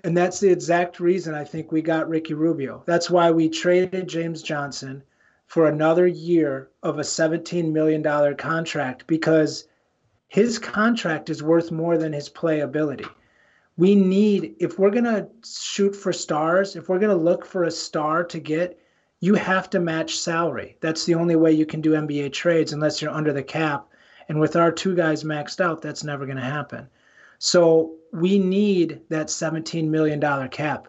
And 0.04 0.16
that's 0.16 0.40
the 0.40 0.50
exact 0.50 1.00
reason 1.00 1.35
I 1.35 1.44
think 1.44 1.72
we 1.72 1.82
got 1.82 2.09
Ricky 2.09 2.35
Rubio. 2.35 2.82
That's 2.87 3.11
why 3.11 3.30
we 3.30 3.48
traded 3.48 4.09
James 4.09 4.42
Johnson 4.42 5.02
for 5.46 5.68
another 5.68 6.06
year 6.06 6.70
of 6.82 6.98
a 6.98 7.02
$17 7.02 7.72
million 7.72 8.37
contract 8.37 9.06
because 9.06 9.68
his 10.28 10.59
contract 10.59 11.30
is 11.30 11.42
worth 11.42 11.70
more 11.70 11.96
than 11.96 12.12
his 12.12 12.28
playability. 12.28 13.09
We 13.76 13.94
need 13.94 14.56
if 14.59 14.78
we're 14.78 14.90
going 14.90 15.04
to 15.04 15.28
shoot 15.44 15.94
for 15.94 16.12
stars 16.12 16.76
if 16.76 16.88
we're 16.88 16.98
going 16.98 17.16
to 17.16 17.22
look 17.22 17.44
for 17.44 17.64
a 17.64 17.70
star 17.70 18.24
to 18.24 18.38
get 18.38 18.78
you 19.20 19.35
have 19.35 19.70
to 19.70 19.80
match 19.80 20.18
salary. 20.18 20.76
That's 20.80 21.04
the 21.04 21.14
only 21.14 21.37
way 21.37 21.52
you 21.52 21.66
can 21.66 21.80
do 21.80 21.92
nba 21.92 22.32
trades 22.32 22.72
unless 22.72 23.00
you're 23.00 23.11
under 23.11 23.32
the 23.32 23.42
cap. 23.42 23.87
And 24.28 24.40
with 24.40 24.56
our 24.56 24.72
two 24.72 24.96
guys 24.96 25.24
maxed 25.24 25.61
out 25.61 25.80
that's 25.80 26.04
never 26.04 26.26
going 26.26 26.38
to 26.38 26.42
happen. 26.42 26.88
So 27.38 27.94
we 28.12 28.38
need 28.38 29.00
that 29.11 29.30
17 29.30 29.90
million 29.90 30.18
dollar 30.18 30.48
cap 30.48 30.88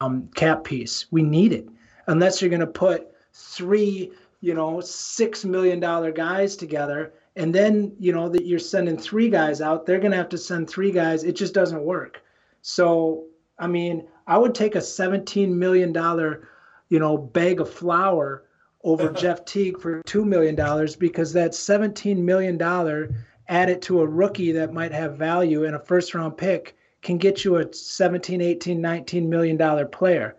um, 0.00 0.28
cap 0.34 0.64
piece. 0.64 1.06
We 1.10 1.22
need 1.22 1.52
it. 1.52 1.68
Unless 2.06 2.40
you're 2.40 2.50
going 2.50 2.60
to 2.60 2.66
put 2.66 3.08
three 3.38 4.12
you 4.40 4.52
know 4.52 4.80
six 4.80 5.44
million 5.44 5.78
dollar 5.78 6.10
guys 6.10 6.56
together 6.56 7.12
and 7.36 7.54
then 7.54 7.94
you 8.00 8.12
know 8.12 8.28
that 8.28 8.44
you're 8.44 8.58
sending 8.58 8.98
three 8.98 9.28
guys 9.28 9.60
out 9.60 9.86
they're 9.86 10.00
to 10.00 10.16
have 10.16 10.28
to 10.28 10.38
send 10.38 10.68
three 10.68 10.90
guys. 10.90 11.22
It 11.22 11.36
just 11.36 11.54
doesn't 11.54 11.82
work. 11.82 12.20
So 12.62 13.24
i 13.60 13.66
mean 13.66 14.06
i 14.26 14.38
would 14.38 14.54
take 14.54 14.74
a 14.74 14.80
17 14.80 15.58
million 15.58 15.92
dollar 15.92 16.48
you 16.90 16.98
know 16.98 17.16
bag 17.18 17.60
of 17.60 17.68
flour 17.68 18.44
over 18.84 19.10
jeff 19.22 19.44
teague 19.44 19.80
for 19.80 20.00
$2 20.02 20.24
million 20.24 20.54
because 20.98 21.32
that 21.32 21.54
17 21.54 22.24
million 22.24 22.56
dollar 22.56 23.10
added 23.48 23.82
to 23.82 24.00
a 24.00 24.06
rookie 24.06 24.52
that 24.52 24.72
might 24.72 24.92
have 24.92 25.16
value 25.16 25.64
in 25.64 25.74
a 25.74 25.78
first 25.78 26.14
round 26.14 26.36
pick 26.36 26.76
can 27.02 27.18
get 27.18 27.44
you 27.44 27.56
a 27.56 27.72
17 27.72 28.40
18 28.40 28.80
19 28.80 29.28
million 29.28 29.56
dollar 29.56 29.86
player. 29.86 30.36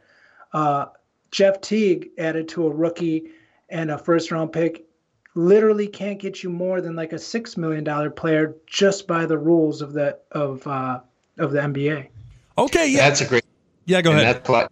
Uh, 0.53 0.85
jeff 1.31 1.61
teague 1.61 2.09
added 2.17 2.47
to 2.47 2.65
a 2.67 2.69
rookie 2.69 3.29
and 3.69 3.91
a 3.91 3.97
first 3.97 4.31
round 4.31 4.51
pick 4.51 4.85
literally 5.35 5.87
can't 5.87 6.19
get 6.19 6.43
you 6.43 6.49
more 6.49 6.81
than 6.81 6.95
like 6.95 7.13
a 7.13 7.19
six 7.19 7.57
million 7.57 7.83
dollar 7.83 8.09
player 8.09 8.55
just 8.65 9.07
by 9.07 9.25
the 9.25 9.37
rules 9.37 9.81
of 9.81 9.93
the 9.93 10.17
of 10.31 10.65
uh, 10.67 10.99
of 11.37 11.51
the 11.51 11.59
NBA. 11.59 12.07
Okay, 12.57 12.87
yeah, 12.87 13.07
that's 13.07 13.21
a 13.21 13.25
great. 13.25 13.45
Yeah, 13.85 14.01
go 14.01 14.11
ahead. 14.11 14.35
That's 14.35 14.49
why. 14.49 14.67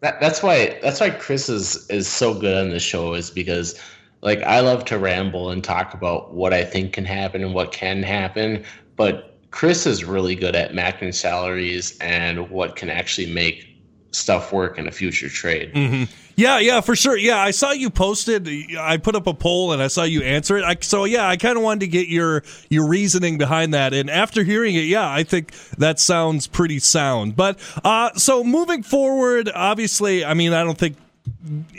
That, 0.00 0.20
that's 0.20 0.42
why. 0.42 0.78
That's 0.82 1.00
why 1.00 1.10
Chris 1.10 1.48
is 1.48 1.88
is 1.90 2.06
so 2.06 2.34
good 2.34 2.56
on 2.56 2.70
the 2.70 2.80
show 2.80 3.14
is 3.14 3.30
because, 3.30 3.80
like, 4.22 4.40
I 4.42 4.60
love 4.60 4.84
to 4.86 4.98
ramble 4.98 5.50
and 5.50 5.62
talk 5.62 5.94
about 5.94 6.34
what 6.34 6.54
I 6.54 6.64
think 6.64 6.92
can 6.92 7.04
happen 7.04 7.42
and 7.42 7.54
what 7.54 7.72
can 7.72 8.02
happen, 8.02 8.64
but 8.96 9.36
Chris 9.50 9.86
is 9.86 10.04
really 10.04 10.34
good 10.34 10.56
at 10.56 10.74
matching 10.74 11.12
salaries 11.12 11.96
and 12.00 12.50
what 12.50 12.76
can 12.76 12.90
actually 12.90 13.32
make 13.32 13.73
stuff 14.14 14.52
work 14.52 14.78
in 14.78 14.86
a 14.86 14.92
future 14.92 15.28
trade. 15.28 15.72
Mm-hmm. 15.74 16.04
Yeah, 16.36 16.58
yeah, 16.58 16.80
for 16.80 16.96
sure. 16.96 17.16
Yeah, 17.16 17.38
I 17.38 17.52
saw 17.52 17.70
you 17.70 17.90
posted. 17.90 18.48
I 18.76 18.96
put 18.96 19.14
up 19.14 19.26
a 19.26 19.34
poll 19.34 19.72
and 19.72 19.80
I 19.80 19.86
saw 19.86 20.02
you 20.02 20.22
answer 20.22 20.56
it. 20.56 20.64
I, 20.64 20.76
so 20.80 21.04
yeah, 21.04 21.28
I 21.28 21.36
kind 21.36 21.56
of 21.56 21.62
wanted 21.62 21.80
to 21.80 21.86
get 21.86 22.08
your 22.08 22.42
your 22.68 22.88
reasoning 22.88 23.38
behind 23.38 23.72
that. 23.74 23.94
And 23.94 24.10
after 24.10 24.42
hearing 24.42 24.74
it, 24.74 24.84
yeah, 24.84 25.08
I 25.08 25.22
think 25.22 25.52
that 25.78 26.00
sounds 26.00 26.46
pretty 26.46 26.80
sound. 26.80 27.36
But 27.36 27.58
uh, 27.84 28.12
so 28.14 28.42
moving 28.42 28.82
forward, 28.82 29.48
obviously, 29.54 30.24
I 30.24 30.34
mean, 30.34 30.52
I 30.52 30.64
don't 30.64 30.78
think 30.78 30.96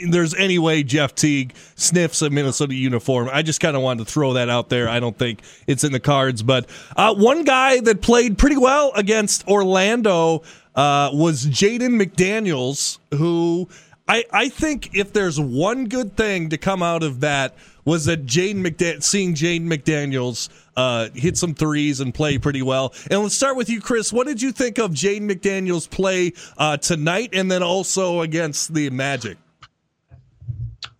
there's 0.08 0.34
any 0.34 0.58
way 0.58 0.82
Jeff 0.82 1.14
Teague 1.14 1.54
sniffs 1.76 2.22
a 2.22 2.30
Minnesota 2.30 2.74
uniform. 2.74 3.28
I 3.32 3.42
just 3.42 3.60
kind 3.60 3.76
of 3.76 3.82
wanted 3.82 4.06
to 4.06 4.12
throw 4.12 4.32
that 4.34 4.48
out 4.48 4.70
there. 4.70 4.88
I 4.88 5.00
don't 5.00 5.16
think 5.16 5.42
it's 5.66 5.84
in 5.84 5.92
the 5.92 6.00
cards. 6.00 6.42
But 6.42 6.68
uh, 6.96 7.14
one 7.14 7.44
guy 7.44 7.80
that 7.80 8.00
played 8.00 8.38
pretty 8.38 8.56
well 8.56 8.92
against 8.94 9.46
Orlando 9.46 10.42
uh, 10.76 11.10
was 11.12 11.46
Jaden 11.46 12.00
McDaniels, 12.00 12.98
who 13.14 13.68
I, 14.08 14.24
I 14.32 14.48
think 14.48 14.94
if 14.94 15.12
there's 15.12 15.40
one 15.40 15.86
good 15.86 16.16
thing 16.16 16.50
to 16.50 16.58
come 16.58 16.82
out 16.82 17.02
of 17.02 17.20
that 17.20 17.54
was 17.84 18.04
that 18.04 18.26
Jaden 18.26 18.64
McDan- 18.66 19.02
seeing 19.02 19.34
Jaden 19.34 19.66
McDaniels 19.66 20.48
uh, 20.76 21.08
hit 21.14 21.36
some 21.36 21.54
threes 21.54 22.00
and 22.00 22.14
play 22.14 22.38
pretty 22.38 22.62
well. 22.62 22.94
And 23.10 23.22
let's 23.22 23.34
start 23.34 23.56
with 23.56 23.68
you, 23.68 23.80
Chris. 23.80 24.12
What 24.12 24.26
did 24.26 24.42
you 24.42 24.52
think 24.52 24.78
of 24.78 24.92
Jaden 24.92 25.30
McDaniels' 25.30 25.88
play 25.88 26.32
uh, 26.58 26.76
tonight, 26.76 27.30
and 27.32 27.50
then 27.50 27.62
also 27.62 28.20
against 28.20 28.74
the 28.74 28.90
Magic? 28.90 29.38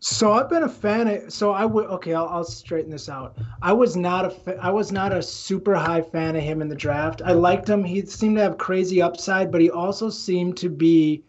So 0.08 0.30
I've 0.34 0.48
been 0.48 0.62
a 0.62 0.68
fan 0.68 1.08
of. 1.08 1.32
So 1.32 1.50
I 1.50 1.64
would 1.64 1.86
okay. 1.86 2.14
I'll, 2.14 2.28
I'll 2.28 2.44
straighten 2.44 2.92
this 2.92 3.08
out. 3.08 3.36
I 3.60 3.72
was 3.72 3.96
not 3.96 4.24
a. 4.24 4.56
I 4.64 4.70
was 4.70 4.92
not 4.92 5.12
a 5.12 5.20
super 5.20 5.74
high 5.74 6.00
fan 6.00 6.36
of 6.36 6.44
him 6.44 6.62
in 6.62 6.68
the 6.68 6.76
draft. 6.76 7.22
I 7.24 7.32
liked 7.32 7.68
him. 7.68 7.82
He 7.82 8.06
seemed 8.06 8.36
to 8.36 8.42
have 8.42 8.56
crazy 8.56 9.02
upside, 9.02 9.50
but 9.50 9.60
he 9.60 9.68
also 9.68 10.08
seemed 10.08 10.58
to 10.58 10.68
be, 10.68 11.24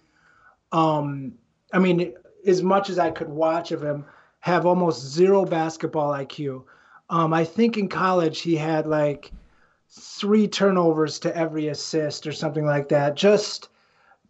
um, 0.72 1.34
I 1.74 1.80
mean, 1.80 2.14
as 2.46 2.62
much 2.62 2.92
as 2.92 3.00
I 3.00 3.10
could 3.10 3.30
watch 3.30 3.72
of 3.72 3.82
him, 3.82 4.06
have 4.42 4.68
almost 4.68 5.04
zero 5.04 5.44
basketball 5.44 6.12
IQ. 6.12 6.64
Um, 7.10 7.34
I 7.34 7.46
think 7.46 7.80
in 7.80 7.90
college 7.90 8.42
he 8.42 8.56
had 8.56 8.86
like 8.86 9.32
three 9.90 10.48
turnovers 10.48 11.18
to 11.20 11.36
every 11.36 11.70
assist 11.70 12.28
or 12.28 12.32
something 12.32 12.68
like 12.68 12.90
that. 12.90 13.16
Just, 13.16 13.70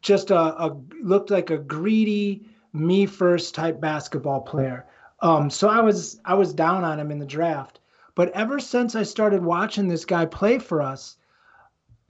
just 0.02 0.32
a, 0.32 0.40
a 0.40 0.78
looked 1.02 1.32
like 1.32 1.50
a 1.50 1.58
greedy 1.58 2.46
me 2.74 3.06
first 3.06 3.56
type 3.56 3.80
basketball 3.80 4.42
player. 4.42 4.86
Um, 5.22 5.50
so 5.50 5.68
I 5.68 5.82
was 5.82 6.20
I 6.26 6.34
was 6.34 6.54
down 6.54 6.84
on 6.84 7.00
him 7.00 7.12
in 7.12 7.20
the 7.20 7.26
draft. 7.26 7.80
But 8.16 8.32
ever 8.32 8.60
since 8.60 8.96
I 8.96 9.04
started 9.04 9.44
watching 9.44 9.88
this 9.88 10.06
guy 10.06 10.26
play 10.26 10.58
for 10.58 10.82
us, 10.82 11.18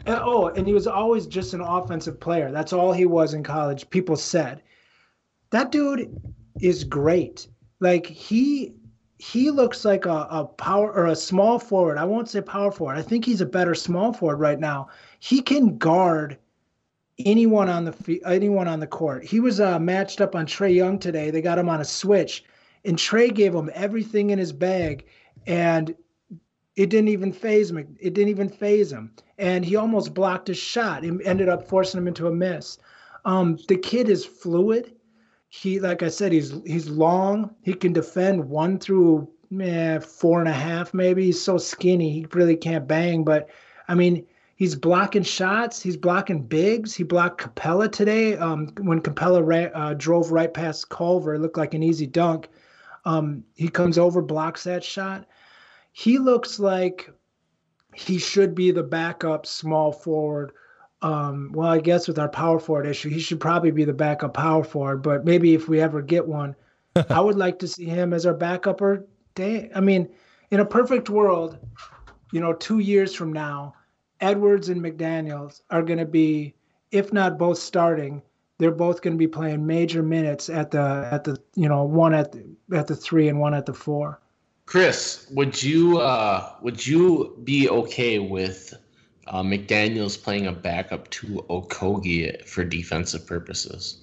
uh, 0.05 0.19
oh, 0.21 0.47
and 0.47 0.65
he 0.65 0.73
was 0.73 0.87
always 0.87 1.27
just 1.27 1.53
an 1.53 1.61
offensive 1.61 2.19
player. 2.19 2.51
That's 2.51 2.73
all 2.73 2.93
he 2.93 3.05
was 3.05 3.33
in 3.33 3.43
college. 3.43 3.89
People 3.89 4.15
said 4.15 4.61
that 5.49 5.71
dude 5.71 6.15
is 6.61 6.83
great. 6.83 7.47
Like 7.79 8.05
he 8.05 8.73
he 9.19 9.49
looks 9.49 9.83
like 9.83 10.05
a, 10.05 10.27
a 10.29 10.45
power 10.45 10.91
or 10.91 11.07
a 11.07 11.15
small 11.15 11.57
forward. 11.59 11.97
I 11.97 12.05
won't 12.05 12.29
say 12.29 12.41
power 12.41 12.71
forward. 12.71 12.97
I 12.97 13.01
think 13.01 13.25
he's 13.25 13.41
a 13.41 13.45
better 13.45 13.73
small 13.73 14.13
forward 14.13 14.39
right 14.39 14.59
now. 14.59 14.89
He 15.19 15.41
can 15.41 15.77
guard 15.77 16.37
anyone 17.25 17.69
on 17.69 17.85
the 17.85 18.21
anyone 18.25 18.67
on 18.67 18.79
the 18.79 18.87
court. 18.87 19.23
He 19.23 19.39
was 19.39 19.59
uh, 19.59 19.79
matched 19.79 20.21
up 20.21 20.35
on 20.35 20.45
Trae 20.45 20.73
Young 20.73 20.99
today. 20.99 21.31
They 21.31 21.41
got 21.41 21.59
him 21.59 21.69
on 21.69 21.81
a 21.81 21.85
switch, 21.85 22.43
and 22.85 22.97
Trae 22.97 23.33
gave 23.33 23.53
him 23.53 23.69
everything 23.73 24.29
in 24.29 24.39
his 24.39 24.53
bag, 24.53 25.05
and 25.45 25.95
it 26.75 26.89
didn't 26.89 27.09
even 27.09 27.31
phase 27.33 27.71
him. 27.71 27.77
It 27.99 28.13
didn't 28.13 28.29
even 28.29 28.49
phase 28.49 28.91
him, 28.91 29.11
and 29.37 29.65
he 29.65 29.75
almost 29.75 30.13
blocked 30.13 30.47
his 30.47 30.57
shot. 30.57 31.03
and 31.03 31.21
ended 31.23 31.49
up 31.49 31.67
forcing 31.67 31.99
him 31.99 32.07
into 32.07 32.27
a 32.27 32.31
miss. 32.31 32.77
Um, 33.25 33.57
the 33.67 33.77
kid 33.77 34.09
is 34.09 34.25
fluid 34.25 34.93
he 35.49 35.79
like 35.79 36.03
I 36.03 36.09
said, 36.09 36.31
he's 36.31 36.53
he's 36.65 36.89
long. 36.89 37.55
He 37.61 37.73
can 37.73 37.93
defend 37.93 38.49
one 38.49 38.79
through 38.79 39.29
eh, 39.59 39.99
four 39.99 40.39
and 40.39 40.49
a 40.49 40.53
half, 40.53 40.93
maybe. 40.93 41.25
He's 41.25 41.41
so 41.41 41.57
skinny, 41.57 42.11
he 42.11 42.27
really 42.33 42.55
can't 42.55 42.87
bang. 42.87 43.23
But 43.23 43.49
I 43.87 43.95
mean, 43.95 44.25
he's 44.57 44.75
blocking 44.75 45.23
shots. 45.23 45.81
He's 45.81 45.95
blocking 45.95 46.43
bigs. 46.43 46.93
He 46.93 47.03
blocked 47.03 47.41
Capela 47.41 47.89
today. 47.89 48.35
Um, 48.35 48.73
when 48.81 49.01
Capela 49.01 49.41
ra- 49.41 49.79
uh, 49.79 49.93
drove 49.93 50.31
right 50.31 50.53
past 50.53 50.89
Culver, 50.89 51.35
it 51.35 51.39
looked 51.39 51.57
like 51.57 51.73
an 51.73 51.83
easy 51.83 52.05
dunk. 52.05 52.49
Um, 53.05 53.45
he 53.55 53.69
comes 53.69 53.97
over, 53.97 54.21
blocks 54.21 54.65
that 54.65 54.83
shot. 54.83 55.25
He 55.93 56.17
looks 56.17 56.59
like 56.59 57.09
he 57.95 58.17
should 58.17 58.53
be 58.53 58.71
the 58.71 58.83
backup 58.83 59.45
small 59.45 59.93
forward 59.93 60.51
um, 61.01 61.51
well, 61.53 61.69
I 61.69 61.79
guess 61.79 62.07
with 62.07 62.17
our 62.17 62.29
power 62.29 62.59
forward 62.59 62.87
issue, 62.87 63.09
he 63.09 63.19
should 63.19 63.39
probably 63.39 63.71
be 63.71 63.85
the 63.85 63.93
backup 63.93 64.33
power 64.33 64.63
forward. 64.63 65.03
But 65.03 65.25
maybe 65.25 65.53
if 65.53 65.67
we 65.69 65.79
ever 65.79 66.01
get 66.01 66.27
one, 66.27 66.55
I 67.09 67.21
would 67.21 67.37
like 67.37 67.59
to 67.59 67.67
see 67.67 67.85
him 67.85 68.13
as 68.13 68.25
our 68.25 68.33
backup. 68.33 68.81
Or 68.81 69.05
day. 69.35 69.69
I 69.75 69.79
mean, 69.79 70.09
in 70.49 70.59
a 70.59 70.65
perfect 70.65 71.09
world, 71.09 71.59
you 72.31 72.41
know, 72.41 72.53
two 72.53 72.79
years 72.79 73.13
from 73.13 73.31
now, 73.31 73.75
Edwards 74.21 74.69
and 74.69 74.81
McDaniels 74.81 75.61
are 75.69 75.83
going 75.83 75.99
to 75.99 76.05
be, 76.05 76.53
if 76.91 77.13
not 77.13 77.37
both 77.37 77.57
starting, 77.57 78.21
they're 78.57 78.71
both 78.71 79.01
going 79.01 79.13
to 79.13 79.17
be 79.17 79.27
playing 79.27 79.65
major 79.65 80.01
minutes 80.01 80.49
at 80.49 80.71
the 80.71 81.07
at 81.11 81.23
the 81.23 81.39
you 81.55 81.69
know 81.69 81.83
one 81.83 82.13
at 82.13 82.31
the, 82.31 82.43
at 82.75 82.87
the 82.87 82.95
three 82.95 83.27
and 83.27 83.39
one 83.39 83.53
at 83.53 83.65
the 83.65 83.73
four. 83.73 84.19
Chris, 84.65 85.27
would 85.31 85.61
you 85.61 85.99
uh, 85.99 86.53
would 86.61 86.85
you 86.85 87.39
be 87.43 87.69
okay 87.69 88.19
with 88.19 88.73
uh, 89.27 89.43
McDaniel's 89.43 90.17
playing 90.17 90.47
a 90.47 90.51
backup 90.51 91.09
to 91.09 91.45
Okogie 91.49 92.43
for 92.45 92.63
defensive 92.63 93.25
purposes. 93.27 94.01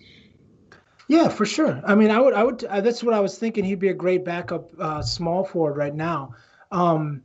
Yeah, 1.09 1.29
for 1.29 1.45
sure. 1.45 1.83
I 1.87 1.95
mean, 1.95 2.11
I 2.11 2.19
would, 2.19 2.35
I 2.35 2.45
would. 2.45 2.65
Uh, 2.65 2.81
that's 2.81 3.03
what 3.03 3.15
I 3.15 3.21
was 3.21 3.39
thinking. 3.39 3.65
He'd 3.65 3.79
be 3.79 3.89
a 3.89 3.95
great 3.95 4.25
backup 4.25 4.71
uh, 4.79 5.03
small 5.03 5.45
forward 5.45 5.77
right 5.77 5.95
now. 5.95 6.35
Um, 6.73 7.23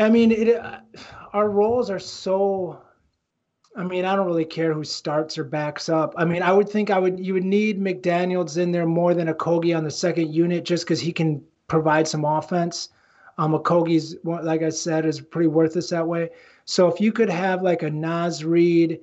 I 0.00 0.08
mean, 0.08 0.32
it. 0.32 0.56
Uh, 0.56 0.80
our 1.32 1.48
roles 1.48 1.90
are 1.90 1.98
so. 1.98 2.80
I 3.76 3.84
mean, 3.84 4.04
I 4.04 4.16
don't 4.16 4.26
really 4.26 4.44
care 4.44 4.72
who 4.72 4.82
starts 4.82 5.38
or 5.38 5.44
backs 5.44 5.88
up. 5.88 6.12
I 6.16 6.24
mean, 6.24 6.42
I 6.42 6.52
would 6.52 6.68
think 6.68 6.90
I 6.90 6.98
would. 6.98 7.24
You 7.24 7.34
would 7.34 7.44
need 7.44 7.80
McDaniel's 7.80 8.56
in 8.56 8.72
there 8.72 8.86
more 8.86 9.14
than 9.14 9.28
Okogie 9.28 9.76
on 9.76 9.84
the 9.84 9.90
second 9.90 10.34
unit, 10.34 10.64
just 10.64 10.84
because 10.84 11.00
he 11.00 11.12
can 11.12 11.42
provide 11.68 12.08
some 12.08 12.24
offense. 12.24 12.88
Um, 13.38 13.52
Okogie's, 13.52 14.16
like 14.24 14.62
I 14.62 14.70
said, 14.70 15.06
is 15.06 15.20
pretty 15.20 15.48
worthless 15.48 15.90
that 15.90 16.06
way. 16.06 16.30
So 16.64 16.88
if 16.88 17.00
you 17.00 17.12
could 17.12 17.30
have 17.30 17.62
like 17.62 17.82
a 17.82 17.90
Naz 17.90 18.44
Reid, 18.44 19.00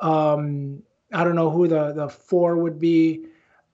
um, 0.00 0.82
I 1.12 1.24
don't 1.24 1.36
know 1.36 1.50
who 1.50 1.68
the 1.68 1.92
the 1.92 2.08
four 2.08 2.56
would 2.56 2.78
be. 2.78 3.26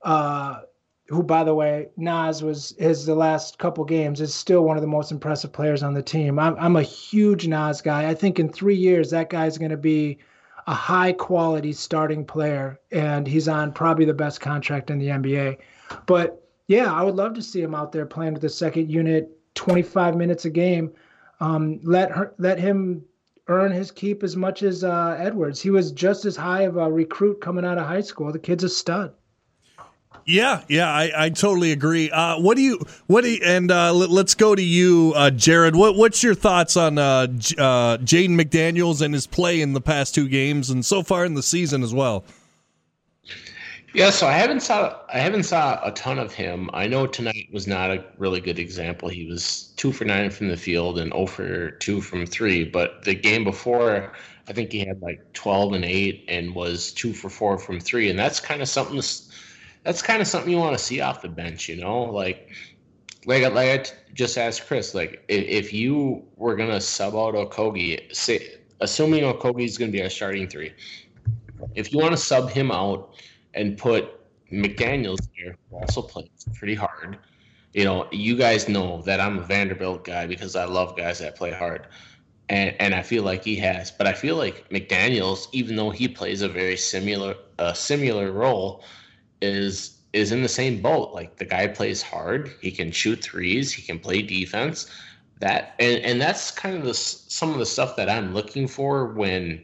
Uh, 0.02 0.60
who, 1.08 1.22
by 1.22 1.42
the 1.42 1.54
way, 1.54 1.88
Naz 1.96 2.42
was 2.42 2.74
his 2.78 3.06
the 3.06 3.14
last 3.14 3.58
couple 3.58 3.84
games 3.84 4.20
is 4.20 4.34
still 4.34 4.62
one 4.62 4.76
of 4.76 4.82
the 4.82 4.88
most 4.88 5.10
impressive 5.10 5.52
players 5.52 5.82
on 5.82 5.94
the 5.94 6.02
team. 6.02 6.38
I'm 6.38 6.54
I'm 6.58 6.76
a 6.76 6.82
huge 6.82 7.48
Naz 7.48 7.80
guy. 7.80 8.08
I 8.08 8.14
think 8.14 8.38
in 8.38 8.50
three 8.50 8.76
years 8.76 9.10
that 9.10 9.30
guy's 9.30 9.56
going 9.56 9.70
to 9.70 9.76
be 9.76 10.18
a 10.66 10.74
high 10.74 11.12
quality 11.12 11.72
starting 11.72 12.26
player, 12.26 12.78
and 12.92 13.26
he's 13.26 13.48
on 13.48 13.72
probably 13.72 14.04
the 14.04 14.12
best 14.12 14.40
contract 14.42 14.90
in 14.90 14.98
the 14.98 15.06
NBA. 15.06 15.56
But 16.04 16.46
yeah, 16.66 16.92
I 16.92 17.02
would 17.02 17.16
love 17.16 17.32
to 17.34 17.42
see 17.42 17.62
him 17.62 17.74
out 17.74 17.90
there 17.90 18.04
playing 18.04 18.34
with 18.34 18.42
the 18.42 18.50
second 18.50 18.90
unit, 18.90 19.30
25 19.54 20.14
minutes 20.14 20.44
a 20.44 20.50
game. 20.50 20.92
Um, 21.40 21.80
let 21.82 22.10
her 22.10 22.34
let 22.36 22.58
him 22.58 23.02
earn 23.46 23.72
his 23.72 23.90
keep 23.90 24.22
as 24.22 24.36
much 24.36 24.62
as 24.62 24.84
uh, 24.84 25.16
Edwards. 25.18 25.62
He 25.62 25.70
was 25.70 25.90
just 25.90 26.26
as 26.26 26.36
high 26.36 26.62
of 26.62 26.76
a 26.76 26.92
recruit 26.92 27.40
coming 27.40 27.64
out 27.64 27.78
of 27.78 27.86
high 27.86 28.02
school. 28.02 28.30
The 28.30 28.38
kid's 28.38 28.64
a 28.64 28.68
stud. 28.68 29.14
Yeah, 30.28 30.60
yeah, 30.68 30.92
I, 30.92 31.10
I 31.16 31.30
totally 31.30 31.72
agree. 31.72 32.10
Uh, 32.10 32.38
what 32.38 32.58
do 32.58 32.62
you, 32.62 32.78
what 33.06 33.24
do 33.24 33.30
you, 33.30 33.40
and 33.42 33.70
uh, 33.70 33.94
let, 33.94 34.26
us 34.26 34.34
go 34.34 34.54
to 34.54 34.62
you, 34.62 35.14
uh, 35.16 35.30
Jared. 35.30 35.74
What, 35.74 35.96
what's 35.96 36.22
your 36.22 36.34
thoughts 36.34 36.76
on 36.76 36.98
uh, 36.98 37.28
J- 37.28 37.56
uh, 37.56 37.96
Jaden 37.96 38.38
McDaniels 38.38 39.00
and 39.00 39.14
his 39.14 39.26
play 39.26 39.62
in 39.62 39.72
the 39.72 39.80
past 39.80 40.14
two 40.14 40.28
games 40.28 40.68
and 40.68 40.84
so 40.84 41.02
far 41.02 41.24
in 41.24 41.32
the 41.32 41.42
season 41.42 41.82
as 41.82 41.94
well? 41.94 42.26
Yeah, 43.94 44.10
so 44.10 44.26
I 44.26 44.32
haven't 44.32 44.60
saw 44.60 44.98
I 45.08 45.18
haven't 45.18 45.44
saw 45.44 45.80
a 45.82 45.92
ton 45.92 46.18
of 46.18 46.34
him. 46.34 46.68
I 46.74 46.86
know 46.86 47.06
tonight 47.06 47.48
was 47.50 47.66
not 47.66 47.90
a 47.90 48.04
really 48.18 48.42
good 48.42 48.58
example. 48.58 49.08
He 49.08 49.24
was 49.24 49.72
two 49.76 49.92
for 49.92 50.04
nine 50.04 50.28
from 50.28 50.48
the 50.48 50.58
field 50.58 50.98
and 50.98 51.10
0 51.10 51.24
for 51.24 51.70
two 51.70 52.02
from 52.02 52.26
three. 52.26 52.64
But 52.64 53.02
the 53.02 53.14
game 53.14 53.44
before, 53.44 54.12
I 54.46 54.52
think 54.52 54.72
he 54.72 54.80
had 54.80 55.00
like 55.00 55.32
12 55.32 55.72
and 55.72 55.86
eight 55.86 56.26
and 56.28 56.54
was 56.54 56.92
two 56.92 57.14
for 57.14 57.30
four 57.30 57.56
from 57.56 57.80
three. 57.80 58.10
And 58.10 58.18
that's 58.18 58.40
kind 58.40 58.60
of 58.60 58.68
something. 58.68 59.00
That's 59.84 60.02
kind 60.02 60.20
of 60.20 60.28
something 60.28 60.50
you 60.50 60.58
want 60.58 60.76
to 60.76 60.82
see 60.82 61.00
off 61.00 61.22
the 61.22 61.28
bench, 61.28 61.68
you 61.68 61.76
know, 61.76 62.04
like. 62.04 62.50
Like, 63.26 63.42
like 63.52 63.68
I 63.68 63.84
just 64.14 64.38
asked 64.38 64.66
Chris, 64.66 64.94
like 64.94 65.22
if, 65.28 65.44
if 65.44 65.72
you 65.72 66.24
were 66.36 66.56
gonna 66.56 66.80
sub 66.80 67.14
out 67.14 67.34
Okogie, 67.34 68.14
say 68.14 68.54
assuming 68.80 69.24
Okogie 69.24 69.66
is 69.66 69.76
gonna 69.76 69.92
be 69.92 70.02
our 70.02 70.08
starting 70.08 70.48
three, 70.48 70.72
if 71.74 71.92
you 71.92 71.98
want 71.98 72.12
to 72.12 72.16
sub 72.16 72.48
him 72.48 72.70
out 72.70 73.14
and 73.54 73.76
put 73.76 74.14
McDaniels 74.50 75.28
here, 75.34 75.56
who 75.70 75.76
also 75.76 76.02
plays 76.02 76.28
pretty 76.54 76.74
hard. 76.74 77.18
You 77.74 77.84
know, 77.84 78.06
you 78.10 78.36
guys 78.36 78.68
know 78.68 79.02
that 79.02 79.20
I'm 79.20 79.38
a 79.38 79.42
Vanderbilt 79.42 80.04
guy 80.04 80.26
because 80.26 80.56
I 80.56 80.64
love 80.64 80.96
guys 80.96 81.18
that 81.18 81.36
play 81.36 81.52
hard. 81.52 81.86
And, 82.48 82.74
and 82.80 82.94
I 82.94 83.02
feel 83.02 83.24
like 83.24 83.44
he 83.44 83.56
has, 83.56 83.90
but 83.90 84.06
I 84.06 84.14
feel 84.14 84.36
like 84.36 84.66
McDaniels, 84.70 85.48
even 85.52 85.76
though 85.76 85.90
he 85.90 86.08
plays 86.08 86.40
a 86.40 86.48
very 86.48 86.78
similar 86.78 87.34
a 87.58 87.74
similar 87.74 88.32
role, 88.32 88.84
is 89.40 89.98
is 90.12 90.32
in 90.32 90.42
the 90.42 90.48
same 90.48 90.80
boat. 90.80 91.12
Like 91.12 91.36
the 91.36 91.44
guy 91.44 91.66
plays 91.66 92.02
hard, 92.02 92.50
he 92.60 92.70
can 92.70 92.90
shoot 92.90 93.22
threes, 93.22 93.72
he 93.72 93.82
can 93.82 93.98
play 93.98 94.22
defense. 94.22 94.90
That 95.40 95.74
and 95.78 96.02
and 96.04 96.20
that's 96.20 96.50
kind 96.50 96.76
of 96.76 96.84
the 96.84 96.94
some 96.94 97.52
of 97.52 97.58
the 97.58 97.66
stuff 97.66 97.96
that 97.96 98.08
I'm 98.08 98.34
looking 98.34 98.66
for 98.66 99.12
when 99.12 99.62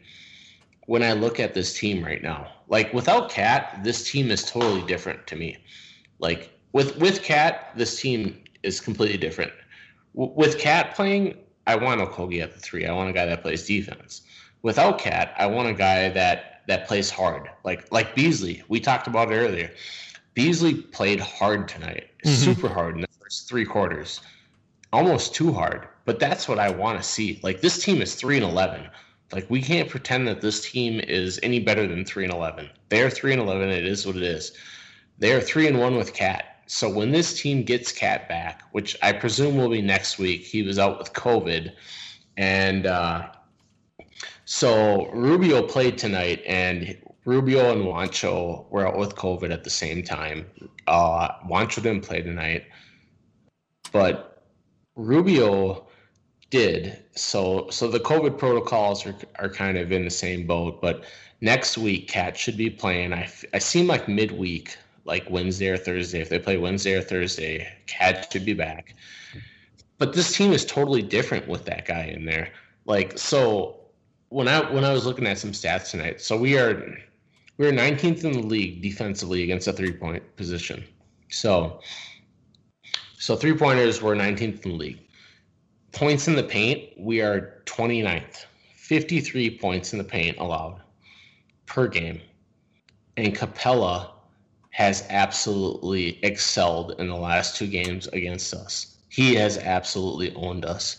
when 0.87 1.03
I 1.03 1.13
look 1.13 1.39
at 1.39 1.53
this 1.53 1.77
team 1.77 2.03
right 2.03 2.21
now. 2.21 2.51
Like 2.67 2.93
without 2.93 3.29
KAT, 3.29 3.83
this 3.83 4.09
team 4.09 4.31
is 4.31 4.49
totally 4.49 4.85
different 4.87 5.27
to 5.27 5.35
me. 5.35 5.57
Like 6.19 6.51
with 6.73 6.97
with 6.97 7.23
KAT, 7.23 7.71
this 7.75 7.99
team 7.99 8.43
is 8.63 8.79
completely 8.79 9.17
different. 9.17 9.51
W- 10.15 10.33
with 10.35 10.59
KAT 10.59 10.95
playing, 10.95 11.37
I 11.67 11.75
want 11.75 12.01
Okogie 12.01 12.41
at 12.41 12.53
the 12.53 12.59
three. 12.59 12.85
I 12.85 12.93
want 12.93 13.09
a 13.09 13.13
guy 13.13 13.25
that 13.25 13.41
plays 13.41 13.65
defense. 13.65 14.21
Without 14.65 14.97
KAT, 14.97 15.31
I 15.37 15.45
want 15.45 15.69
a 15.69 15.75
guy 15.75 16.09
that 16.09 16.63
that 16.65 16.87
plays 16.87 17.11
hard. 17.11 17.51
Like 17.63 17.91
like 17.91 18.15
Beasley. 18.15 18.63
We 18.67 18.79
talked 18.79 19.05
about 19.05 19.31
it 19.31 19.35
earlier. 19.35 19.69
Beasley 20.33 20.73
played 20.73 21.19
hard 21.19 21.67
tonight, 21.67 22.09
mm-hmm. 22.25 22.33
super 22.33 22.67
hard 22.67 22.95
in 22.95 23.01
the 23.01 23.07
first 23.21 23.47
three 23.47 23.63
quarters, 23.63 24.21
almost 24.91 25.35
too 25.35 25.53
hard. 25.53 25.87
But 26.05 26.19
that's 26.19 26.47
what 26.47 26.57
I 26.57 26.71
want 26.71 26.97
to 26.97 27.07
see. 27.07 27.39
Like 27.43 27.61
this 27.61 27.83
team 27.83 28.01
is 28.01 28.15
three 28.15 28.37
and 28.37 28.43
eleven. 28.43 28.89
Like 29.31 29.47
we 29.51 29.61
can't 29.61 29.87
pretend 29.87 30.27
that 30.29 30.41
this 30.41 30.67
team 30.67 30.99
is 30.99 31.39
any 31.43 31.59
better 31.59 31.85
than 31.85 32.03
three 32.03 32.23
and 32.23 32.33
eleven. 32.33 32.67
They 32.89 33.03
are 33.03 33.09
three 33.11 33.33
and 33.33 33.41
eleven. 33.43 33.69
It 33.69 33.85
is 33.85 34.07
what 34.07 34.15
it 34.15 34.23
is. 34.23 34.53
They 35.19 35.33
are 35.33 35.41
three 35.41 35.67
and 35.67 35.79
one 35.79 35.95
with 35.95 36.15
KAT. 36.15 36.63
So 36.65 36.89
when 36.89 37.11
this 37.11 37.39
team 37.39 37.61
gets 37.61 37.91
KAT 37.91 38.27
back, 38.27 38.63
which 38.71 38.97
I 39.03 39.13
presume 39.13 39.57
will 39.57 39.69
be 39.69 39.83
next 39.83 40.17
week, 40.17 40.41
he 40.41 40.63
was 40.63 40.79
out 40.79 40.97
with 40.97 41.13
COVID, 41.13 41.71
and 42.35 42.87
uh, 42.87 43.27
so 44.45 45.09
Rubio 45.11 45.61
played 45.61 45.97
tonight, 45.97 46.41
and 46.45 46.97
Rubio 47.25 47.71
and 47.71 47.83
Juancho 47.83 48.69
were 48.69 48.87
out 48.87 48.97
with 48.97 49.15
COVID 49.15 49.51
at 49.51 49.63
the 49.63 49.69
same 49.69 50.03
time. 50.03 50.45
Uh, 50.87 51.29
Juancho 51.47 51.81
didn't 51.81 52.05
play 52.05 52.21
tonight, 52.21 52.65
but 53.91 54.43
Rubio 54.95 55.87
did. 56.49 57.03
So 57.15 57.67
so 57.69 57.87
the 57.87 57.99
COVID 57.99 58.37
protocols 58.37 59.05
are, 59.05 59.15
are 59.39 59.49
kind 59.49 59.77
of 59.77 59.91
in 59.91 60.05
the 60.05 60.11
same 60.11 60.45
boat. 60.45 60.81
But 60.81 61.05
next 61.41 61.77
week, 61.77 62.07
KAT 62.07 62.37
should 62.37 62.57
be 62.57 62.69
playing. 62.69 63.13
I, 63.13 63.29
I 63.53 63.59
seem 63.59 63.87
like 63.87 64.07
midweek, 64.07 64.77
like 65.05 65.29
Wednesday 65.29 65.69
or 65.69 65.77
Thursday. 65.77 66.21
If 66.21 66.29
they 66.29 66.39
play 66.39 66.57
Wednesday 66.57 66.93
or 66.93 67.01
Thursday, 67.01 67.67
KAT 67.87 68.31
should 68.31 68.45
be 68.45 68.53
back. 68.53 68.95
But 69.97 70.13
this 70.13 70.35
team 70.35 70.51
is 70.51 70.65
totally 70.65 71.01
different 71.01 71.47
with 71.47 71.65
that 71.65 71.85
guy 71.85 72.05
in 72.05 72.25
there. 72.25 72.49
Like 72.85 73.17
so, 73.17 73.84
when 74.35 74.49
I 74.49 74.69
when 74.69 74.83
I 74.83 74.91
was 74.91 75.05
looking 75.05 75.25
at 75.27 75.37
some 75.37 75.53
stats 75.53 75.91
tonight, 75.91 76.19
so 76.19 76.35
we 76.35 76.57
are 76.57 76.97
we 77.55 77.65
are 77.67 77.71
19th 77.71 78.25
in 78.25 78.33
the 78.33 78.41
league 78.45 78.81
defensively 78.81 79.43
against 79.43 79.69
a 79.69 79.71
three 79.71 79.93
point 79.93 80.23
position. 80.35 80.83
So 81.29 81.79
So 83.17 83.37
three 83.37 83.55
pointers 83.55 84.01
were 84.01 84.13
19th 84.13 84.65
in 84.65 84.71
the 84.71 84.77
league. 84.77 84.99
Points 85.93 86.27
in 86.27 86.35
the 86.35 86.43
paint, 86.43 86.89
we 86.97 87.21
are 87.21 87.63
29th. 87.65 88.45
53 88.75 89.57
points 89.57 89.93
in 89.93 89.99
the 89.99 90.03
paint 90.03 90.37
allowed 90.37 90.81
per 91.65 91.87
game. 91.87 92.19
And 93.15 93.33
Capela 93.33 94.11
has 94.71 95.07
absolutely 95.09 96.19
excelled 96.23 96.99
in 96.99 97.07
the 97.07 97.15
last 97.15 97.55
two 97.55 97.67
games 97.67 98.07
against 98.07 98.53
us. 98.53 98.97
He 99.07 99.33
has 99.35 99.57
absolutely 99.57 100.35
owned 100.35 100.65
us. 100.65 100.97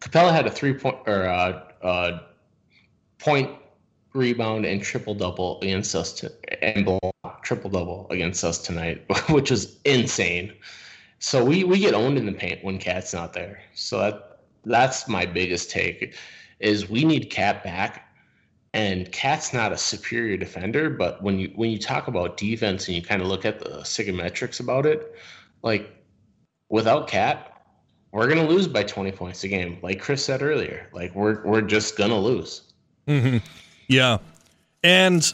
Capela 0.00 0.30
had 0.30 0.46
a 0.46 0.50
three 0.52 0.74
point 0.74 0.98
or 1.06 1.26
uh, 1.26 1.64
uh, 1.82 2.18
point 3.18 3.50
rebound 4.14 4.64
and 4.64 4.82
triple 4.82 5.14
double 5.14 5.60
against 5.60 5.94
us 5.94 6.12
to, 6.14 6.32
and 6.62 6.84
block 6.84 7.42
triple 7.42 7.70
double 7.70 8.06
against 8.10 8.42
us 8.44 8.58
tonight, 8.58 9.04
which 9.30 9.50
is 9.50 9.76
insane. 9.84 10.52
So 11.18 11.44
we 11.44 11.64
we 11.64 11.78
get 11.78 11.94
owned 11.94 12.18
in 12.18 12.26
the 12.26 12.32
paint 12.32 12.62
when 12.62 12.78
KAT's 12.78 13.14
not 13.14 13.32
there. 13.32 13.60
So 13.74 13.98
that 13.98 14.40
that's 14.64 15.08
my 15.08 15.24
biggest 15.24 15.70
take 15.70 16.14
is 16.60 16.88
we 16.88 17.04
need 17.04 17.30
KAT 17.30 17.62
back. 17.62 18.02
And 18.74 19.10
KAT's 19.10 19.54
not 19.54 19.72
a 19.72 19.78
superior 19.78 20.36
defender, 20.36 20.90
but 20.90 21.22
when 21.22 21.38
you 21.38 21.50
when 21.54 21.70
you 21.70 21.78
talk 21.78 22.08
about 22.08 22.36
defense 22.36 22.88
and 22.88 22.96
you 22.96 23.02
kind 23.02 23.22
of 23.22 23.28
look 23.28 23.46
at 23.46 23.58
the 23.58 23.78
psychometrics 23.78 24.60
about 24.60 24.84
it, 24.84 25.14
like 25.62 25.90
without 26.68 27.08
KAT, 27.08 27.52
we're 28.12 28.28
gonna 28.28 28.46
lose 28.46 28.68
by 28.68 28.82
20 28.82 29.12
points 29.12 29.44
a 29.44 29.48
game. 29.48 29.78
Like 29.82 30.00
Chris 30.00 30.22
said 30.22 30.42
earlier, 30.42 30.88
like 30.92 31.14
we're 31.14 31.42
we're 31.44 31.62
just 31.62 31.96
gonna 31.96 32.18
lose. 32.18 32.65
Mm-hmm. 33.06 33.38
Yeah, 33.88 34.18
and 34.82 35.32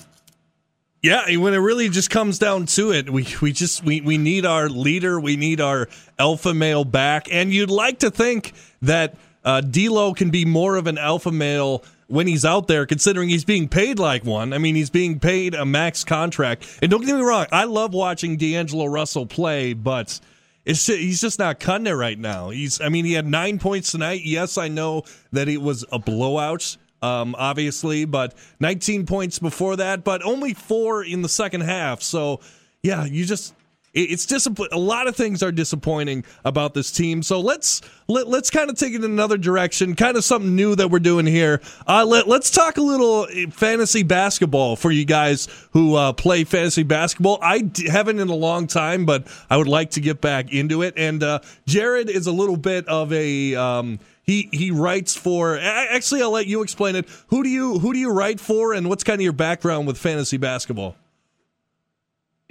yeah, 1.02 1.36
when 1.36 1.54
it 1.54 1.58
really 1.58 1.88
just 1.88 2.10
comes 2.10 2.38
down 2.38 2.66
to 2.66 2.92
it, 2.92 3.10
we 3.10 3.26
we 3.40 3.52
just 3.52 3.84
we 3.84 4.00
we 4.00 4.18
need 4.18 4.46
our 4.46 4.68
leader, 4.68 5.18
we 5.18 5.36
need 5.36 5.60
our 5.60 5.88
alpha 6.18 6.54
male 6.54 6.84
back, 6.84 7.26
and 7.30 7.52
you'd 7.52 7.70
like 7.70 8.00
to 8.00 8.10
think 8.10 8.52
that 8.82 9.16
uh, 9.44 9.60
D'Lo 9.60 10.14
can 10.14 10.30
be 10.30 10.44
more 10.44 10.76
of 10.76 10.86
an 10.86 10.98
alpha 10.98 11.32
male 11.32 11.82
when 12.12 12.26
he's 12.26 12.44
out 12.44 12.68
there, 12.68 12.84
considering 12.84 13.30
he's 13.30 13.44
being 13.44 13.68
paid 13.68 13.98
like 13.98 14.22
one. 14.24 14.52
I 14.52 14.58
mean, 14.58 14.74
he's 14.74 14.90
being 14.90 15.18
paid 15.18 15.54
a 15.54 15.64
max 15.64 16.04
contract. 16.04 16.78
And 16.82 16.90
don't 16.90 17.04
get 17.06 17.16
me 17.16 17.22
wrong, 17.22 17.46
I 17.50 17.64
love 17.64 17.94
watching 17.94 18.36
D'Angelo 18.36 18.84
Russell 18.84 19.24
play, 19.24 19.72
but 19.72 20.20
it's 20.66 20.84
just, 20.84 20.98
he's 20.98 21.22
just 21.22 21.38
not 21.38 21.58
cutting 21.58 21.86
it 21.86 21.92
right 21.92 22.18
now. 22.18 22.50
He's, 22.50 22.82
I 22.82 22.90
mean, 22.90 23.06
he 23.06 23.14
had 23.14 23.26
nine 23.26 23.58
points 23.58 23.92
tonight. 23.92 24.20
Yes, 24.24 24.58
I 24.58 24.68
know 24.68 25.04
that 25.32 25.48
it 25.48 25.62
was 25.62 25.86
a 25.90 25.98
blowout 25.98 26.76
um, 27.02 27.34
obviously, 27.38 28.04
but 28.04 28.34
19 28.60 29.06
points 29.06 29.38
before 29.38 29.76
that, 29.76 30.04
but 30.04 30.24
only 30.24 30.54
four 30.54 31.04
in 31.04 31.22
the 31.22 31.28
second 31.28 31.62
half. 31.62 32.02
So, 32.02 32.40
yeah, 32.82 33.04
you 33.04 33.24
just 33.24 33.54
it's 33.94 34.24
disappointing. 34.24 34.72
A 34.72 34.80
lot 34.80 35.06
of 35.06 35.16
things 35.16 35.42
are 35.42 35.52
disappointing 35.52 36.24
about 36.44 36.72
this 36.72 36.90
team. 36.90 37.22
So 37.22 37.40
let's 37.40 37.82
let, 38.08 38.26
let's 38.26 38.48
kind 38.48 38.70
of 38.70 38.76
take 38.76 38.94
it 38.94 39.04
in 39.04 39.10
another 39.10 39.36
direction. 39.36 39.94
Kind 39.94 40.16
of 40.16 40.24
something 40.24 40.56
new 40.56 40.74
that 40.76 40.90
we're 40.90 40.98
doing 40.98 41.26
here. 41.26 41.60
Uh, 41.86 42.04
let 42.06 42.26
let's 42.26 42.50
talk 42.50 42.78
a 42.78 42.82
little 42.82 43.26
fantasy 43.50 44.02
basketball 44.02 44.76
for 44.76 44.90
you 44.90 45.04
guys 45.04 45.48
who 45.72 45.94
uh, 45.96 46.12
play 46.14 46.44
fantasy 46.44 46.84
basketball. 46.84 47.38
I 47.42 47.70
haven't 47.86 48.18
in 48.18 48.28
a 48.28 48.34
long 48.34 48.66
time, 48.66 49.04
but 49.04 49.26
I 49.50 49.58
would 49.58 49.68
like 49.68 49.90
to 49.92 50.00
get 50.00 50.20
back 50.20 50.52
into 50.52 50.82
it. 50.82 50.94
And 50.96 51.22
uh, 51.22 51.40
Jared 51.66 52.08
is 52.08 52.26
a 52.26 52.32
little 52.32 52.56
bit 52.56 52.88
of 52.88 53.12
a 53.12 53.54
um, 53.56 53.98
he 54.22 54.48
he 54.52 54.70
writes 54.70 55.16
for. 55.16 55.58
Actually, 55.58 56.22
I'll 56.22 56.30
let 56.30 56.46
you 56.46 56.62
explain 56.62 56.96
it. 56.96 57.08
Who 57.28 57.42
do 57.42 57.48
you 57.48 57.78
who 57.78 57.92
do 57.92 57.98
you 57.98 58.10
write 58.10 58.40
for, 58.40 58.72
and 58.72 58.88
what's 58.88 59.04
kind 59.04 59.20
of 59.20 59.22
your 59.22 59.32
background 59.32 59.86
with 59.86 59.98
fantasy 59.98 60.36
basketball? 60.36 60.96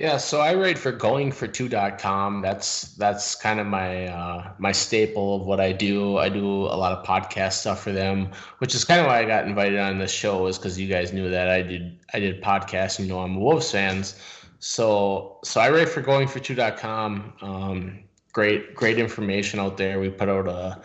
Yeah, 0.01 0.17
so 0.17 0.41
I 0.41 0.55
write 0.55 0.79
for 0.79 0.91
goingfor2.com. 0.91 2.41
That's 2.41 2.95
that's 2.95 3.35
kind 3.35 3.59
of 3.59 3.67
my 3.67 4.07
uh, 4.07 4.51
my 4.57 4.71
staple 4.71 5.35
of 5.35 5.45
what 5.45 5.59
I 5.59 5.73
do. 5.73 6.17
I 6.17 6.27
do 6.27 6.43
a 6.43 6.75
lot 6.75 6.91
of 6.91 7.05
podcast 7.05 7.53
stuff 7.53 7.83
for 7.83 7.91
them, 7.91 8.31
which 8.57 8.73
is 8.73 8.83
kind 8.83 8.99
of 8.99 9.05
why 9.05 9.19
I 9.19 9.25
got 9.25 9.45
invited 9.45 9.77
on 9.77 9.99
this 9.99 10.11
show 10.11 10.47
is 10.47 10.57
because 10.57 10.79
you 10.79 10.87
guys 10.87 11.13
knew 11.13 11.29
that 11.29 11.49
I 11.49 11.61
did 11.61 11.99
I 12.15 12.19
did 12.19 12.41
podcasts. 12.41 12.99
You 12.99 13.05
know, 13.05 13.19
I'm 13.19 13.39
Wolves 13.39 13.69
fans, 13.69 14.19
so 14.57 15.37
so 15.43 15.61
I 15.61 15.69
write 15.69 15.89
for 15.89 16.01
goingfor2.com. 16.01 17.33
Um, 17.41 17.99
great 18.33 18.73
great 18.73 18.97
information 18.97 19.59
out 19.59 19.77
there. 19.77 19.99
We 19.99 20.09
put 20.09 20.29
out 20.29 20.47
a 20.47 20.81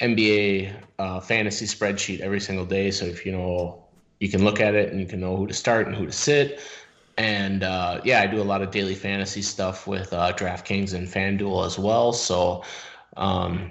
NBA 0.00 0.74
uh, 0.98 1.20
fantasy 1.20 1.66
spreadsheet 1.66 2.20
every 2.20 2.40
single 2.40 2.64
day. 2.64 2.90
So 2.90 3.04
if 3.04 3.24
you 3.26 3.32
know, 3.32 3.84
you 4.18 4.28
can 4.28 4.44
look 4.44 4.60
at 4.60 4.74
it 4.74 4.90
and 4.90 5.00
you 5.00 5.06
can 5.06 5.20
know 5.20 5.36
who 5.36 5.46
to 5.46 5.54
start 5.54 5.86
and 5.86 5.96
who 5.96 6.06
to 6.06 6.12
sit. 6.12 6.60
And 7.18 7.62
uh, 7.62 8.00
yeah, 8.04 8.20
I 8.20 8.26
do 8.26 8.40
a 8.40 8.44
lot 8.44 8.62
of 8.62 8.70
daily 8.70 8.94
fantasy 8.94 9.42
stuff 9.42 9.86
with 9.86 10.12
uh, 10.12 10.32
DraftKings 10.32 10.94
and 10.94 11.06
FanDuel 11.06 11.66
as 11.66 11.78
well. 11.78 12.12
So 12.12 12.64
um, 13.16 13.70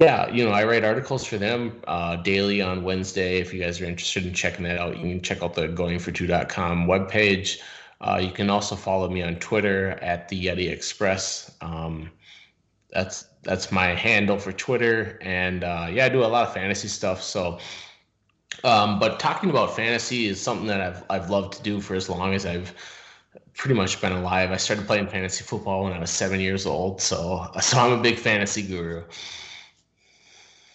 yeah, 0.00 0.30
you 0.30 0.44
know, 0.44 0.52
I 0.52 0.64
write 0.64 0.84
articles 0.84 1.24
for 1.24 1.38
them 1.38 1.80
uh, 1.88 2.16
daily 2.16 2.62
on 2.62 2.84
Wednesday. 2.84 3.38
If 3.38 3.52
you 3.52 3.60
guys 3.60 3.80
are 3.80 3.84
interested 3.84 4.26
in 4.26 4.32
checking 4.32 4.64
that 4.64 4.78
out, 4.78 4.96
you 4.96 5.02
can 5.02 5.20
check 5.20 5.42
out 5.42 5.54
the 5.54 5.68
goingfor2.com 5.68 6.86
webpage. 6.86 7.58
Uh, 8.00 8.20
you 8.22 8.30
can 8.30 8.48
also 8.48 8.76
follow 8.76 9.08
me 9.08 9.22
on 9.22 9.36
Twitter 9.36 9.90
at 10.00 10.28
the 10.28 10.46
Yeti 10.46 10.70
Express. 10.70 11.50
Um, 11.60 12.10
that's 12.90 13.26
that's 13.42 13.70
my 13.70 13.88
handle 13.94 14.38
for 14.38 14.52
Twitter, 14.52 15.18
and 15.22 15.64
uh, 15.64 15.88
yeah, 15.90 16.06
I 16.06 16.08
do 16.08 16.24
a 16.24 16.26
lot 16.26 16.46
of 16.46 16.54
fantasy 16.54 16.88
stuff. 16.88 17.22
So, 17.22 17.58
um, 18.64 18.98
but 18.98 19.20
talking 19.20 19.50
about 19.50 19.76
fantasy 19.76 20.26
is 20.26 20.40
something 20.40 20.66
that 20.66 20.80
I've 20.80 21.04
I've 21.10 21.30
loved 21.30 21.54
to 21.54 21.62
do 21.62 21.80
for 21.80 21.94
as 21.94 22.08
long 22.08 22.34
as 22.34 22.46
I've 22.46 22.74
pretty 23.54 23.74
much 23.74 24.00
been 24.00 24.12
alive. 24.12 24.50
I 24.50 24.56
started 24.56 24.86
playing 24.86 25.08
fantasy 25.08 25.44
football 25.44 25.84
when 25.84 25.92
I 25.92 25.98
was 25.98 26.10
seven 26.10 26.40
years 26.40 26.66
old, 26.66 27.00
so 27.00 27.50
so 27.60 27.78
I'm 27.78 27.98
a 27.98 28.02
big 28.02 28.18
fantasy 28.18 28.62
guru. 28.62 29.04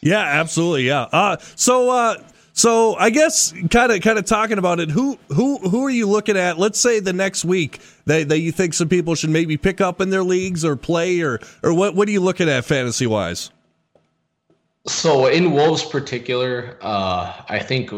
Yeah, 0.02 0.20
absolutely. 0.20 0.84
Yeah. 0.84 1.04
Uh, 1.04 1.38
so 1.56 1.90
uh, 1.90 2.22
so 2.54 2.96
I 2.96 3.10
guess 3.10 3.52
kind 3.72 3.92
of 3.92 4.02
kind 4.02 4.20
of 4.20 4.26
talking 4.26 4.60
about 4.60 4.80
it. 4.80 4.92
Who 4.92 5.18
who 5.30 5.58
who 5.58 5.86
are 5.86 5.90
you 5.90 6.08
looking 6.08 6.38
at? 6.38 6.60
Let's 6.60 6.80
say 6.80 7.00
the 7.00 7.12
next 7.12 7.44
week 7.44 7.82
that, 8.06 8.30
that 8.30 8.40
you 8.40 8.52
think 8.52 8.76
some 8.76 8.88
people 8.88 9.16
should 9.16 9.32
maybe 9.32 9.58
pick 9.58 9.82
up 9.82 10.00
in 10.00 10.12
their 10.12 10.24
leagues 10.24 10.64
or 10.64 10.76
play 10.76 11.22
or 11.22 11.40
or 11.64 11.74
what 11.74 11.96
what 11.96 12.08
are 12.08 12.12
you 12.12 12.22
looking 12.22 12.48
at 12.48 12.64
fantasy 12.64 13.08
wise? 13.08 13.50
So 14.86 15.26
in 15.28 15.52
Wolves 15.54 15.84
particular, 15.84 16.78
uh, 16.82 17.34
I 17.50 17.58
think 17.58 17.92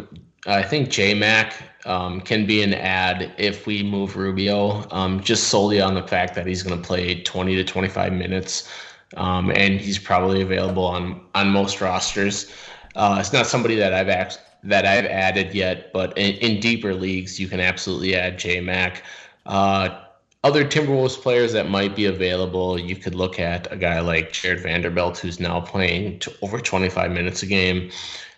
I 0.48 0.64
think 0.64 0.90
J 0.90 1.14
Mac 1.16 1.56
um, 1.86 2.22
can 2.22 2.46
be 2.46 2.62
an 2.62 2.74
ad 2.74 3.34
if 3.38 3.68
we 3.68 3.84
move 3.84 4.16
Rubio, 4.16 4.88
um, 4.92 5.20
just 5.20 5.50
solely 5.50 5.82
on 5.82 5.96
the 5.96 6.08
fact 6.08 6.34
that 6.36 6.46
he's 6.46 6.64
going 6.64 6.80
to 6.80 6.88
play 6.88 7.22
20 7.22 7.56
to 7.56 7.64
25 7.64 8.14
minutes, 8.14 8.70
um, 9.18 9.52
and 9.52 9.82
he's 9.82 10.00
probably 10.00 10.42
available 10.42 10.86
on 10.86 11.20
on 11.36 11.50
most 11.50 11.82
rosters. 11.82 12.50
Uh, 12.96 13.18
it's 13.20 13.34
not 13.34 13.46
somebody 13.46 13.76
that 13.76 13.94
I've 13.94 14.10
act- 14.10 14.40
that 14.64 14.86
I've 14.86 15.06
added 15.06 15.54
yet, 15.54 15.94
but 15.94 16.18
in, 16.18 16.36
in 16.36 16.60
deeper 16.60 16.94
leagues, 16.94 17.40
you 17.40 17.48
can 17.48 17.60
absolutely 17.60 18.16
add 18.16 18.40
J 18.40 18.62
Mac. 18.62 19.04
Uh, 19.46 20.02
other 20.44 20.64
Timberwolves 20.64 21.20
players 21.20 21.54
that 21.54 21.70
might 21.70 21.96
be 21.96 22.06
available, 22.06 22.80
you 22.80 22.96
could 22.96 23.16
look 23.16 23.40
at 23.40 23.72
a 23.72 23.76
guy 23.76 24.00
like 24.00 24.32
Jared 24.32 24.62
Vanderbilt, 24.62 25.18
who's 25.18 25.40
now 25.40 25.60
playing 25.60 26.22
over 26.44 26.60
25 26.60 27.12
minutes 27.12 27.42
a 27.42 27.48
game. 27.48 27.90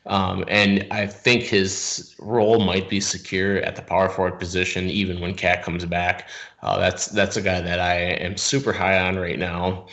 Um, 0.05 0.45
and 0.47 0.87
I 0.89 1.05
think 1.05 1.43
his 1.43 2.15
role 2.17 2.59
might 2.59 2.89
be 2.89 3.01
secure 3.01 3.57
at 3.57 3.75
the 3.75 3.81
power 3.81 4.07
forward 4.07 4.39
position, 4.39 4.89
even 4.89 5.19
when 5.19 5.35
KAT 5.35 5.63
comes 5.63 5.83
back. 5.83 6.29
Uh, 6.63 6.79
that's 6.79 7.07
that's 7.07 7.35
a 7.35 7.41
guy 7.41 7.59
that 7.59 7.79
I 7.79 7.95
am 7.95 8.37
super 8.37 8.71
high 8.71 8.99
on 8.99 9.17
right 9.17 9.37
now. 9.37 9.87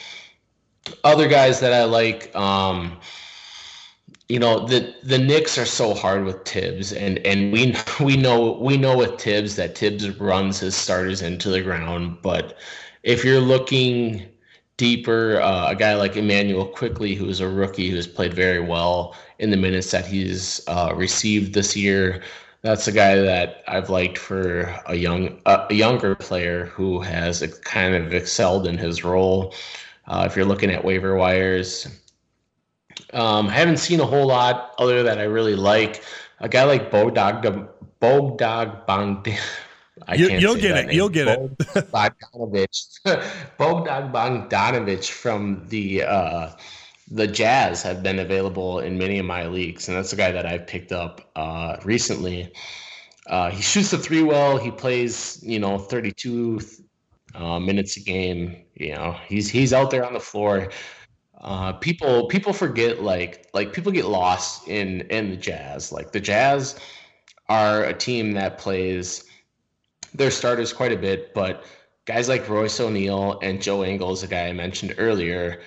Other 1.02 1.26
guys 1.26 1.58
that 1.60 1.72
I 1.72 1.82
like, 1.84 2.34
um, 2.36 2.96
you 4.28 4.38
know 4.38 4.66
the 4.66 4.94
the 5.02 5.18
Knicks 5.18 5.58
are 5.58 5.66
so 5.66 5.94
hard 5.94 6.24
with 6.24 6.44
Thibs, 6.46 6.92
and 6.92 7.18
and 7.26 7.52
we 7.52 7.74
we 8.00 8.16
know 8.16 8.52
we 8.52 8.76
know 8.76 8.96
with 8.96 9.20
Thibs 9.20 9.56
that 9.56 9.76
Thibs 9.76 10.08
runs 10.18 10.60
his 10.60 10.74
starters 10.74 11.22
into 11.22 11.50
the 11.50 11.62
ground. 11.62 12.18
But 12.22 12.56
if 13.02 13.24
you're 13.24 13.40
looking 13.40 14.26
deeper, 14.76 15.40
uh, 15.40 15.70
a 15.70 15.74
guy 15.76 15.94
like 15.94 16.16
Immanuel 16.16 16.66
Quickley, 16.66 17.14
who 17.14 17.28
is 17.28 17.40
a 17.40 17.48
rookie 17.48 17.90
who 17.90 17.96
has 17.96 18.06
played 18.06 18.34
very 18.34 18.60
well 18.60 19.14
in 19.38 19.50
the 19.50 19.56
minutes 19.56 19.90
that 19.92 20.06
he's 20.06 20.60
uh, 20.68 20.92
received 20.96 21.54
this 21.54 21.76
year, 21.76 22.22
that's 22.62 22.88
a 22.88 22.92
guy 22.92 23.16
that 23.16 23.62
I've 23.68 23.90
liked 23.90 24.16
for 24.18 24.74
a 24.86 24.94
young 24.94 25.40
a 25.46 25.74
younger 25.74 26.14
player 26.14 26.66
who 26.66 27.00
has 27.00 27.42
kind 27.62 27.94
of 27.94 28.14
excelled 28.14 28.66
in 28.66 28.78
his 28.78 29.04
role. 29.04 29.54
Uh, 30.06 30.24
if 30.26 30.36
you're 30.36 30.44
looking 30.46 30.70
at 30.70 30.84
waiver 30.84 31.14
wires, 31.16 31.86
um, 33.14 33.48
I 33.48 33.52
haven't 33.52 33.78
seen 33.78 34.00
a 34.00 34.06
whole 34.06 34.26
lot 34.26 34.74
other 34.78 35.02
that 35.02 35.18
I 35.18 35.24
really 35.24 35.54
like. 35.54 36.02
A 36.40 36.48
guy 36.48 36.64
like 36.64 36.90
Bogdag 36.90 37.68
Bogdag 38.00 38.86
Bang. 38.86 39.24
I 40.08 40.16
you, 40.16 40.48
will 40.48 40.56
get 40.56 40.76
it. 40.76 40.86
Name. 40.86 40.96
You'll 40.96 41.08
get 41.08 41.26
Bog- 41.26 41.56
it. 41.60 41.92
Bogdanovich. 41.92 43.00
Bogdag 43.58 44.12
Bogdanovich 44.12 45.10
from 45.10 45.66
the 45.68 46.02
uh, 46.02 46.50
the 47.10 47.26
Jazz 47.26 47.82
have 47.82 48.02
been 48.02 48.18
available 48.18 48.80
in 48.80 48.98
many 48.98 49.18
of 49.18 49.26
my 49.26 49.46
leagues, 49.46 49.88
and 49.88 49.96
that's 49.96 50.12
a 50.12 50.16
guy 50.16 50.32
that 50.32 50.46
I've 50.46 50.66
picked 50.66 50.92
up 50.92 51.20
uh, 51.36 51.76
recently. 51.84 52.52
Uh, 53.26 53.50
he 53.50 53.62
shoots 53.62 53.92
the 53.92 53.98
three 53.98 54.22
well. 54.22 54.58
He 54.58 54.70
plays, 54.70 55.40
you 55.42 55.58
know, 55.58 55.78
32 55.78 56.60
uh, 57.34 57.58
minutes 57.58 57.96
a 57.96 58.00
game. 58.00 58.64
You 58.74 58.94
know, 58.94 59.16
he's 59.26 59.48
he's 59.48 59.72
out 59.72 59.90
there 59.90 60.04
on 60.04 60.12
the 60.12 60.20
floor 60.20 60.70
Uh, 61.44 61.72
people 61.74 62.26
people 62.26 62.52
forget 62.52 63.02
like 63.02 63.46
like 63.52 63.72
people 63.72 63.92
get 63.92 64.06
lost 64.06 64.66
in 64.66 65.02
in 65.02 65.30
the 65.30 65.36
Jazz. 65.36 65.92
Like 65.92 66.12
the 66.12 66.20
Jazz 66.20 66.76
are 67.48 67.84
a 67.84 67.92
team 67.92 68.32
that 68.32 68.56
plays 68.56 69.24
their 70.14 70.30
starters 70.30 70.72
quite 70.72 70.92
a 70.92 70.96
bit, 70.96 71.34
but 71.34 71.64
guys 72.06 72.28
like 72.28 72.48
Royce 72.48 72.80
O'Neale 72.80 73.38
and 73.42 73.60
Joe 73.60 73.84
Ingles, 73.84 74.22
a 74.22 74.26
guy 74.26 74.46
I 74.46 74.52
mentioned 74.52 74.94
earlier, 74.96 75.60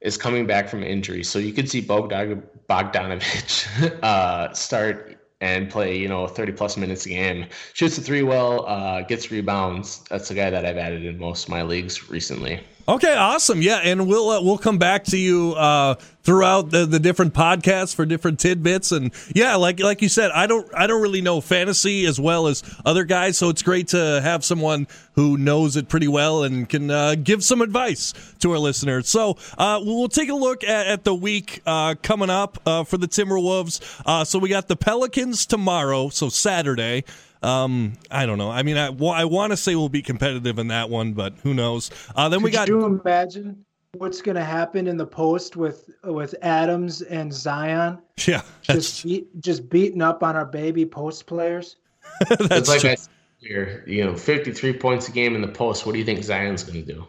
is 0.00 0.16
coming 0.16 0.46
back 0.46 0.68
from 0.68 0.84
injury. 0.84 1.24
So 1.24 1.38
you 1.38 1.52
could 1.52 1.68
see 1.68 1.82
Bogdanovich 1.82 3.66
uh, 4.02 4.52
start 4.52 5.18
and 5.40 5.68
play, 5.68 5.98
you 5.98 6.08
know, 6.08 6.26
30 6.26 6.52
plus 6.52 6.76
minutes 6.76 7.06
a 7.06 7.08
game. 7.08 7.46
Shoots 7.72 7.96
the 7.96 8.02
three 8.02 8.22
well, 8.22 8.64
uh, 8.66 9.02
gets 9.02 9.30
rebounds. 9.30 10.04
That's 10.10 10.28
the 10.28 10.34
guy 10.34 10.50
that 10.50 10.64
I've 10.64 10.76
added 10.78 11.04
in 11.04 11.18
most 11.18 11.44
of 11.44 11.50
my 11.50 11.62
leagues 11.62 12.08
recently. 12.08 12.60
Okay, 12.86 13.14
awesome. 13.14 13.62
Yeah, 13.62 13.78
and 13.78 14.06
we'll 14.06 14.28
uh, 14.28 14.42
we'll 14.42 14.58
come 14.58 14.76
back 14.76 15.04
to 15.04 15.16
you 15.16 15.54
uh, 15.54 15.94
throughout 16.22 16.68
the, 16.68 16.84
the 16.84 16.98
different 16.98 17.32
podcasts 17.32 17.94
for 17.94 18.04
different 18.04 18.38
tidbits. 18.38 18.92
And 18.92 19.10
yeah, 19.34 19.56
like 19.56 19.80
like 19.80 20.02
you 20.02 20.10
said, 20.10 20.30
I 20.32 20.46
don't 20.46 20.68
I 20.74 20.86
don't 20.86 21.00
really 21.00 21.22
know 21.22 21.40
fantasy 21.40 22.04
as 22.04 22.20
well 22.20 22.46
as 22.46 22.62
other 22.84 23.04
guys, 23.04 23.38
so 23.38 23.48
it's 23.48 23.62
great 23.62 23.88
to 23.88 24.20
have 24.22 24.44
someone 24.44 24.86
who 25.14 25.38
knows 25.38 25.76
it 25.76 25.88
pretty 25.88 26.08
well 26.08 26.42
and 26.42 26.68
can 26.68 26.90
uh, 26.90 27.14
give 27.14 27.42
some 27.42 27.62
advice 27.62 28.12
to 28.40 28.52
our 28.52 28.58
listeners. 28.58 29.08
So 29.08 29.38
uh, 29.56 29.80
we'll 29.82 30.08
take 30.08 30.28
a 30.28 30.34
look 30.34 30.62
at, 30.62 30.86
at 30.86 31.04
the 31.04 31.14
week 31.14 31.62
uh, 31.64 31.94
coming 32.02 32.28
up 32.28 32.58
uh, 32.66 32.84
for 32.84 32.98
the 32.98 33.08
Timberwolves. 33.08 34.26
so 34.26 34.38
we 34.38 34.50
got 34.50 34.68
the 34.68 34.76
Pelicans 34.76 35.46
tomorrow, 35.46 36.10
so 36.10 36.28
Saturday. 36.28 37.04
Um, 37.44 37.92
I 38.10 38.24
don't 38.24 38.38
know. 38.38 38.50
I 38.50 38.62
mean, 38.62 38.78
I, 38.78 38.86
I 38.86 39.24
want 39.24 39.52
to 39.52 39.56
say 39.56 39.76
we'll 39.76 39.90
be 39.90 40.02
competitive 40.02 40.58
in 40.58 40.68
that 40.68 40.88
one, 40.88 41.12
but 41.12 41.34
who 41.42 41.52
knows? 41.52 41.90
Uh, 42.16 42.28
then 42.28 42.40
Could 42.40 42.44
we 42.44 42.50
got. 42.50 42.68
you 42.68 42.84
imagine 42.84 43.64
what's 43.98 44.22
going 44.22 44.36
to 44.36 44.44
happen 44.44 44.86
in 44.86 44.96
the 44.96 45.06
post 45.06 45.54
with 45.54 45.90
with 46.04 46.34
Adams 46.42 47.02
and 47.02 47.32
Zion? 47.32 47.98
Yeah, 48.26 48.42
just 48.62 49.04
beat, 49.04 49.40
just 49.40 49.68
beating 49.68 50.00
up 50.00 50.22
on 50.22 50.36
our 50.36 50.46
baby 50.46 50.86
post 50.86 51.26
players. 51.26 51.76
that's 52.28 52.40
it's 52.40 52.68
like 52.68 52.80
true. 52.80 52.90
I 52.90 52.96
here, 53.40 53.84
you 53.86 54.04
know, 54.04 54.16
fifty 54.16 54.52
three 54.52 54.72
points 54.72 55.08
a 55.08 55.12
game 55.12 55.34
in 55.34 55.42
the 55.42 55.48
post. 55.48 55.84
What 55.84 55.92
do 55.92 55.98
you 55.98 56.04
think 56.04 56.22
Zion's 56.22 56.62
going 56.62 56.86
to 56.86 56.92
do? 56.94 57.06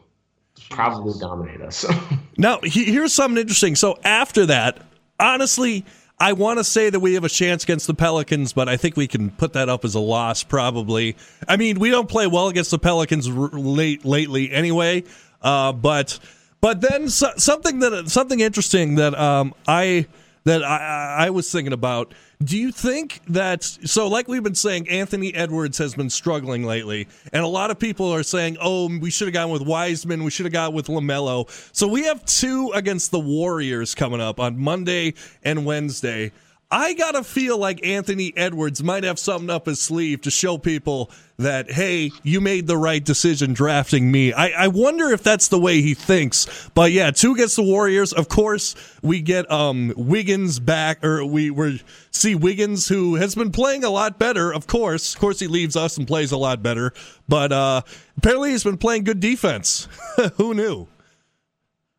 Probably 0.71 1.13
dominate 1.19 1.61
us. 1.61 1.85
now, 2.37 2.59
here's 2.63 3.13
something 3.13 3.39
interesting. 3.39 3.75
So 3.75 3.99
after 4.03 4.47
that, 4.47 4.81
honestly 5.19 5.85
I 6.19 6.33
want 6.33 6.59
to 6.59 6.63
say 6.63 6.89
that 6.89 6.99
we 6.99 7.15
have 7.15 7.25
a 7.25 7.29
chance 7.29 7.63
against 7.63 7.87
the 7.87 7.93
Pelicans, 7.93 8.53
but 8.53 8.69
I 8.69 8.77
think 8.77 8.95
we 8.95 9.07
can 9.07 9.31
put 9.31 9.53
that 9.53 9.67
up 9.67 9.83
as 9.83 9.95
a 9.95 9.99
loss 9.99 10.43
probably. 10.43 11.17
I 11.47 11.57
mean, 11.57 11.79
we 11.79 11.89
don't 11.89 12.07
play 12.07 12.25
well 12.25 12.47
against 12.47 12.71
the 12.71 12.79
Pelicans 12.79 13.27
r- 13.27 13.49
late 13.49 14.05
lately 14.05 14.51
anyway, 14.51 15.03
uh, 15.41 15.73
but 15.73 16.19
but 16.61 16.79
then 16.81 17.09
so, 17.09 17.31
something 17.35 17.79
that 17.79 18.09
something 18.09 18.39
interesting 18.39 18.95
that 18.95 19.13
um, 19.13 19.53
I 19.67 20.07
that 20.45 20.63
I, 20.63 21.25
I 21.25 21.29
was 21.31 21.51
thinking 21.51 21.73
about 21.73 22.13
do 22.43 22.57
you 22.57 22.71
think 22.71 23.21
that 23.27 23.63
so 23.63 24.07
like 24.07 24.27
we've 24.27 24.43
been 24.43 24.55
saying 24.55 24.89
Anthony 24.89 25.33
Edwards 25.33 25.77
has 25.77 25.95
been 25.95 26.09
struggling 26.09 26.63
lately 26.63 27.07
and 27.31 27.43
a 27.43 27.47
lot 27.47 27.71
of 27.71 27.79
people 27.79 28.13
are 28.13 28.23
saying 28.23 28.57
oh 28.61 28.89
we 28.99 29.09
should 29.09 29.27
have 29.27 29.33
gone 29.33 29.49
with 29.49 29.61
Wiseman 29.61 30.23
we 30.23 30.31
should 30.31 30.45
have 30.45 30.53
gone 30.53 30.73
with 30.73 30.87
LaMelo. 30.87 31.49
So 31.75 31.87
we 31.87 32.03
have 32.05 32.25
two 32.25 32.71
against 32.73 33.11
the 33.11 33.19
Warriors 33.19 33.95
coming 33.95 34.21
up 34.21 34.39
on 34.39 34.57
Monday 34.57 35.13
and 35.43 35.65
Wednesday. 35.65 36.31
I 36.75 36.93
gotta 36.93 37.23
feel 37.23 37.57
like 37.57 37.85
Anthony 37.85 38.33
Edwards 38.35 38.83
might 38.83 39.05
have 39.05 39.17
something 39.17 39.49
up 39.49 39.65
his 39.65 39.79
sleeve 39.79 40.19
to 40.23 40.29
show 40.29 40.57
people 40.57 41.09
that, 41.37 41.71
hey, 41.71 42.11
you 42.21 42.41
made 42.41 42.67
the 42.67 42.75
right 42.75 43.01
decision 43.01 43.53
drafting 43.53 44.11
me. 44.11 44.33
I, 44.33 44.65
I 44.65 44.67
wonder 44.67 45.09
if 45.11 45.23
that's 45.23 45.47
the 45.47 45.57
way 45.57 45.81
he 45.81 45.93
thinks. 45.93 46.69
But 46.73 46.91
yeah, 46.91 47.11
two 47.11 47.31
against 47.31 47.55
the 47.55 47.63
Warriors. 47.63 48.11
Of 48.11 48.27
course, 48.27 48.75
we 49.01 49.21
get 49.21 49.49
um, 49.49 49.93
Wiggins 49.95 50.59
back, 50.59 51.01
or 51.01 51.25
we 51.25 51.49
we 51.49 51.81
see 52.11 52.35
Wiggins, 52.35 52.89
who 52.89 53.15
has 53.15 53.35
been 53.35 53.53
playing 53.53 53.85
a 53.85 53.89
lot 53.89 54.19
better. 54.19 54.53
Of 54.53 54.67
course, 54.67 55.13
of 55.13 55.21
course, 55.21 55.39
he 55.39 55.47
leaves 55.47 55.77
us 55.77 55.97
and 55.97 56.05
plays 56.05 56.33
a 56.33 56.37
lot 56.37 56.61
better. 56.61 56.91
But 57.29 57.53
uh, 57.53 57.83
apparently, 58.17 58.51
he's 58.51 58.65
been 58.65 58.77
playing 58.77 59.05
good 59.05 59.21
defense. 59.21 59.87
who 60.35 60.53
knew? 60.53 60.87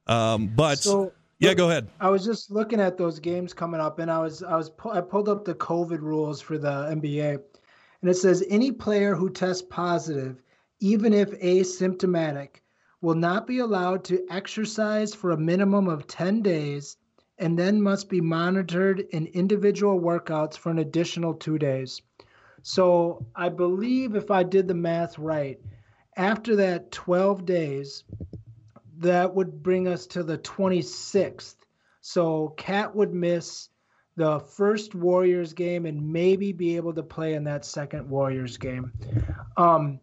Um, 0.07 0.49
but. 0.49 0.81
So- 0.81 1.12
yeah, 1.39 1.53
go 1.53 1.68
ahead. 1.68 1.89
I 2.01 2.09
was 2.09 2.24
just 2.24 2.51
looking 2.51 2.80
at 2.80 2.97
those 2.97 3.20
games 3.20 3.53
coming 3.53 3.80
up, 3.80 3.99
and 3.99 4.11
I 4.11 4.18
was 4.18 4.43
I 4.43 4.57
was 4.57 4.70
I 4.91 5.01
pulled 5.03 5.28
up 5.28 5.45
the 5.45 5.55
COVID 5.55 6.01
rules 6.01 6.41
for 6.41 6.57
the 6.57 6.68
NBA, 6.68 7.41
and 8.01 8.11
it 8.11 8.14
says 8.14 8.45
any 8.49 8.72
player 8.72 9.14
who 9.14 9.28
tests 9.28 9.62
positive, 9.68 10.43
even 10.80 11.12
if 11.12 11.39
asymptomatic, 11.41 12.61
will 13.03 13.14
not 13.14 13.47
be 13.47 13.59
allowed 13.59 14.03
to 14.05 14.24
exercise 14.30 15.14
for 15.14 15.32
a 15.32 15.37
minimum 15.37 15.89
of 15.89 16.07
ten 16.07 16.41
days, 16.41 16.97
and 17.39 17.59
then 17.59 17.82
must 17.82 18.09
be 18.09 18.20
monitored 18.22 19.01
in 19.11 19.26
individual 19.26 20.01
workouts 20.01 20.57
for 20.57 20.70
an 20.70 20.78
additional 20.78 21.34
two 21.34 21.59
days. 21.59 22.01
So 22.62 23.26
I 23.37 23.51
believe 23.51 24.16
if 24.16 24.30
I 24.30 24.43
did 24.43 24.68
the 24.68 24.74
math 24.74 25.18
right, 25.18 25.61
after 26.16 26.57
that 26.57 26.91
twelve 26.93 27.45
days 27.45 28.05
that 28.99 29.34
would 29.34 29.62
bring 29.62 29.88
us 29.88 30.07
to 30.09 30.22
the 30.22 30.38
26th. 30.38 31.57
So 32.01 32.55
KAT 32.57 32.94
would 32.94 33.12
miss 33.12 33.68
the 34.16 34.40
first 34.40 34.94
Warriors 34.94 35.53
game 35.53 35.86
and 35.86 36.12
maybe 36.12 36.53
be 36.53 36.76
able 36.76 36.94
to 36.94 37.03
play 37.03 37.34
in 37.34 37.44
that 37.44 37.64
second 37.64 38.09
Warriors 38.09 38.57
game. 38.57 38.92
Um, 39.57 40.01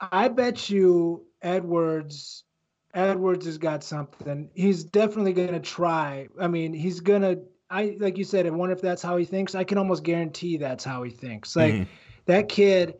I 0.00 0.28
bet 0.28 0.70
you 0.70 1.26
Edwards 1.42 2.44
Edwards 2.94 3.44
has 3.44 3.58
got 3.58 3.84
something. 3.84 4.48
He's 4.54 4.84
definitely 4.84 5.34
going 5.34 5.52
to 5.52 5.60
try. 5.60 6.28
I 6.40 6.48
mean, 6.48 6.72
he's 6.72 7.00
going 7.00 7.22
to 7.22 7.40
I 7.68 7.96
like 7.98 8.16
you 8.16 8.24
said, 8.24 8.46
I 8.46 8.50
wonder 8.50 8.74
if 8.74 8.80
that's 8.80 9.02
how 9.02 9.16
he 9.16 9.24
thinks. 9.24 9.54
I 9.54 9.64
can 9.64 9.78
almost 9.78 10.04
guarantee 10.04 10.56
that's 10.56 10.84
how 10.84 11.02
he 11.02 11.10
thinks. 11.10 11.56
Like 11.56 11.74
mm-hmm. 11.74 11.90
that 12.26 12.48
kid 12.48 12.94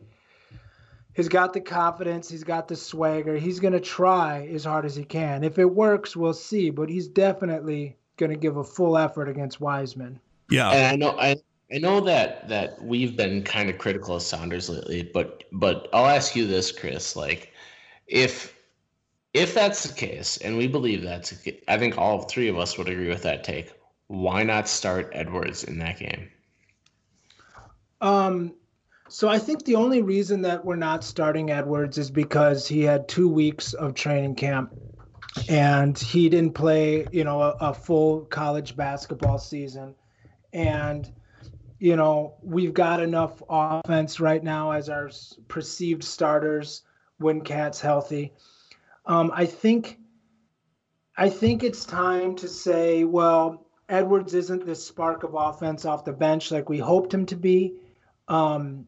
He's 1.17 1.27
got 1.27 1.51
the 1.51 1.61
confidence, 1.61 2.29
he's 2.29 2.43
got 2.43 2.67
the 2.67 2.75
swagger. 2.75 3.37
He's 3.37 3.59
going 3.59 3.73
to 3.73 3.79
try 3.79 4.47
as 4.53 4.65
hard 4.65 4.85
as 4.85 4.95
he 4.95 5.03
can. 5.03 5.43
If 5.43 5.57
it 5.57 5.65
works, 5.65 6.15
we'll 6.15 6.31
see, 6.31 6.69
but 6.69 6.89
he's 6.89 7.07
definitely 7.07 7.97
going 8.17 8.29
to 8.29 8.37
give 8.37 8.57
a 8.57 8.63
full 8.63 8.95
effort 8.99 9.27
against 9.27 9.59
Wiseman. 9.59 10.19
Yeah. 10.51 10.69
And 10.69 10.85
I 10.85 10.95
know 10.95 11.17
I 11.19 11.35
I 11.73 11.79
know 11.79 12.01
that 12.01 12.47
that 12.49 12.79
we've 12.83 13.17
been 13.17 13.41
kind 13.41 13.67
of 13.67 13.79
critical 13.79 14.15
of 14.15 14.21
Saunders 14.21 14.69
lately, 14.69 15.09
but 15.11 15.45
but 15.51 15.89
I'll 15.91 16.05
ask 16.05 16.35
you 16.35 16.45
this, 16.45 16.71
Chris, 16.71 17.15
like 17.15 17.51
if 18.05 18.55
if 19.33 19.55
that's 19.55 19.87
the 19.87 19.95
case, 19.95 20.37
and 20.37 20.55
we 20.55 20.67
believe 20.67 21.01
that's, 21.01 21.33
I 21.67 21.79
think 21.79 21.97
all 21.97 22.23
three 22.23 22.47
of 22.47 22.59
us 22.59 22.77
would 22.77 22.89
agree 22.89 23.09
with 23.09 23.23
that 23.23 23.43
take. 23.43 23.73
Why 24.05 24.43
not 24.43 24.69
start 24.69 25.09
Edwards 25.13 25.63
in 25.63 25.79
that 25.79 25.97
game? 25.97 26.29
Um, 28.01 28.53
so 29.09 29.29
I 29.29 29.39
think 29.39 29.63
the 29.63 29.75
only 29.75 30.01
reason 30.01 30.41
that 30.41 30.65
we're 30.65 30.75
not 30.75 31.03
starting 31.03 31.51
Edwards 31.51 31.97
is 31.97 32.11
because 32.11 32.67
he 32.67 32.81
had 32.81 33.07
two 33.07 33.29
weeks 33.29 33.73
of 33.73 33.93
training 33.93 34.35
camp 34.35 34.73
and 35.49 35.97
he 35.97 36.29
didn't 36.29 36.53
play, 36.53 37.07
you 37.11 37.23
know, 37.23 37.41
a, 37.41 37.55
a 37.61 37.73
full 37.73 38.21
college 38.25 38.75
basketball 38.75 39.37
season. 39.37 39.95
And, 40.53 41.11
you 41.79 41.95
know, 41.95 42.35
we've 42.41 42.73
got 42.73 43.01
enough 43.01 43.41
offense 43.49 44.19
right 44.19 44.43
now 44.43 44.71
as 44.71 44.89
our 44.89 45.09
perceived 45.47 46.03
starters 46.03 46.83
when 47.17 47.41
Cat's 47.41 47.79
healthy. 47.79 48.33
Um, 49.05 49.31
I 49.33 49.45
think 49.45 49.99
I 51.15 51.29
think 51.29 51.63
it's 51.63 51.85
time 51.85 52.35
to 52.37 52.47
say, 52.47 53.03
well, 53.03 53.65
Edwards 53.89 54.33
isn't 54.33 54.65
this 54.65 54.85
spark 54.85 55.23
of 55.23 55.33
offense 55.33 55.85
off 55.85 56.05
the 56.05 56.13
bench 56.13 56.51
like 56.51 56.69
we 56.69 56.77
hoped 56.77 57.13
him 57.13 57.25
to 57.27 57.35
be. 57.35 57.79
Um, 58.27 58.85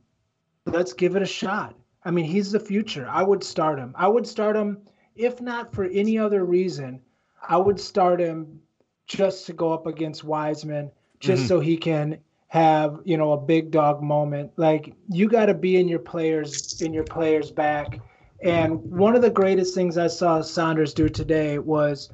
let's 0.65 0.93
give 0.93 1.15
it 1.15 1.21
a 1.21 1.27
shot. 1.27 1.75
I 2.03 2.11
mean, 2.11 2.25
he's 2.25 2.51
the 2.51 2.59
future. 2.59 3.07
I 3.09 3.23
would 3.23 3.43
start 3.43 3.79
him. 3.79 3.93
I 3.97 4.07
would 4.07 4.25
start 4.25 4.55
him 4.55 4.79
if 5.15 5.41
not 5.41 5.73
for 5.73 5.85
any 5.85 6.17
other 6.17 6.45
reason. 6.45 7.01
I 7.47 7.57
would 7.57 7.79
start 7.79 8.19
him 8.19 8.61
just 9.05 9.45
to 9.47 9.53
go 9.53 9.73
up 9.73 9.87
against 9.87 10.23
Wiseman, 10.23 10.91
just 11.19 11.41
mm-hmm. 11.41 11.47
so 11.47 11.59
he 11.59 11.77
can 11.77 12.19
have 12.47 12.99
you 13.05 13.17
know 13.17 13.33
a 13.33 13.37
big 13.37 13.71
dog 13.71 14.01
moment. 14.01 14.51
Like 14.57 14.95
you 15.09 15.27
got 15.27 15.47
to 15.47 15.53
be 15.53 15.77
in 15.77 15.87
your 15.87 15.99
players 15.99 16.81
in 16.81 16.93
your 16.93 17.03
players 17.03 17.51
back. 17.51 17.99
And 18.41 18.81
one 18.89 19.15
of 19.15 19.21
the 19.21 19.29
greatest 19.29 19.75
things 19.75 19.97
I 19.97 20.07
saw 20.07 20.41
Saunders 20.41 20.93
do 20.93 21.09
today 21.09 21.59
was 21.59 22.09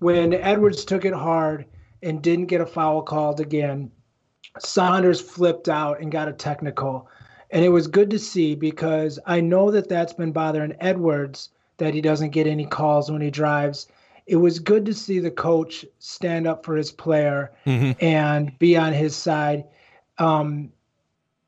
when 0.00 0.34
Edwards 0.34 0.84
took 0.84 1.04
it 1.04 1.14
hard 1.14 1.66
and 2.02 2.20
didn't 2.20 2.46
get 2.46 2.60
a 2.60 2.66
foul 2.66 3.02
called 3.02 3.38
again. 3.38 3.90
Saunders 4.58 5.20
flipped 5.20 5.68
out 5.68 6.00
and 6.00 6.10
got 6.10 6.26
a 6.26 6.32
technical. 6.32 7.08
And 7.52 7.64
it 7.64 7.70
was 7.70 7.86
good 7.86 8.10
to 8.10 8.18
see 8.18 8.54
because 8.54 9.18
I 9.26 9.40
know 9.40 9.70
that 9.70 9.88
that's 9.88 10.12
been 10.12 10.32
bothering 10.32 10.76
Edwards 10.80 11.50
that 11.78 11.94
he 11.94 12.00
doesn't 12.00 12.30
get 12.30 12.46
any 12.46 12.66
calls 12.66 13.10
when 13.10 13.20
he 13.20 13.30
drives. 13.30 13.88
It 14.26 14.36
was 14.36 14.58
good 14.58 14.86
to 14.86 14.94
see 14.94 15.18
the 15.18 15.30
coach 15.30 15.84
stand 15.98 16.46
up 16.46 16.64
for 16.64 16.76
his 16.76 16.92
player 16.92 17.52
mm-hmm. 17.66 17.92
and 18.04 18.56
be 18.58 18.76
on 18.76 18.92
his 18.92 19.16
side. 19.16 19.64
Um, 20.18 20.70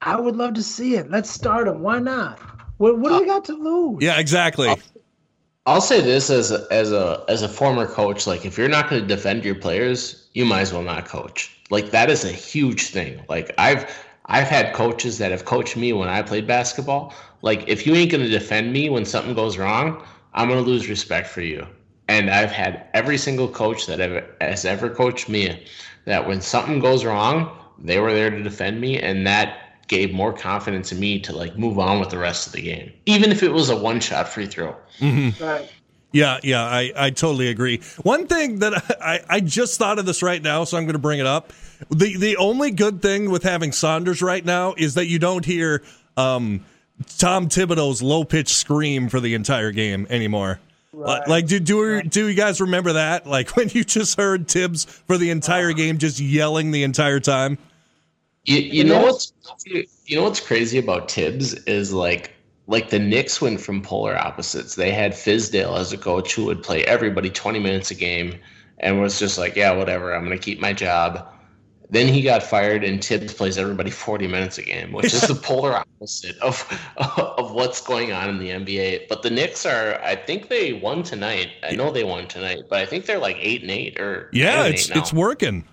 I 0.01 0.19
would 0.19 0.35
love 0.35 0.55
to 0.55 0.63
see 0.63 0.97
it. 0.97 1.11
Let's 1.11 1.31
start 1.31 1.69
him. 1.69 1.83
Why 1.83 2.01
not? 2.01 2.41
What, 2.79 2.99
what 2.99 3.11
do 3.11 3.21
we 3.21 3.27
got 3.27 3.45
to 3.45 3.53
lose? 3.53 4.03
Yeah, 4.03 4.19
exactly. 4.19 4.69
I'll, 4.69 4.79
I'll 5.67 5.81
say 5.81 6.01
this 6.01 6.29
as 6.31 6.51
a, 6.51 6.67
as 6.73 6.91
a 6.91 7.25
as 7.29 7.43
a 7.43 7.49
former 7.49 7.87
coach, 7.87 8.27
like 8.27 8.45
if 8.45 8.59
you're 8.59 8.69
not 8.69 8.91
going 8.91 9.01
to 9.01 9.07
defend 9.07 9.45
your 9.45 9.55
players, 9.55 10.29
you 10.33 10.45
might 10.45 10.63
as 10.63 10.73
well 10.73 10.83
not 10.83 11.05
coach. 11.05 11.57
Like 11.71 11.93
that 11.93 12.11
is 12.11 12.25
a 12.25 12.33
huge 12.33 12.89
thing. 12.89 13.25
Like 13.29 13.55
I've 13.59 13.89
I've 14.27 14.49
had 14.49 14.75
coaches 14.75 15.19
that 15.19 15.31
have 15.31 15.45
coached 15.45 15.77
me 15.77 15.93
when 15.93 16.09
I 16.09 16.23
played 16.23 16.47
basketball. 16.47 17.15
Like 17.43 17.69
if 17.69 17.87
you 17.87 17.95
ain't 17.95 18.11
going 18.11 18.25
to 18.25 18.31
defend 18.31 18.73
me 18.73 18.89
when 18.89 19.05
something 19.05 19.35
goes 19.35 19.59
wrong, 19.59 20.03
I'm 20.35 20.49
going 20.49 20.63
to 20.63 20.71
lose 20.71 20.89
respect 20.89 21.29
for 21.29 21.43
you. 21.43 21.67
And 22.09 22.31
I've 22.31 22.51
had 22.51 22.87
every 22.95 23.19
single 23.19 23.49
coach 23.49 23.87
that 23.87 24.01
ever, 24.01 24.25
has 24.41 24.65
ever 24.65 24.91
coached 24.91 25.29
me 25.29 25.65
that 26.05 26.27
when 26.27 26.41
something 26.41 26.79
goes 26.79 27.05
wrong, 27.05 27.57
they 27.79 27.99
were 27.99 28.13
there 28.13 28.31
to 28.31 28.43
defend 28.43 28.81
me, 28.81 28.99
and 29.01 29.27
that 29.27 29.89
gave 29.89 30.13
more 30.13 30.33
confidence 30.33 30.93
in 30.93 31.01
me 31.01 31.19
to 31.21 31.33
like 31.33 31.59
move 31.59 31.79
on 31.79 32.01
with 32.01 32.11
the 32.11 32.19
rest 32.19 32.47
of 32.47 32.53
the 32.53 32.63
game, 32.63 32.93
even 33.07 33.31
if 33.31 33.43
it 33.43 33.53
was 33.53 33.71
a 33.71 33.77
one 33.77 34.01
shot 34.01 34.29
free 34.29 34.47
throw. 34.47 34.75
Mm-hmm. 34.99 35.43
Right. 35.43 35.71
Yeah, 36.13 36.39
yeah, 36.43 36.63
I, 36.63 36.93
I 36.95 37.11
totally 37.11 37.49
agree. 37.49 37.81
One 38.03 38.27
thing 38.27 38.59
that 38.61 38.75
I, 39.03 39.21
I 39.29 39.41
just 39.41 39.79
thought 39.79 39.99
of 39.99 40.07
this 40.07 40.23
right 40.23 40.43
now, 40.43 40.65
so 40.65 40.77
I'm 40.77 40.85
going 40.85 40.93
to 40.93 40.99
bring 40.99 41.19
it 41.19 41.27
up. 41.27 41.53
The 41.91 42.17
the 42.17 42.37
only 42.37 42.71
good 42.71 43.03
thing 43.03 43.31
with 43.31 43.43
having 43.43 43.73
Saunders 43.73 44.23
right 44.23 44.45
now 44.45 44.75
is 44.77 44.95
that 44.95 45.07
you 45.07 45.19
don't 45.19 45.45
hear 45.45 45.83
um, 46.17 46.65
Tom 47.19 47.49
Thibodeau's 47.49 48.03
low 48.03 48.25
pitch 48.25 48.53
scream 48.55 49.09
for 49.09 49.19
the 49.21 49.35
entire 49.35 49.73
game 49.73 50.07
anymore. 50.11 50.61
Right. 50.93 51.27
Like, 51.27 51.47
do 51.47 51.59
do 51.59 52.03
do 52.03 52.29
you 52.29 52.35
guys 52.35 52.61
remember 52.61 52.95
that? 52.95 53.27
Like 53.33 53.57
when 53.57 53.71
you 53.71 53.83
just 53.83 54.19
heard 54.19 54.47
Thibs 54.47 54.85
for 54.85 55.17
the 55.17 55.31
entire 55.31 55.73
game, 55.73 55.97
just 55.97 56.21
yelling 56.21 56.71
the 56.71 56.83
entire 56.83 57.19
time. 57.19 57.57
You, 58.45 58.59
you 58.59 58.85
know 58.85 59.01
what's 59.01 59.33
you 59.65 60.17
know 60.17 60.25
what's 60.25 60.41
crazy 60.41 60.79
about 60.79 61.11
Thibs 61.11 61.55
is 61.65 61.93
like 61.93 62.33
like 62.73 62.89
the 62.89 62.99
Knicks 62.99 63.39
went 63.39 63.61
from 63.61 63.83
polar 63.83 64.17
opposites. 64.17 64.77
They 64.77 64.93
had 64.93 65.13
Fizdale 65.13 65.79
as 65.79 65.93
a 65.93 65.99
coach 65.99 66.35
who 66.35 66.47
would 66.47 66.63
play 66.63 66.83
everybody 66.85 67.29
20 67.29 67.59
minutes 67.59 67.91
a 67.91 67.95
game 67.95 68.39
and 68.79 68.99
was 68.99 69.19
just 69.19 69.37
like, 69.37 69.55
yeah, 69.55 69.73
whatever, 69.73 70.15
I'm 70.15 70.25
going 70.25 70.37
to 70.37 70.43
keep 70.43 70.59
my 70.59 70.73
job. 70.73 71.29
Then 71.91 72.09
he 72.09 72.23
got 72.23 72.43
fired, 72.43 72.83
and 72.83 73.05
Thibs 73.05 73.35
plays 73.35 73.59
everybody 73.59 73.91
40 73.91 74.27
minutes 74.27 74.57
a 74.57 74.63
game, 74.63 74.93
which 74.93 75.13
is 75.13 75.21
the 75.21 75.35
polar 75.43 75.75
opposite 75.75 76.39
of 76.39 76.67
of 76.97 77.53
what's 77.53 77.83
going 77.83 78.11
on 78.11 78.31
in 78.31 78.39
the 78.39 78.49
NBA. 78.49 79.09
But 79.11 79.23
the 79.23 79.29
Knicks 79.29 79.67
are, 79.67 80.01
I 80.03 80.17
think 80.17 80.49
they 80.49 80.73
won 80.73 81.03
tonight. 81.03 81.51
I 81.63 81.73
know 81.73 81.91
they 81.91 82.05
won 82.05 82.27
tonight, 82.27 82.63
but 82.71 82.79
I 82.79 82.87
think 82.87 83.05
they're 83.05 83.19
like 83.19 83.37
eight 83.39 83.61
and 83.61 83.71
eight 83.71 84.01
or 84.01 84.31
yeah, 84.33 84.65
it's 84.65 84.89
it's 84.89 85.13
working. 85.13 85.67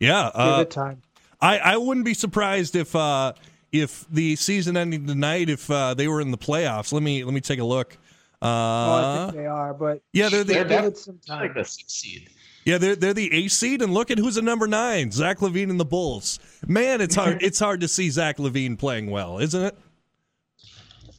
Yeah, 0.00 0.32
uh, 0.34 0.64
time. 0.64 1.02
I 1.40 1.58
I 1.58 1.76
wouldn't 1.76 2.04
be 2.04 2.14
surprised 2.14 2.74
if 2.74 2.96
uh, 2.96 3.34
if 3.72 4.06
the 4.10 4.36
season 4.36 4.76
ending 4.76 5.06
tonight 5.06 5.48
if 5.48 5.70
uh, 5.70 5.94
they 5.94 6.08
were 6.08 6.20
in 6.20 6.30
the 6.30 6.38
playoffs. 6.38 6.92
Let 6.92 7.02
me 7.02 7.24
let 7.24 7.34
me 7.34 7.40
take 7.40 7.58
a 7.58 7.64
look. 7.64 7.96
Uh, 8.42 8.46
oh, 8.46 8.48
I 8.48 9.24
think 9.26 9.36
they 9.42 9.46
are, 9.46 9.74
but 9.74 10.02
yeah, 10.12 10.28
they're 10.28 10.44
the, 10.44 10.54
they're, 10.54 10.64
they're 10.64 10.92
like 11.28 11.54
the 11.54 11.64
sixth 11.64 11.90
seed. 11.90 12.30
Yeah, 12.64 12.78
they're 12.78 12.96
they're 12.96 13.14
the 13.14 13.32
A 13.32 13.48
seed, 13.48 13.82
and 13.82 13.92
look 13.92 14.10
at 14.10 14.18
who's 14.18 14.36
at 14.38 14.44
number 14.44 14.66
nine, 14.66 15.10
Zach 15.10 15.38
LaVine 15.38 15.70
and 15.70 15.80
the 15.80 15.84
Bulls. 15.84 16.38
Man, 16.66 17.00
it's 17.00 17.14
hard 17.14 17.42
it's 17.42 17.58
hard 17.58 17.80
to 17.80 17.88
see 17.88 18.10
Zach 18.10 18.38
LaVine 18.38 18.78
playing 18.78 19.10
well, 19.10 19.38
isn't 19.38 19.62
it? 19.62 19.76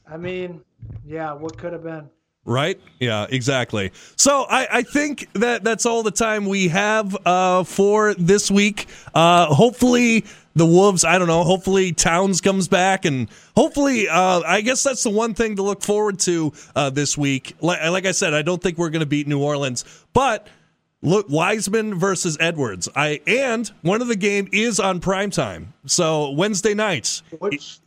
I 0.08 0.18
mean, 0.18 0.62
yeah, 1.06 1.34
what 1.34 1.58
could 1.58 1.74
have 1.74 1.84
been. 1.84 2.10
Right? 2.44 2.82
Yeah, 3.00 3.28
exactly. 3.30 3.92
So 4.16 4.46
I, 4.50 4.80
I 4.80 4.82
think 4.82 5.32
that 5.34 5.64
that's 5.64 5.86
all 5.86 6.02
the 6.02 6.12
time 6.12 6.48
we 6.48 6.70
have 6.70 7.16
uh, 7.26 7.64
for 7.64 8.16
this 8.16 8.50
week. 8.50 8.88
Uh, 9.14 9.46
hopefully 9.46 10.26
the 10.56 10.66
Wolves, 10.66 11.04
I 11.04 11.18
don't 11.18 11.28
know, 11.28 11.44
hopefully 11.44 11.92
Towns 11.92 12.42
comes 12.42 12.68
back 12.68 13.06
and 13.06 13.30
hopefully 13.56 14.08
uh, 14.10 14.42
I 14.42 14.62
guess 14.62 14.84
that's 14.84 15.04
the 15.04 15.10
one 15.10 15.34
thing 15.34 15.56
to 15.56 15.64
look 15.64 15.82
forward 15.82 16.20
to 16.20 16.54
uh, 16.76 16.90
this 16.90 17.18
week. 17.18 17.56
Like, 17.62 17.84
like 17.90 18.06
I 18.06 18.12
said, 18.12 18.34
I 18.34 18.42
don't 18.42 18.62
think 18.62 18.78
we're 18.78 18.90
going 18.90 19.02
to 19.02 19.06
beat 19.06 19.28
New 19.28 19.42
Orleans, 19.42 19.86
but– 20.14 20.48
look 21.02 21.28
Wiseman 21.30 21.98
versus 21.98 22.38
Edwards. 22.40 22.88
I 22.96 23.22
and 23.28 23.68
one 23.82 24.02
of 24.02 24.08
the 24.08 24.16
game 24.16 24.48
is 24.52 24.80
on 24.80 25.00
prime 25.00 25.30
time. 25.30 25.74
So 25.86 26.32
Wednesday 26.32 26.74
nights. 26.74 27.24
Which 27.40 27.80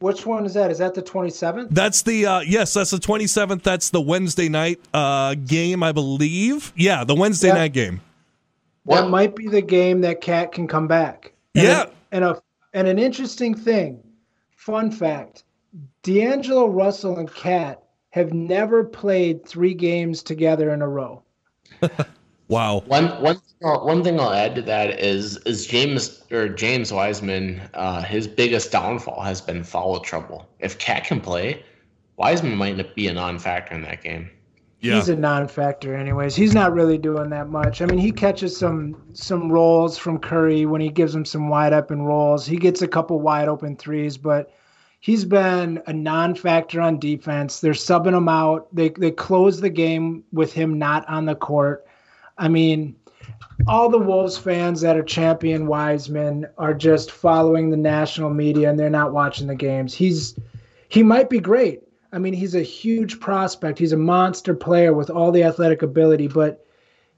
which 0.00 0.26
one 0.26 0.44
is 0.44 0.54
that? 0.54 0.70
Is 0.70 0.78
that 0.78 0.94
the 0.94 1.02
27th? 1.02 1.68
That's 1.70 2.02
the 2.02 2.26
uh, 2.26 2.40
yes, 2.40 2.74
that's 2.74 2.90
the 2.90 2.98
27th. 2.98 3.62
That's 3.62 3.90
the 3.90 4.00
Wednesday 4.00 4.48
night 4.48 4.80
uh, 4.92 5.34
game, 5.34 5.82
I 5.82 5.92
believe. 5.92 6.72
Yeah, 6.76 7.04
the 7.04 7.14
Wednesday 7.14 7.52
night 7.52 7.72
game. 7.72 8.00
That 8.86 9.08
might 9.08 9.36
be 9.36 9.46
the 9.46 9.62
game 9.62 10.00
that 10.00 10.20
KAT 10.20 10.50
can 10.50 10.66
come 10.66 10.88
back. 10.88 11.32
And 11.54 11.64
yeah. 11.64 11.82
A, 11.82 11.88
and 12.12 12.24
a 12.24 12.42
and 12.74 12.88
an 12.88 12.98
interesting 12.98 13.54
thing, 13.54 14.02
fun 14.56 14.90
fact, 14.90 15.44
D'Angelo 16.02 16.66
Russell 16.66 17.18
and 17.18 17.32
KAT 17.32 17.82
have 18.10 18.32
never 18.32 18.84
played 18.84 19.44
three 19.46 19.74
games 19.74 20.22
together 20.22 20.72
in 20.72 20.82
a 20.82 20.88
row. 20.88 21.22
Wow. 22.52 22.82
One 22.86 23.08
one 23.22 23.40
one 23.62 24.04
thing 24.04 24.20
I'll 24.20 24.34
add 24.34 24.54
to 24.56 24.62
that 24.62 25.00
is 25.00 25.38
is 25.46 25.66
James 25.66 26.22
or 26.30 26.50
James 26.50 26.92
Wiseman. 26.92 27.62
Uh, 27.72 28.02
his 28.02 28.28
biggest 28.28 28.70
downfall 28.70 29.22
has 29.22 29.40
been 29.40 29.64
foul 29.64 30.00
trouble. 30.00 30.46
If 30.58 30.78
KAT 30.78 31.04
can 31.04 31.18
play, 31.18 31.64
Wiseman 32.18 32.56
might 32.56 32.94
be 32.94 33.08
a 33.08 33.14
non-factor 33.14 33.74
in 33.74 33.80
that 33.84 34.02
game. 34.02 34.30
Yeah. 34.82 34.96
He's 34.96 35.08
a 35.08 35.14
non-factor, 35.14 35.94
anyways. 35.94 36.34
He's 36.34 36.54
not 36.54 36.74
really 36.74 36.98
doing 36.98 37.30
that 37.30 37.48
much. 37.48 37.80
I 37.80 37.86
mean, 37.86 37.98
he 37.98 38.10
catches 38.10 38.56
some 38.56 39.00
some 39.12 39.50
rolls 39.50 39.96
from 39.96 40.18
Curry 40.18 40.66
when 40.66 40.80
he 40.80 40.88
gives 40.88 41.14
him 41.14 41.24
some 41.24 41.48
wide 41.48 41.72
open 41.72 42.02
rolls. 42.02 42.44
He 42.44 42.56
gets 42.56 42.82
a 42.82 42.88
couple 42.88 43.20
wide 43.20 43.46
open 43.46 43.76
threes, 43.76 44.18
but 44.18 44.52
he's 44.98 45.24
been 45.24 45.80
a 45.86 45.92
non-factor 45.92 46.80
on 46.80 46.98
defense. 46.98 47.60
They're 47.60 47.74
subbing 47.74 48.16
him 48.16 48.28
out. 48.28 48.74
They 48.74 48.88
they 48.88 49.12
close 49.12 49.60
the 49.60 49.70
game 49.70 50.24
with 50.32 50.52
him 50.52 50.78
not 50.78 51.08
on 51.08 51.26
the 51.26 51.36
court. 51.36 51.86
I 52.36 52.48
mean, 52.48 52.96
all 53.68 53.88
the 53.88 53.98
Wolves 53.98 54.36
fans 54.36 54.80
that 54.80 54.96
are 54.96 55.04
champion 55.04 55.68
Wiseman 55.68 56.48
are 56.58 56.74
just 56.74 57.12
following 57.12 57.70
the 57.70 57.76
national 57.76 58.30
media 58.30 58.68
and 58.68 58.80
they're 58.80 58.90
not 58.90 59.12
watching 59.12 59.46
the 59.46 59.54
games. 59.54 59.94
He's 59.94 60.36
he 60.88 61.04
might 61.04 61.30
be 61.30 61.38
great. 61.38 61.82
I 62.12 62.18
mean, 62.18 62.34
he's 62.34 62.54
a 62.54 62.62
huge 62.62 63.20
prospect. 63.20 63.78
He's 63.78 63.92
a 63.92 63.96
monster 63.96 64.54
player 64.54 64.92
with 64.92 65.08
all 65.08 65.32
the 65.32 65.42
athletic 65.44 65.82
ability, 65.82 66.28
but 66.28 66.66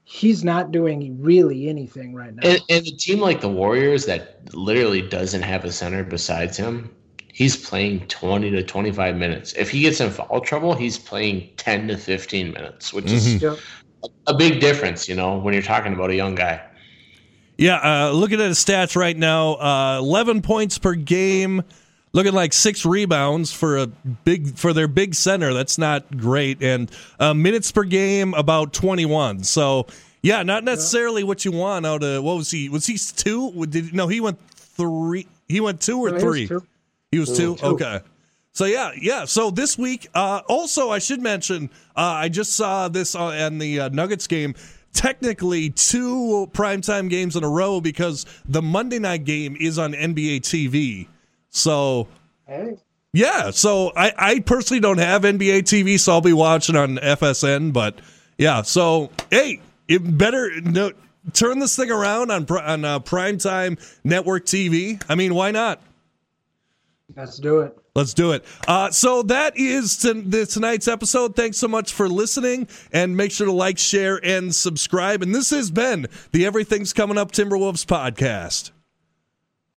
he's 0.05 0.43
not 0.43 0.71
doing 0.71 1.21
really 1.21 1.67
anything 1.67 2.13
right 2.13 2.33
now. 2.33 2.47
And, 2.47 2.61
and 2.69 2.87
a 2.87 2.91
team 2.91 3.19
like 3.19 3.41
the 3.41 3.49
Warriors 3.49 4.05
that 4.05 4.53
literally 4.53 5.01
doesn't 5.01 5.41
have 5.41 5.65
a 5.65 5.71
center 5.71 6.03
besides 6.03 6.55
him, 6.55 6.95
he's 7.33 7.57
playing 7.57 8.07
20 8.07 8.51
to 8.51 8.63
25 8.63 9.17
minutes. 9.17 9.53
If 9.53 9.69
he 9.69 9.81
gets 9.81 9.99
in 9.99 10.11
foul 10.11 10.39
trouble, 10.39 10.73
he's 10.73 10.97
playing 10.97 11.49
10 11.57 11.89
to 11.89 11.97
15 11.97 12.53
minutes, 12.53 12.93
which 12.93 13.05
mm-hmm. 13.05 13.53
is 13.53 13.59
a 14.27 14.33
big 14.33 14.61
difference, 14.61 15.09
you 15.09 15.15
know, 15.15 15.37
when 15.37 15.53
you're 15.53 15.63
talking 15.63 15.93
about 15.93 16.11
a 16.11 16.15
young 16.15 16.35
guy. 16.35 16.61
Yeah, 17.57 18.07
uh, 18.07 18.11
looking 18.11 18.39
at 18.39 18.47
his 18.47 18.63
stats 18.63 18.95
right 18.95 19.15
now, 19.15 19.55
uh, 19.55 19.99
11 19.99 20.41
points 20.41 20.77
per 20.77 20.93
game, 20.93 21.63
looking 22.15 22.33
like 22.33 22.53
six 22.53 22.85
rebounds 22.85 23.51
for 23.51 23.77
a 23.77 23.87
big 23.87 24.57
for 24.57 24.73
their 24.73 24.87
big 24.87 25.13
center. 25.13 25.53
That's 25.53 25.77
not 25.77 26.17
great, 26.17 26.63
and 26.63 26.89
uh, 27.19 27.35
minutes 27.35 27.71
per 27.71 27.83
game 27.83 28.33
about 28.33 28.73
21. 28.73 29.43
So 29.43 29.85
yeah, 30.23 30.41
not 30.41 30.63
necessarily 30.63 31.23
what 31.23 31.45
you 31.45 31.51
want 31.51 31.85
out 31.85 32.01
of 32.01 32.23
what 32.23 32.37
was 32.37 32.49
he? 32.49 32.69
Was 32.69 32.87
he 32.87 32.97
two? 32.97 33.65
Did 33.67 33.93
no? 33.93 34.07
He 34.07 34.21
went 34.21 34.39
three. 34.49 35.27
He 35.47 35.59
went 35.59 35.81
two 35.81 35.99
or 35.99 36.11
no, 36.11 36.19
three. 36.19 36.47
Two. 36.47 36.65
He 37.11 37.19
was 37.19 37.37
two. 37.37 37.57
two. 37.57 37.65
Okay. 37.65 37.99
So 38.53 38.63
yeah, 38.65 38.91
yeah. 38.99 39.25
So 39.25 39.51
this 39.51 39.77
week, 39.77 40.07
uh, 40.15 40.41
also 40.47 40.89
I 40.89 40.99
should 40.99 41.21
mention, 41.21 41.69
uh, 41.95 41.99
I 41.99 42.29
just 42.29 42.53
saw 42.53 42.87
this 42.87 43.13
on 43.13 43.57
the 43.57 43.81
uh, 43.81 43.89
Nuggets 43.89 44.27
game. 44.27 44.55
Technically, 44.93 45.71
two 45.71 46.49
primetime 46.53 47.09
games 47.09 47.35
in 47.35 47.43
a 47.43 47.49
row 47.49 47.81
because 47.81 48.25
the 48.47 48.61
Monday 48.61 48.97
night 48.97 49.25
game 49.25 49.57
is 49.59 49.77
on 49.77 49.91
NBA 49.91 50.39
TV. 50.39 51.07
So, 51.55 52.07
yeah. 53.13 53.51
So 53.51 53.93
I, 53.95 54.13
I 54.17 54.39
personally 54.41 54.81
don't 54.81 54.97
have 54.97 55.21
NBA 55.23 55.59
TV, 55.61 55.99
so 55.99 56.13
I'll 56.13 56.21
be 56.21 56.33
watching 56.33 56.75
on 56.75 56.97
FSN. 56.97 57.71
But 57.71 57.99
yeah, 58.37 58.61
so 58.61 59.09
hey, 59.31 59.61
it 59.87 60.17
better 60.17 60.51
no, 60.61 60.91
turn 61.33 61.59
this 61.59 61.75
thing 61.75 61.91
around 61.91 62.29
on 62.31 62.45
on 62.49 62.85
uh, 62.85 62.99
primetime 62.99 63.79
network 64.03 64.45
TV. 64.45 65.01
I 65.07 65.15
mean, 65.15 65.33
why 65.33 65.51
not? 65.51 65.81
Let's 67.15 67.37
do 67.37 67.61
it. 67.61 67.77
Let's 67.95 68.13
do 68.13 68.33
it. 68.33 68.43
Uh, 68.67 68.91
so 68.91 69.21
that 69.23 69.55
is 69.55 69.97
the, 69.99 70.45
tonight's 70.51 70.89
episode. 70.89 71.35
Thanks 71.37 71.57
so 71.57 71.69
much 71.69 71.93
for 71.93 72.09
listening, 72.09 72.67
and 72.91 73.15
make 73.15 73.31
sure 73.31 73.45
to 73.45 73.53
like, 73.53 73.77
share, 73.77 74.19
and 74.21 74.53
subscribe. 74.53 75.21
And 75.21 75.33
this 75.33 75.51
has 75.51 75.71
been 75.71 76.07
the 76.33 76.45
Everything's 76.45 76.91
Coming 76.91 77.17
Up 77.17 77.31
Timberwolves 77.31 77.85
podcast. 77.85 78.71